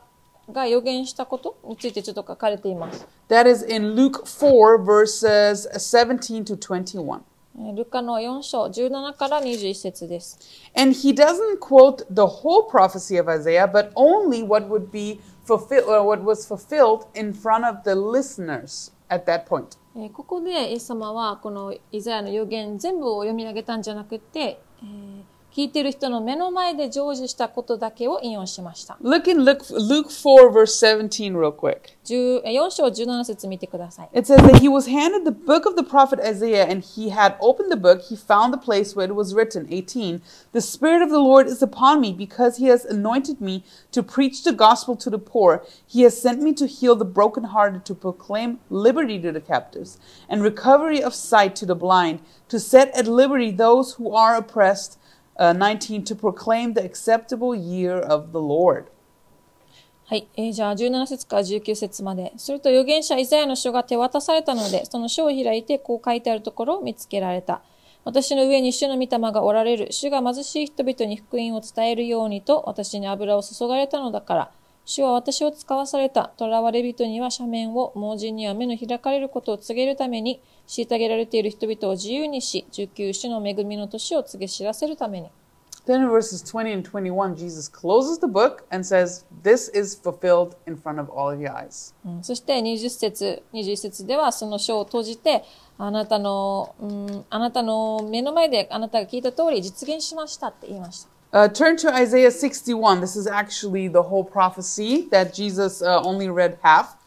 [0.52, 3.06] が預言したことについてちょっと書かれています。
[3.28, 7.20] That is in Luke 4, verses 17 to 21.
[7.60, 10.38] えールカの4章17から21節です。
[10.76, 16.22] And he doesn't quote the whole prophecy of Isaiah, but only what would be fulfilled, what
[16.22, 19.76] was fulfilled in front of the listeners at that point.
[19.96, 28.97] えーここでイエス様はこのイザヤの預言全部を読み上げたんじゃなくて、えー聞いてる人の目の前で成就したことだけを引用しました。
[29.03, 31.95] Look in Luke, Luke 4, verse 17, real quick.
[32.05, 34.09] 10えー4章17節見てください。
[34.13, 37.35] It says that he was handed the book of the prophet Isaiah, and he had
[37.39, 38.01] opened the book.
[38.01, 40.23] He found the place where it was written, 18,
[40.53, 44.43] The Spirit of the Lord is upon me, because he has anointed me to preach
[44.43, 45.63] the gospel to the poor.
[45.85, 50.41] He has sent me to heal the brokenhearted, to proclaim liberty to the captives, and
[50.41, 54.96] recovery of sight to the blind, to set at liberty those who are oppressed.
[55.38, 58.86] 19, to proclaim the acceptable year of the Lord.
[60.06, 60.26] はい。
[60.36, 62.32] えーじゃあ17節から19節まで。
[62.36, 67.62] すると預言者イザヤの書が手渡されたので、その書を開いてこう書いてあるところを見つけられた。
[68.04, 69.92] 私の上に主の御霊がおられる。
[69.92, 74.50] 主が貧しい人々に福音を伝えるようにと私に油を注がれたのだから。
[74.88, 76.32] 主は私を使わされた。
[76.38, 85.28] 囚われ人には斜面を、盲人には目の開かれることを告げるために、虐げられている人々を自由にし、19種の恵みの年を告げ知らせるために。
[85.86, 90.78] Then in verses 20 and 21, Jesus closes the book and says, This is fulfilled in
[90.78, 91.94] front of all of your eyes.
[92.06, 95.44] うんそして20節、21節ではその書を閉じて、
[95.76, 101.17] あなたの、うん、あなたの目の前であなたが聞いた通り実現しましたって言いました。
[101.31, 103.01] Uh, turn to Isaiah 61.
[103.01, 106.97] This is actually the whole prophecy that Jesus uh, only read half.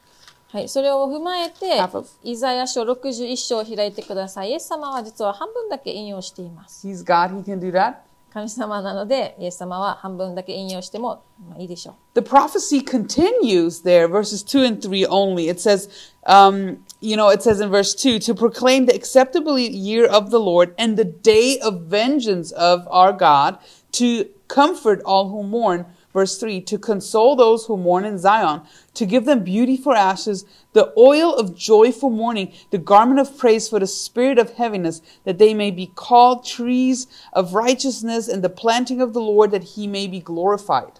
[0.49, 0.69] はい。
[0.69, 4.51] それを踏まえて Half of.、イザヤ書61章を開いてください。
[4.51, 6.87] イエス様は実は半分だけ引用しています。
[6.89, 7.97] He's God, he can do that.
[8.37, 12.21] 神様なので、イエス様は半分だけ引用しても、まあ、いいでしょう。
[12.21, 15.49] The prophecy continues there, verses 2 and 3 only.
[15.49, 15.89] It says,
[16.27, 20.39] um, you know, it says in verse 2 to proclaim the acceptable year of the
[20.39, 23.59] Lord and the day of vengeance of our God,
[23.93, 25.87] to comfort all who mourn.
[26.13, 28.63] Verse 3 to console those who mourn in Zion,
[28.95, 33.37] to give them beauty for ashes, the oil of joy for mourning, the garment of
[33.37, 38.43] praise for the spirit of heaviness, that they may be called trees of righteousness and
[38.43, 40.93] the planting of the Lord, that he may be glorified.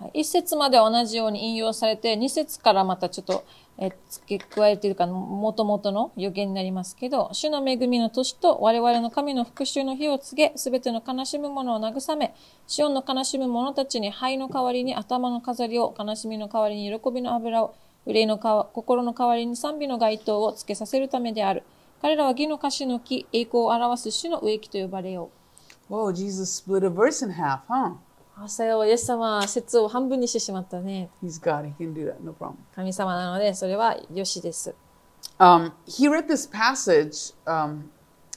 [0.00, 3.44] はい、一節まで同じように引用されて、二節からまたちょっと、
[3.79, 12.33] え付け加えているか、もともとの予言になりますけど、主の恵みの年と我々の神の復讐の日を告げ、すべての悲しむ者を慰め、
[12.65, 17.75] シオンの悲しむ者たちに灰の代わりに頭の飾りを、悲しみの代わりに喜びの油を、
[18.07, 21.63] 憂いのか心の代わりに賛美の街灯をつけさせるためである。
[22.01, 25.29] 彼らは義の樫の木、栄光を表す主の植木と呼ばれよ
[25.89, 25.93] う。
[25.93, 27.95] Whoa, Jesus split a verse in half, huh?
[28.39, 31.09] 朝よ、イエス様は説を半分にしてしまったね。
[31.23, 31.65] He's God.
[31.65, 32.23] He can do that.
[32.23, 32.53] No problem.
[32.75, 34.75] 神様なので、それはよしです。
[35.39, 37.89] Um, he read this passage um,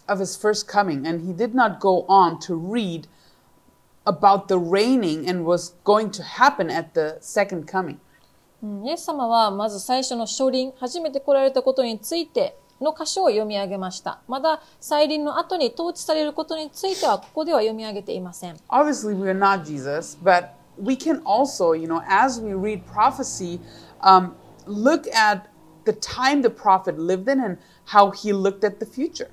[0.06, 3.09] of his first coming, and he did not go on to read
[4.05, 7.98] about the reigning and was going to happen at the second coming.
[8.62, 14.20] うんイエス様はまず最初の初臨、初めて来られたことについての箇所を読み上げました。
[14.27, 18.57] まだ再臨の後に統治されることについてはここでは読み上げていません。
[18.69, 20.48] Obviously, we are not Jesus, but
[20.78, 23.61] we can also, you know, as we read prophecy,
[24.01, 24.32] um,
[24.66, 25.51] look at
[25.85, 29.28] the time the prophet lived in and how he looked at the future.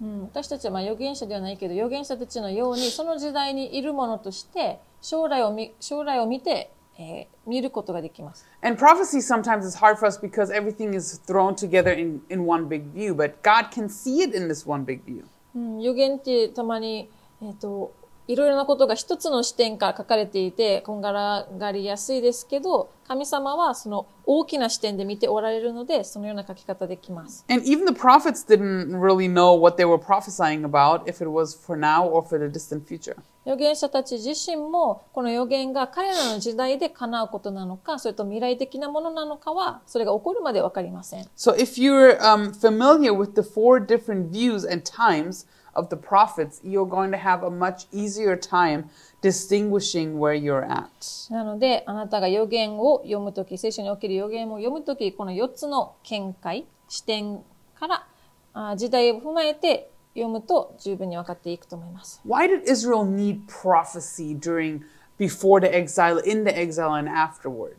[0.00, 8.45] うん私たちはまあ預言者ではないけど、預言者たちのようにその時代にいるものとして将来を見将来を見て、えー見ることができます。
[8.61, 12.67] And prophecy sometimes is hard for us because everything is thrown together in, in one
[12.67, 15.25] big view, but God can see it in this one big view.
[15.55, 17.09] うん、予言ってたまに、
[17.41, 17.93] えっと
[18.30, 27.44] いろいろなことが一つの視点から書かれていて、こんがらがりやすいですけど、神様はその大きな視点で見ておられるので、そのような書き方できます。
[27.50, 31.76] And even the prophets didn't really know what they were prophesying about, if it was for
[31.76, 33.16] now or for the distant future.
[33.44, 41.24] 預言者たち自身も、この預言が彼らの時代で叶うことなのか、それと未来的なものなのかは、それが起こるまでわかりません。
[41.36, 46.88] So if you're um, familiar with the four different views and times of the prophets, you're
[46.88, 48.90] going to have a much easier time
[49.22, 50.90] distinguishing where you're at.
[51.30, 57.40] なので、あなたが預言を読むとき、聖書における預言を読むとき、この4つの見解、視点
[57.78, 58.06] から、
[58.52, 62.20] あ時代を踏まえて読むと十分に分かっていくと思います。
[62.26, 64.82] Why did Israel need prophecy during
[65.18, 67.76] before the exile, in the exile, and afterward?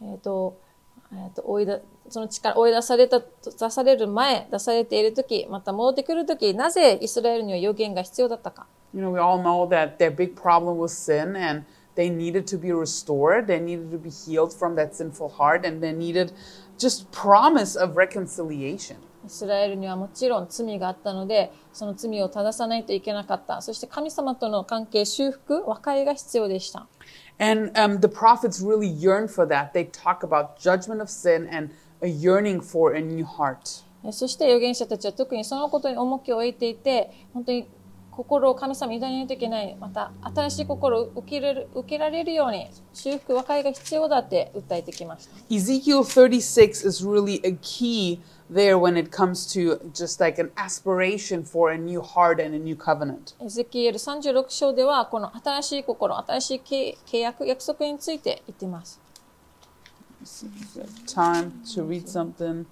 [0.00, 0.58] えっ、と、
[1.12, 1.80] えっ、と、追いだ、
[2.12, 8.66] その力、追い出された、出される前、出されているとき、また戻ってくるとき、なぜイスラエルには預言が必要だったか。
[8.92, 11.64] You know, we all know that their big problem was sin and
[11.96, 13.46] they needed to be restored.
[13.46, 16.34] They needed to be healed from that sinful heart and they needed
[16.78, 18.96] just promise of reconciliation.
[19.24, 23.62] イスラエルにはもちろん罪があったので、その罪を正さないといけなかった。
[23.62, 26.88] そして神様との関係、修復、和解が必要でした。
[27.38, 29.72] And um, the prophets really yearn for that.
[29.72, 31.72] They talk about judgment of sin and
[32.02, 33.84] a yearning for a new heart.
[34.04, 37.68] えそして預言者たちは特にそのことに重きを置いていて、本当に
[38.10, 39.74] 心を神様に委ねないといけない。
[39.80, 45.34] また、新しい心を受け入れる受けられるように、修復、和解が必要だって訴えてきました。
[45.48, 48.20] Ezekiel 36 is really a key
[48.52, 52.58] there when it comes to just like an aspiration for a new heart and a
[52.58, 53.34] new covenant.
[53.42, 59.00] エゼキエル36章では、この新しい心、新しい契契約、約束について言っています。
[61.06, 62.66] Time to read something.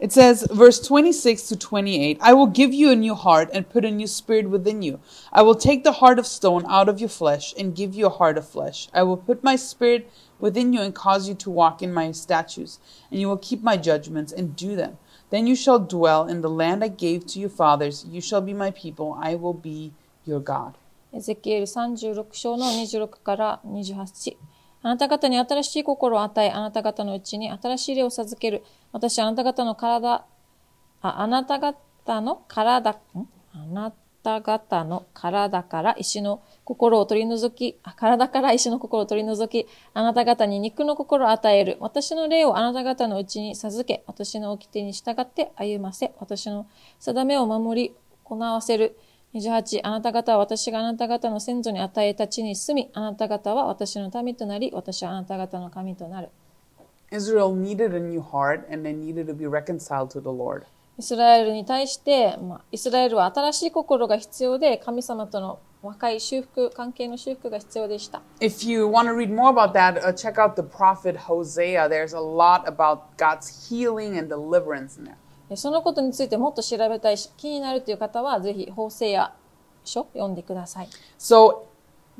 [0.00, 3.84] It says, verse 26 to 28 I will give you a new heart and put
[3.84, 5.00] a new spirit within you.
[5.32, 8.10] I will take the heart of stone out of your flesh and give you a
[8.10, 8.88] heart of flesh.
[8.94, 10.08] I will put my spirit
[10.38, 12.78] within you and cause you to walk in my statutes,
[13.10, 14.98] and you will keep my judgments and do them.
[15.30, 18.06] Then you shall dwell in the land I gave to your fathers.
[18.08, 19.18] You shall be my people.
[19.20, 19.92] I will be
[20.24, 20.78] your God.
[21.18, 24.36] エゼキエル36章の26から28。
[24.82, 28.62] あなた方に新しい心を与え、あなた方のうちに新しい霊を授ける。
[28.92, 30.24] 私はあなた方の体、あ
[31.02, 32.94] あなた方の体、ん？
[33.52, 33.92] あな
[34.22, 41.78] た方の体から石の心を取り除き、体から石の心を取り除き、あなた方に肉の心を与える。
[41.80, 46.68] 私の霊をあなた方のうちに授け、私の掟に従って歩ませ、私の
[47.00, 48.96] 定めを守り、行わせる。
[49.34, 56.30] 28あなた方は私があなた方の先祖に与えた地に住み、あなた方は私の民となり、私はあなた方の神となる。
[57.10, 60.64] Israel needed a new heart and they needed to be reconciled to the Lord.
[60.98, 68.20] イスラエルに対して、まあ、イスラエルは新しい心が必要で、神様との和解、修復、関係の修復が必要でした。
[68.40, 71.88] If you want to read more about that, uh, check out the prophet Hosea.
[71.88, 75.16] There's a lot about God's healing and deliverance in there.
[75.48, 79.34] でそのことについてもっと調べたいし、気になるという方は、ぜひ、法制や
[79.84, 80.88] 書読んでください。
[81.18, 81.62] So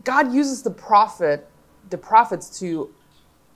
[0.02, 1.44] God uses the prophet,
[1.90, 2.88] the prophets to,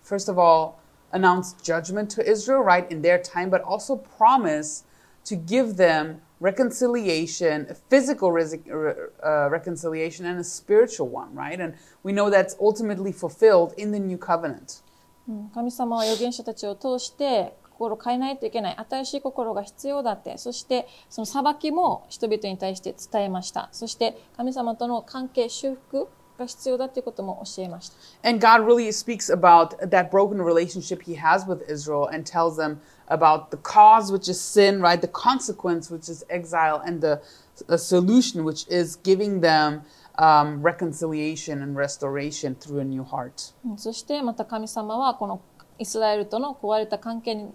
[0.05, 0.75] first of all,
[1.13, 4.85] announce judgment to Israel, right, in their time, but also promise
[5.25, 11.61] to give them reconciliation, a physical uh, reconciliation, and a spiritual one, right?
[11.61, 14.83] And we know that's ultimately fulfilled in the new covenant.
[15.29, 26.09] うん神様は預言者たちを通して心を変えないといけない新しい心が必要だってそしてその裁きも人々に対して伝えましたそして神様との関係修復
[26.39, 27.97] が必要だということも教えました
[28.29, 32.79] And God really speaks about that broken relationship he has with Israel and tells them
[33.09, 35.01] about the cause, which is sin, right?
[35.01, 37.21] The consequence, which is exile, and the,
[37.67, 39.83] the solution, which is giving them
[40.19, 43.55] um, reconciliation and restoration through a new heart.
[43.65, 45.41] うんそしてまた神様はこの
[45.79, 47.53] イスラエルとの壊れた関係に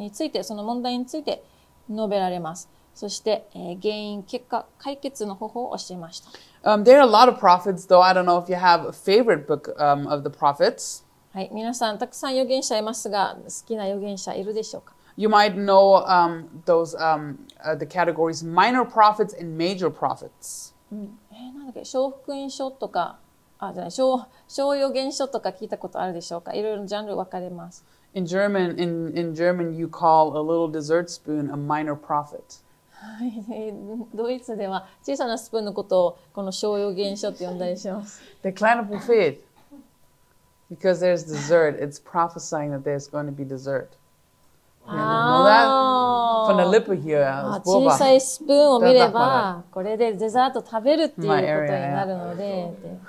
[0.00, 1.42] についてその問題について
[1.88, 6.30] 述べられますそして、えー原因結果解決の方法を教えました
[6.62, 8.02] Um, there are a lot of prophets, though.
[8.02, 11.04] I don't know if you have a favorite book um, of the prophets.
[11.32, 20.74] はい皆さんたくさん預言者いますが好きな預言者いるでしょうか You might know um, those um, uh, the categories minor prophets and major prophets.
[20.92, 23.18] えーなんだっけ小福音書とか
[23.58, 32.61] あじゃない小小預言書とか聞いたことあるでしょうかいろいろジャンル分かれます In German, in, in German, you call a little dessert spoon a minor prophet.
[32.91, 39.37] はいえードイツでは小さなスプーンのことをこの小預言書って呼んだりします Der kleine Prophet.
[40.71, 43.89] Because there's dessert, it's prophesying that there's going to be dessert.
[44.87, 45.65] You know that?
[45.67, 47.27] あ の Van der Lippe hier.
[47.27, 47.91] あ als boba.
[47.91, 52.99] 小さいスプーンを見れだかば、これでデザート食べるっていうこと My に area, なるので、で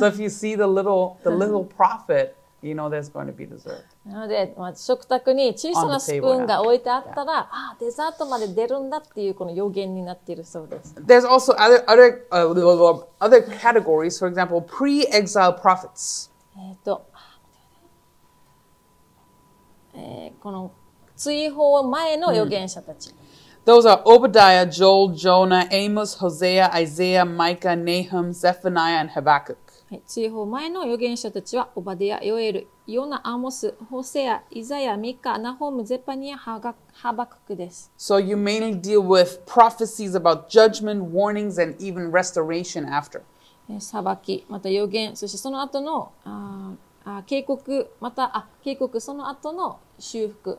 [0.00, 3.45] so if you see the little the little prophet, you know there's going to be
[3.45, 3.83] dessert.
[4.05, 10.95] なので、まあ、食卓に小さなスプーンが置いてあったら、あデザートまで出るんだっていうこの予言になっているそうです。
[10.95, 14.19] There's also other other uh, other categories.
[14.19, 16.29] For example, pre-exile prophets.
[16.57, 17.39] えっ、と、あ
[19.95, 20.71] えーこの
[21.15, 23.13] 追放前の預言者たち。
[23.63, 29.57] Those are Obadiah, Joel, Jonah, Amos, Hosea, Isaiah, Micah, Nahum, Zephaniah, and Habakkuk.
[29.91, 37.91] はい、追放前の預言者たちは、オバデヤ、ヨエル、ヨナ、アモス、ホセア、イザヤ、ミカ、ナホーム、ゼパニア、ハガハバククです。
[37.97, 43.21] So you mainly deal with prophecies about judgment, warnings, and even restoration after.
[43.69, 50.57] えー裁き、また予言、そしてその後のあーあー警告、また、あ、警告、その後の修復。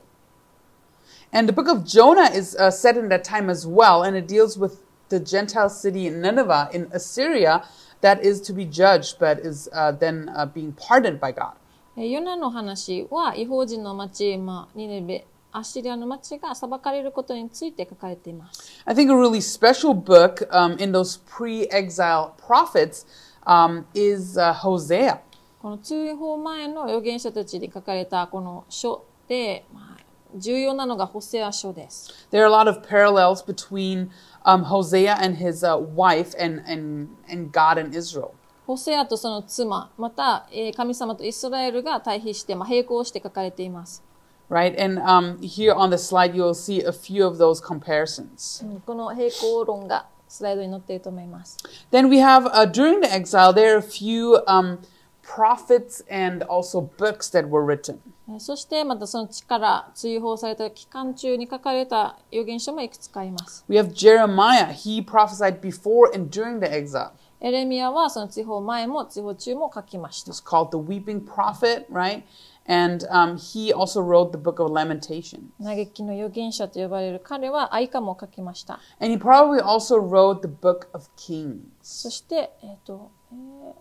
[1.32, 4.26] And the book of Jonah is uh, set in that time as well, and it
[4.26, 7.62] deals with the Gentile city Nineveh in Assyria
[8.01, 11.53] that is to be judged, but is uh, then uh, being pardoned by God.
[11.95, 18.83] えーヨナの話は、違法人の町、まあ、ニネベ、アッシリアの町が裁かれることについて書かれています。
[18.85, 23.07] I think a really special book um, in those pre-exile prophets
[23.45, 25.19] um, is uh, Hosea.
[25.59, 30.01] この追放前の預言者たちに書かれたこの書で、まあ、
[30.35, 32.27] 重要なのがホセア書です。
[32.31, 34.09] There are a lot of parallels between
[34.43, 38.33] um, Hosea and his uh, wife and, and, and God and Israel.
[38.65, 44.03] ホセアとその妻、また、えー神様とイスラエルが対比して、まあ、並行して書かれています。
[44.49, 44.77] Right?
[44.81, 48.65] And um, here on the slide, you'll see a few of those comparisons.
[48.65, 51.57] うんこの並行論がスライドに載っていると思います。
[51.91, 54.79] Then we have, uh, during the exile, there are a few um,
[55.23, 57.99] prophets and also books that were written.
[58.28, 63.64] えーそして、またその地から追放された期間中に書かれた預言書もいくつかあります。
[63.68, 64.72] We have Jeremiah.
[64.72, 67.10] He prophesied before and during the exile.
[67.40, 70.30] エレミアはその追放前も追放中も書きました。
[70.30, 72.22] It's called the Weeping Prophet, right?
[72.68, 75.50] And um, he also wrote the book of Lamentation.
[75.60, 78.78] 嘆きの預言者と呼ばれる彼は愛歌も書きました。
[79.00, 81.62] And he probably also wrote the book of Kings.
[81.82, 82.98] そして、えっ、ー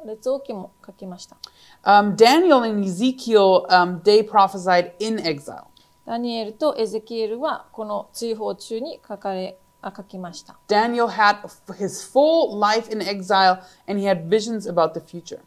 [0.06, 1.38] 列王記も書きました。
[1.84, 5.66] Um, Daniel and Ezekiel, um, they prophesied in exile.
[6.06, 10.58] ダニエルとエゼキエルはこの追放中に書かれ、あ書きました。
[10.68, 11.42] Daniel had
[11.74, 15.42] his full life in exile and he had visions about the future.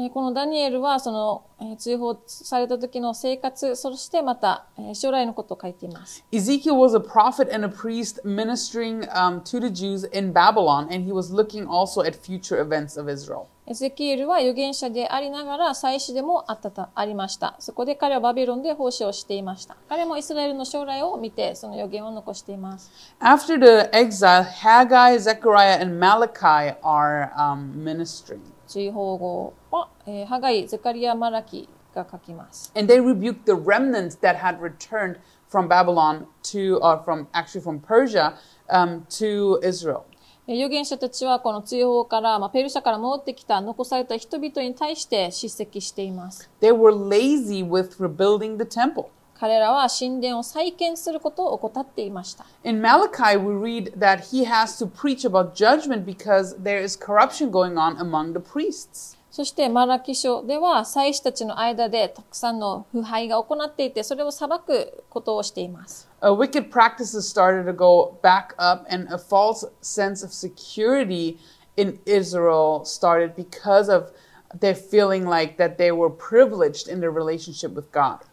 [0.00, 6.24] えーこのダニエルはその、えー追放された時の生活、そしてまた、えー将来のことを書いています。
[6.30, 11.10] Ezekiel was a prophet and a priest ministering um, to the Jews in Babylon, and he
[11.10, 13.46] was looking also at future events of Israel.
[13.66, 17.56] エゼキエルは預言者でありながら祭司でもあったたありました。
[17.58, 19.76] そこで彼はバビロンで奉仕をしていました。
[19.88, 22.88] 彼もイスラエルの将来を見てその預言を残しています。
[23.20, 28.40] After the exile, Haggai, Zechariah, and Malachi are um, ministering.
[28.68, 32.70] 追放後は、えーハガイ、ゼカリア、マラキが書きます。
[32.76, 35.16] And they rebuked the remnants that had returned
[35.50, 38.34] from Babylon to, or from actually from Persia
[38.70, 40.04] um, to Israel.
[40.46, 46.50] えー預言者たちはこの追放から、まあ、ペルシャから戻ってきた残された人々に対して叱責しています。
[46.60, 49.08] They were lazy with rebuilding the temple.
[49.38, 52.44] 彼らは神殿を再建することを怠っていました。
[52.64, 57.74] In Malachi, we read that he has to preach about judgment because there is corruption going
[57.74, 59.16] on among the priests.
[59.30, 66.08] そしてマラキ書では祭司たちの間でたくさんの腐敗が行っていて、それを裁くことをしています。
[66.20, 71.38] Uh, wicked practices started to go back up, and a false sense of security
[71.76, 74.10] in Israel started because of
[74.58, 78.24] their feeling like that they were privileged in their relationship with God.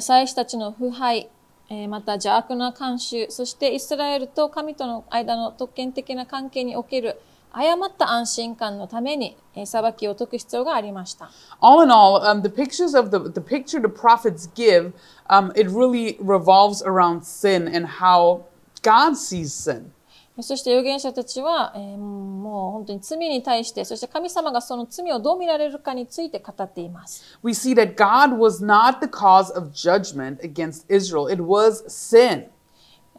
[0.00, 1.30] 祭司たちの腐敗、
[1.70, 7.20] えーまた邪悪な慣習、そしてイスラエルと神との間の特権的な関係における
[7.52, 11.30] 誤った安心感のために、えー裁きを解く必要がありました。
[11.60, 14.92] All in all, um, the pictures of the the picture the prophets give,
[15.28, 18.42] um, it really revolves around sin and how
[18.82, 19.92] God sees sin.
[20.40, 21.96] そして預言者たちは、えー
[22.44, 27.38] もう本当に罪に対して、そして神様がその罪をどう見られるかについて語っています。
[27.42, 32.48] We see that God was not the cause of judgment against Israel; it was sin.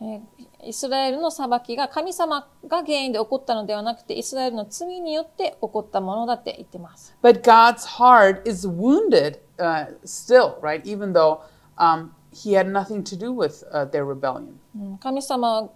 [0.01, 0.21] えー
[0.67, 7.15] イスラエルの裁きが神様が原因で起こったのではなくて、イスラエルの罪によって起こったものだって言ってます。
[7.21, 10.81] But God's heart is wounded uh, still, right?
[10.83, 11.41] Even though
[11.77, 14.59] um, He had nothing to do with uh, their rebellion.
[14.75, 15.69] うん神様は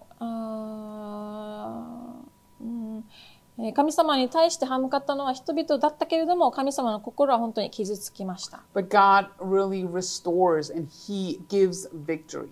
[3.74, 8.62] 神様に対して歯向かったのは人々だったけれども、神様の心は本当に傷つきました。
[8.74, 12.48] But God really restores and He gives victory.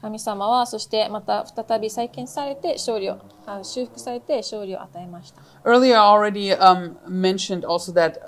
[0.00, 8.18] 神様はそしてまた再び再建されて勝利をあ修復されて勝利を与えました Earlier, I already um, mentioned also that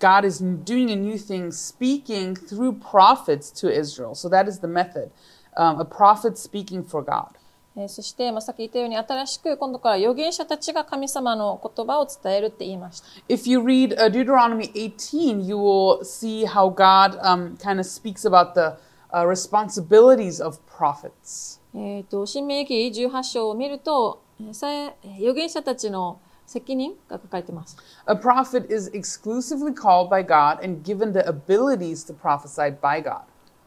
[0.00, 4.14] God is doing a new thing, speaking through prophets to Israel.
[4.14, 5.12] So that is the method
[5.56, 7.36] um, a prophet speaking for God.
[7.76, 17.86] えーそして、まあ、さっき言ったように新しく今度から預言者たちが神様の言葉を伝えるって言いました If you read uh, Deuteronomy 18, you will see how God um, kind of
[17.86, 18.76] speaks about the
[19.12, 21.60] uh, responsibilities of prophets.
[21.74, 27.76] えー、と新明記18章を見ると、預言者たちの責任が書かれています。
[28.06, 33.22] A prophet is exclusively called by God and given the abilities to prophesy by God.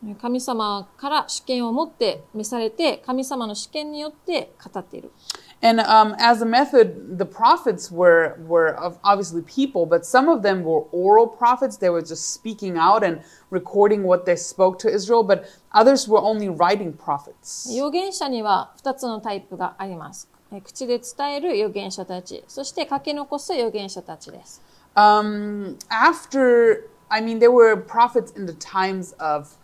[0.05, 5.11] えー神様から主権を持って召されて、神様の主権によって語っている。
[5.61, 10.83] And um, as a method, the prophets were were obviously people, but some of them were
[10.91, 11.77] oral prophets.
[11.77, 16.19] They were just speaking out and recording what they spoke to Israel, but others were
[16.19, 17.69] only writing prophets.
[17.71, 20.27] 預言者には2つのタイプがあります。
[20.51, 24.61] えー口で伝える預言者たち、そして書き残す預言者たちです。
[24.95, 29.57] Um, after, I mean, there were prophets in the times of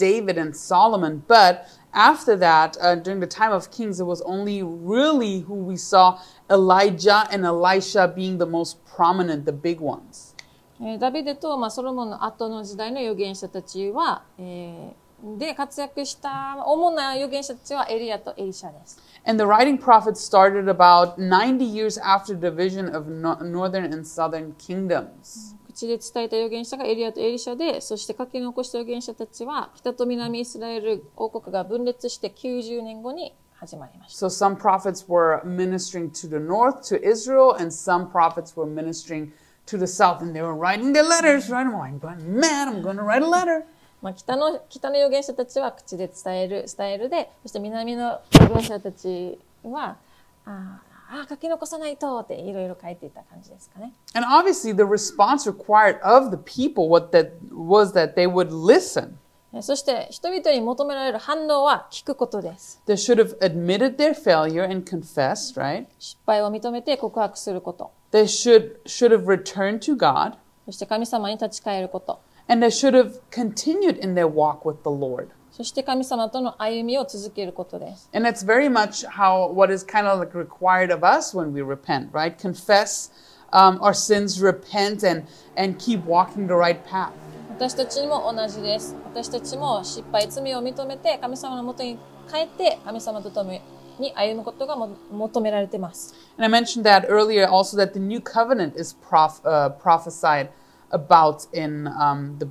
[0.00, 4.62] David and Solomon, but after that, uh, during the time of kings, it was only
[4.62, 10.34] really who we saw Elijah and Elisha being the most prominent, the big ones.
[10.78, 14.99] えーダビデと、まあ、ソロモンの後の時代の預言者たちは、えー
[15.37, 18.99] で活躍した主な預言者たちはエリアとエリシャです。
[19.25, 24.53] And the writing prophets started about 90 years after the division of no- northern and southern
[24.57, 25.55] kingdoms.
[25.67, 34.25] 口で伝えた預言者がエリアとエリシャで、そして書き残した預言者たちは北と南イスラエル王国が分裂して90年後に始まりました。
[34.25, 39.31] So some prophets were ministering to the north, to Israel, and some prophets were ministering
[39.67, 40.21] to the south.
[40.21, 41.65] And they were writing their letters, right?
[41.65, 43.65] I'm going, man, I'm going to write a letter.
[44.01, 49.97] まあ、北の北の預言者たちは口で伝えるスタイルで、そして南の預言者たちは、
[50.45, 53.93] あーあー、書き残さないとっていろいろ書いていた感じですかね。
[54.15, 59.13] And obviously, the response required of the people what that was that they would listen.
[59.53, 62.81] えそして人々に求められる反応は聞くことです。
[62.87, 65.85] They should have admitted their failure and confessed, right?
[65.99, 67.91] 失敗を認めて告白すること。
[68.11, 72.19] They should should have returned to God, そして神様に立ち返ること。
[72.48, 75.28] and they should have continued in their walk with the Lord.
[75.56, 78.10] そして神様との歩みを続けることです。
[78.12, 81.62] And that's very much how what is kind of like required of us when we
[81.62, 82.36] repent, right?
[82.36, 83.10] Confess
[83.52, 85.24] um, our sins, repent, and
[85.56, 87.12] and keep walking the right path.
[87.58, 88.94] 私たちにも同じです。
[89.06, 91.98] 私たちも失敗、罪を認めて神様のもとに
[92.30, 93.50] 帰って神様と共
[93.98, 96.14] に歩むことがも求められています。
[96.36, 100.48] And I mentioned that earlier also that the new covenant is prof- uh, prophesied
[100.91, 102.47] about in um, the,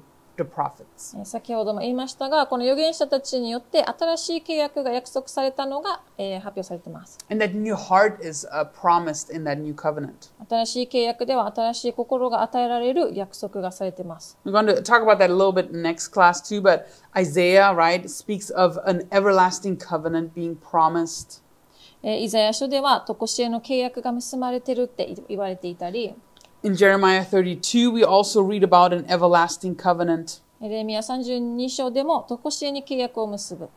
[1.25, 7.19] 先ほども言いましたが、この預言者たちによって新しい契約が約束されたのが、えー発表されています。
[7.31, 10.31] And that new heart is uh, promised in that new covenant.
[10.49, 14.39] 新しい契約では新しい心が与えられる約束がされています。
[14.47, 18.51] We're going to talk about that a little bit next class too, but Isaiah, right, speaks
[18.55, 21.43] of an everlasting covenant being promised.
[22.03, 26.15] えーイザヤ書では、とこしえの契約が結ばれてるって言われていたり、
[26.64, 30.42] In Jeremiah 32, we also read about an everlasting covenant.
[30.62, 33.70] エレミア32章でも、とこしえに契約を結ぶ。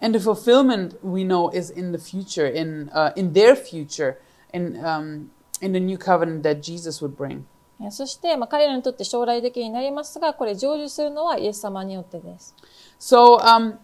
[0.00, 4.16] And the fulfillment we know is in the future, in uh, in their future,
[4.52, 5.30] in um,
[5.60, 7.44] in the new covenant that Jesus would bring.
[7.80, 12.54] えーそして、まあ、彼らにとって将来的になりますが、これ成就するのはイエス様によってです。
[13.00, 13.78] So um,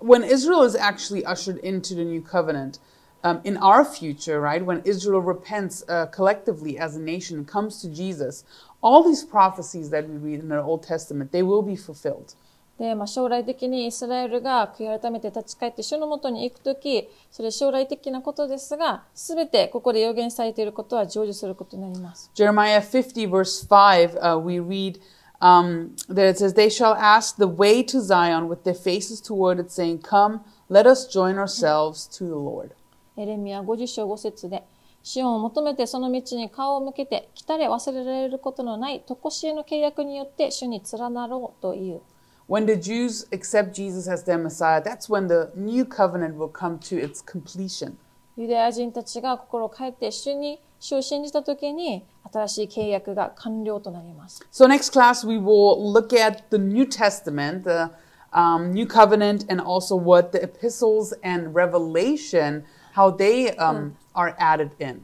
[0.00, 2.80] when Israel is actually ushered into the new covenant,
[3.24, 7.80] um, in our future, right, when Israel repents uh, collectively as a nation, and comes
[7.82, 8.44] to Jesus,
[8.82, 12.34] all these prophecies that we read in the Old Testament, they will be fulfilled.
[12.78, 22.30] で、まあ、将来的にイスラエルが悔い改めて立ち返って主のもとに行くとき、それ将来的なことですが、すべてここで予言されていることは成就することになります。
[22.34, 24.98] Jeremiah 50, verse 5, uh, we read
[25.42, 29.60] um, that it says, They shall ask the way to Zion with their faces toward
[29.60, 32.72] it, saying, Come, let us join ourselves to the Lord.
[33.17, 34.63] エレミア50章5節で、
[35.03, 42.01] シオンを求めてその道に顔を向けて、来たれ忘れられることのないとこしえの契約によって主に連なろうという。
[42.47, 46.99] When the Jews accept Jesus as their Messiah, that's when the new covenant will come to
[46.99, 47.95] its completion.
[48.37, 54.45] ユダヤ人たちが心を変えて主に、主を信じたときに、新しい契約が完了となります。
[54.51, 57.91] So, next class, we will look at the New Testament, the
[58.33, 62.63] um, New Covenant, and also what the epistles and Revelation,
[62.95, 65.01] how they um, are added in.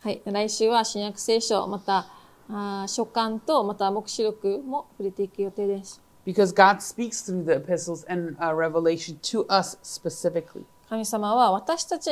[0.00, 0.22] はい。
[0.24, 2.06] 来週は新約聖書、また、
[2.48, 6.00] あー書簡と、また目視録も触れていく予定です。
[6.24, 10.64] because God speaks through the epistles and uh, revelation to us specifically.
[10.88, 12.10] 神様は私たち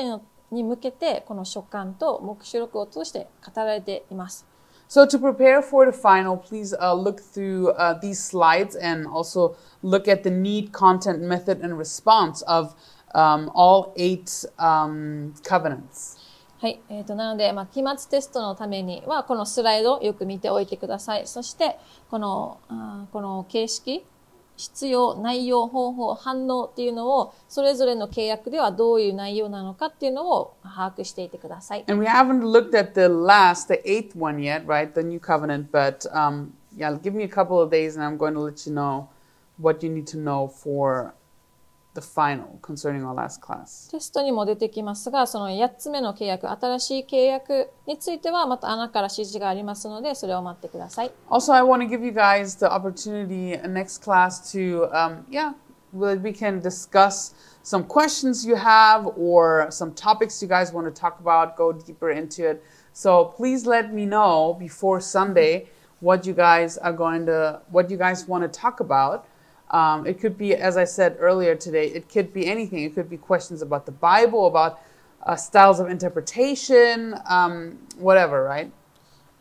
[0.50, 4.46] に向けてこの書簡と目視録を通して語られています。
[4.88, 10.08] So to prepare for the final, please uh, look through uh, these slides and also look
[10.08, 12.74] at the need, content, method, and response of
[13.14, 16.18] um, all eight um, covenants.
[16.60, 16.80] はい。
[16.88, 21.26] えー、となので、まあ、期末テストのためには、このスライドをよく見ておいてください。
[21.26, 21.78] そして、
[22.10, 24.04] この、あーこの形式、
[24.56, 31.84] 必要、内容、方法、反応っていうのを、それぞれの契約ではどういう内容なのかっていうのを把握していてください。
[31.86, 34.92] And we haven't looked at the last, the eighth one yet, right?
[34.92, 35.70] The new covenant.
[35.70, 38.74] But um, yeah, give me a couple of days and I'm going to let you
[38.74, 39.08] know
[39.58, 41.14] what you need to know for
[41.97, 43.89] the final concerning our last class.
[43.91, 51.11] テストにも出てきますが、その8つ目の契約、新しい契約については、また穴から指示がありますので、それを待ってください。
[51.29, 55.53] Also, I want to give you guys the opportunity in next class to, um, yeah,
[55.93, 57.33] well, we can discuss
[57.63, 62.09] some questions you have or some topics you guys want to talk about, go deeper
[62.09, 62.63] into it.
[62.93, 65.67] So please let me know before Sunday
[65.99, 69.25] what you guys are going to, what you guys want to talk about.
[69.70, 72.84] Um, it could be, as I said earlier today, it could be anything.
[72.84, 74.78] It could be questions about the Bible, about
[75.26, 78.70] uh, styles of interpretation, um, whatever, right?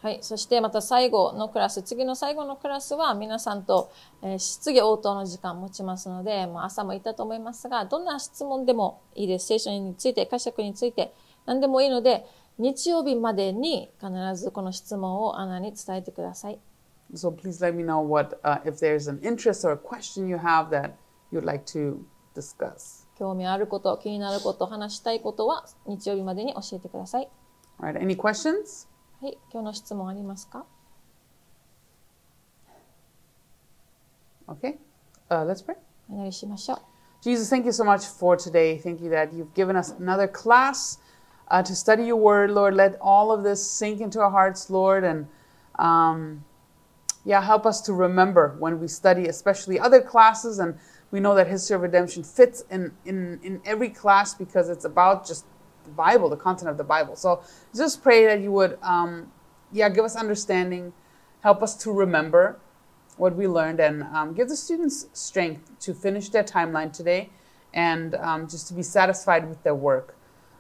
[0.02, 0.20] はい。
[0.22, 3.91] そしてまた最後のクラス、次の最後のクラスは皆さんと、
[4.22, 9.48] えー質疑応答の時間持ちますので、まあ、朝も言ったと思いますが、どんな質問でもいいです。
[9.48, 11.14] 聖書について、解釈について、
[11.45, 12.26] 何でもいいので、
[12.60, 16.60] 日曜日までに必ずこの質問をアナに伝えてください。
[17.14, 20.70] So please let me know what uh, if there's an interest or a question you have
[20.70, 20.97] that
[21.31, 22.05] you'd like to
[22.35, 23.06] discuss.
[23.19, 27.28] 興味あること、気になること、話したいことは日曜日までに教えてください。
[27.81, 28.89] All right, any questions?
[29.20, 29.39] はい。
[29.52, 30.64] 今日の質問ありますか
[34.48, 34.78] Okay,
[35.28, 35.77] uh, let's pray.
[36.10, 36.78] お祈りしましょう。
[37.23, 38.81] Jesus, thank you so much for today.
[38.82, 40.98] Thank you that you've given us another class
[41.48, 42.74] uh, to study your word, Lord.
[42.74, 45.28] Let all of this sink into our hearts, Lord, and
[45.78, 46.44] um,
[47.28, 50.60] yeah, help us to remember when we study, especially other classes.
[50.60, 50.80] And
[51.12, 55.28] we know that History of Redemption fits in, in, in every class because it's about
[55.28, 55.45] just
[55.84, 57.18] the Bible, the content of the Bible.
[57.18, 57.44] So
[57.76, 59.30] just pray that you would, um,
[59.74, 60.94] yeah, give us understanding,
[61.41, 62.62] help us to remember
[63.18, 67.30] what we learned and um, give the students strength to finish their timeline today
[67.74, 70.16] and um, just to be satisfied with their work.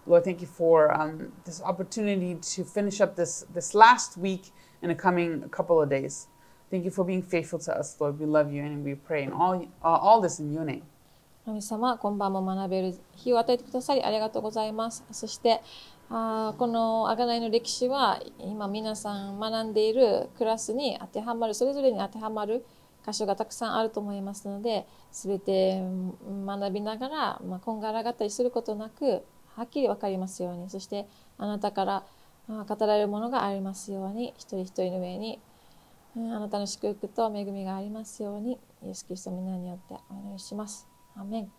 [0.05, 4.89] Lord, thank you for um, this opportunity to finish up this, this last week in
[4.89, 6.27] the coming couple of days.
[6.69, 8.19] Thank you for being faithful to us, Lord.
[8.19, 10.83] We love you and we pray in all, uh, all this in your name.
[11.45, 15.05] 神様、今晩も学べる日を与えてくださりありがとうございます。
[15.11, 15.61] そして、
[16.09, 22.65] あこの贖いの歴史は今皆さん学んでいるクラスに当てはまる、それぞれに当てはまる
[23.05, 25.81] 箇所がたくさんあると思いますので、すべて
[26.45, 29.23] 学びながら、まあ、こんがらがったりすることなく、
[29.55, 31.07] はっきりわかりますように、そして
[31.37, 32.03] あなたから
[32.49, 35.39] あー語られるものがありますように、一人一人の上に、
[36.17, 40.87] うんあなたの祝福と恵みがありますように、イエス・キリストの皆によってお祈りします。
[41.15, 41.51] アーメン。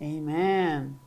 [0.00, 1.05] Amen.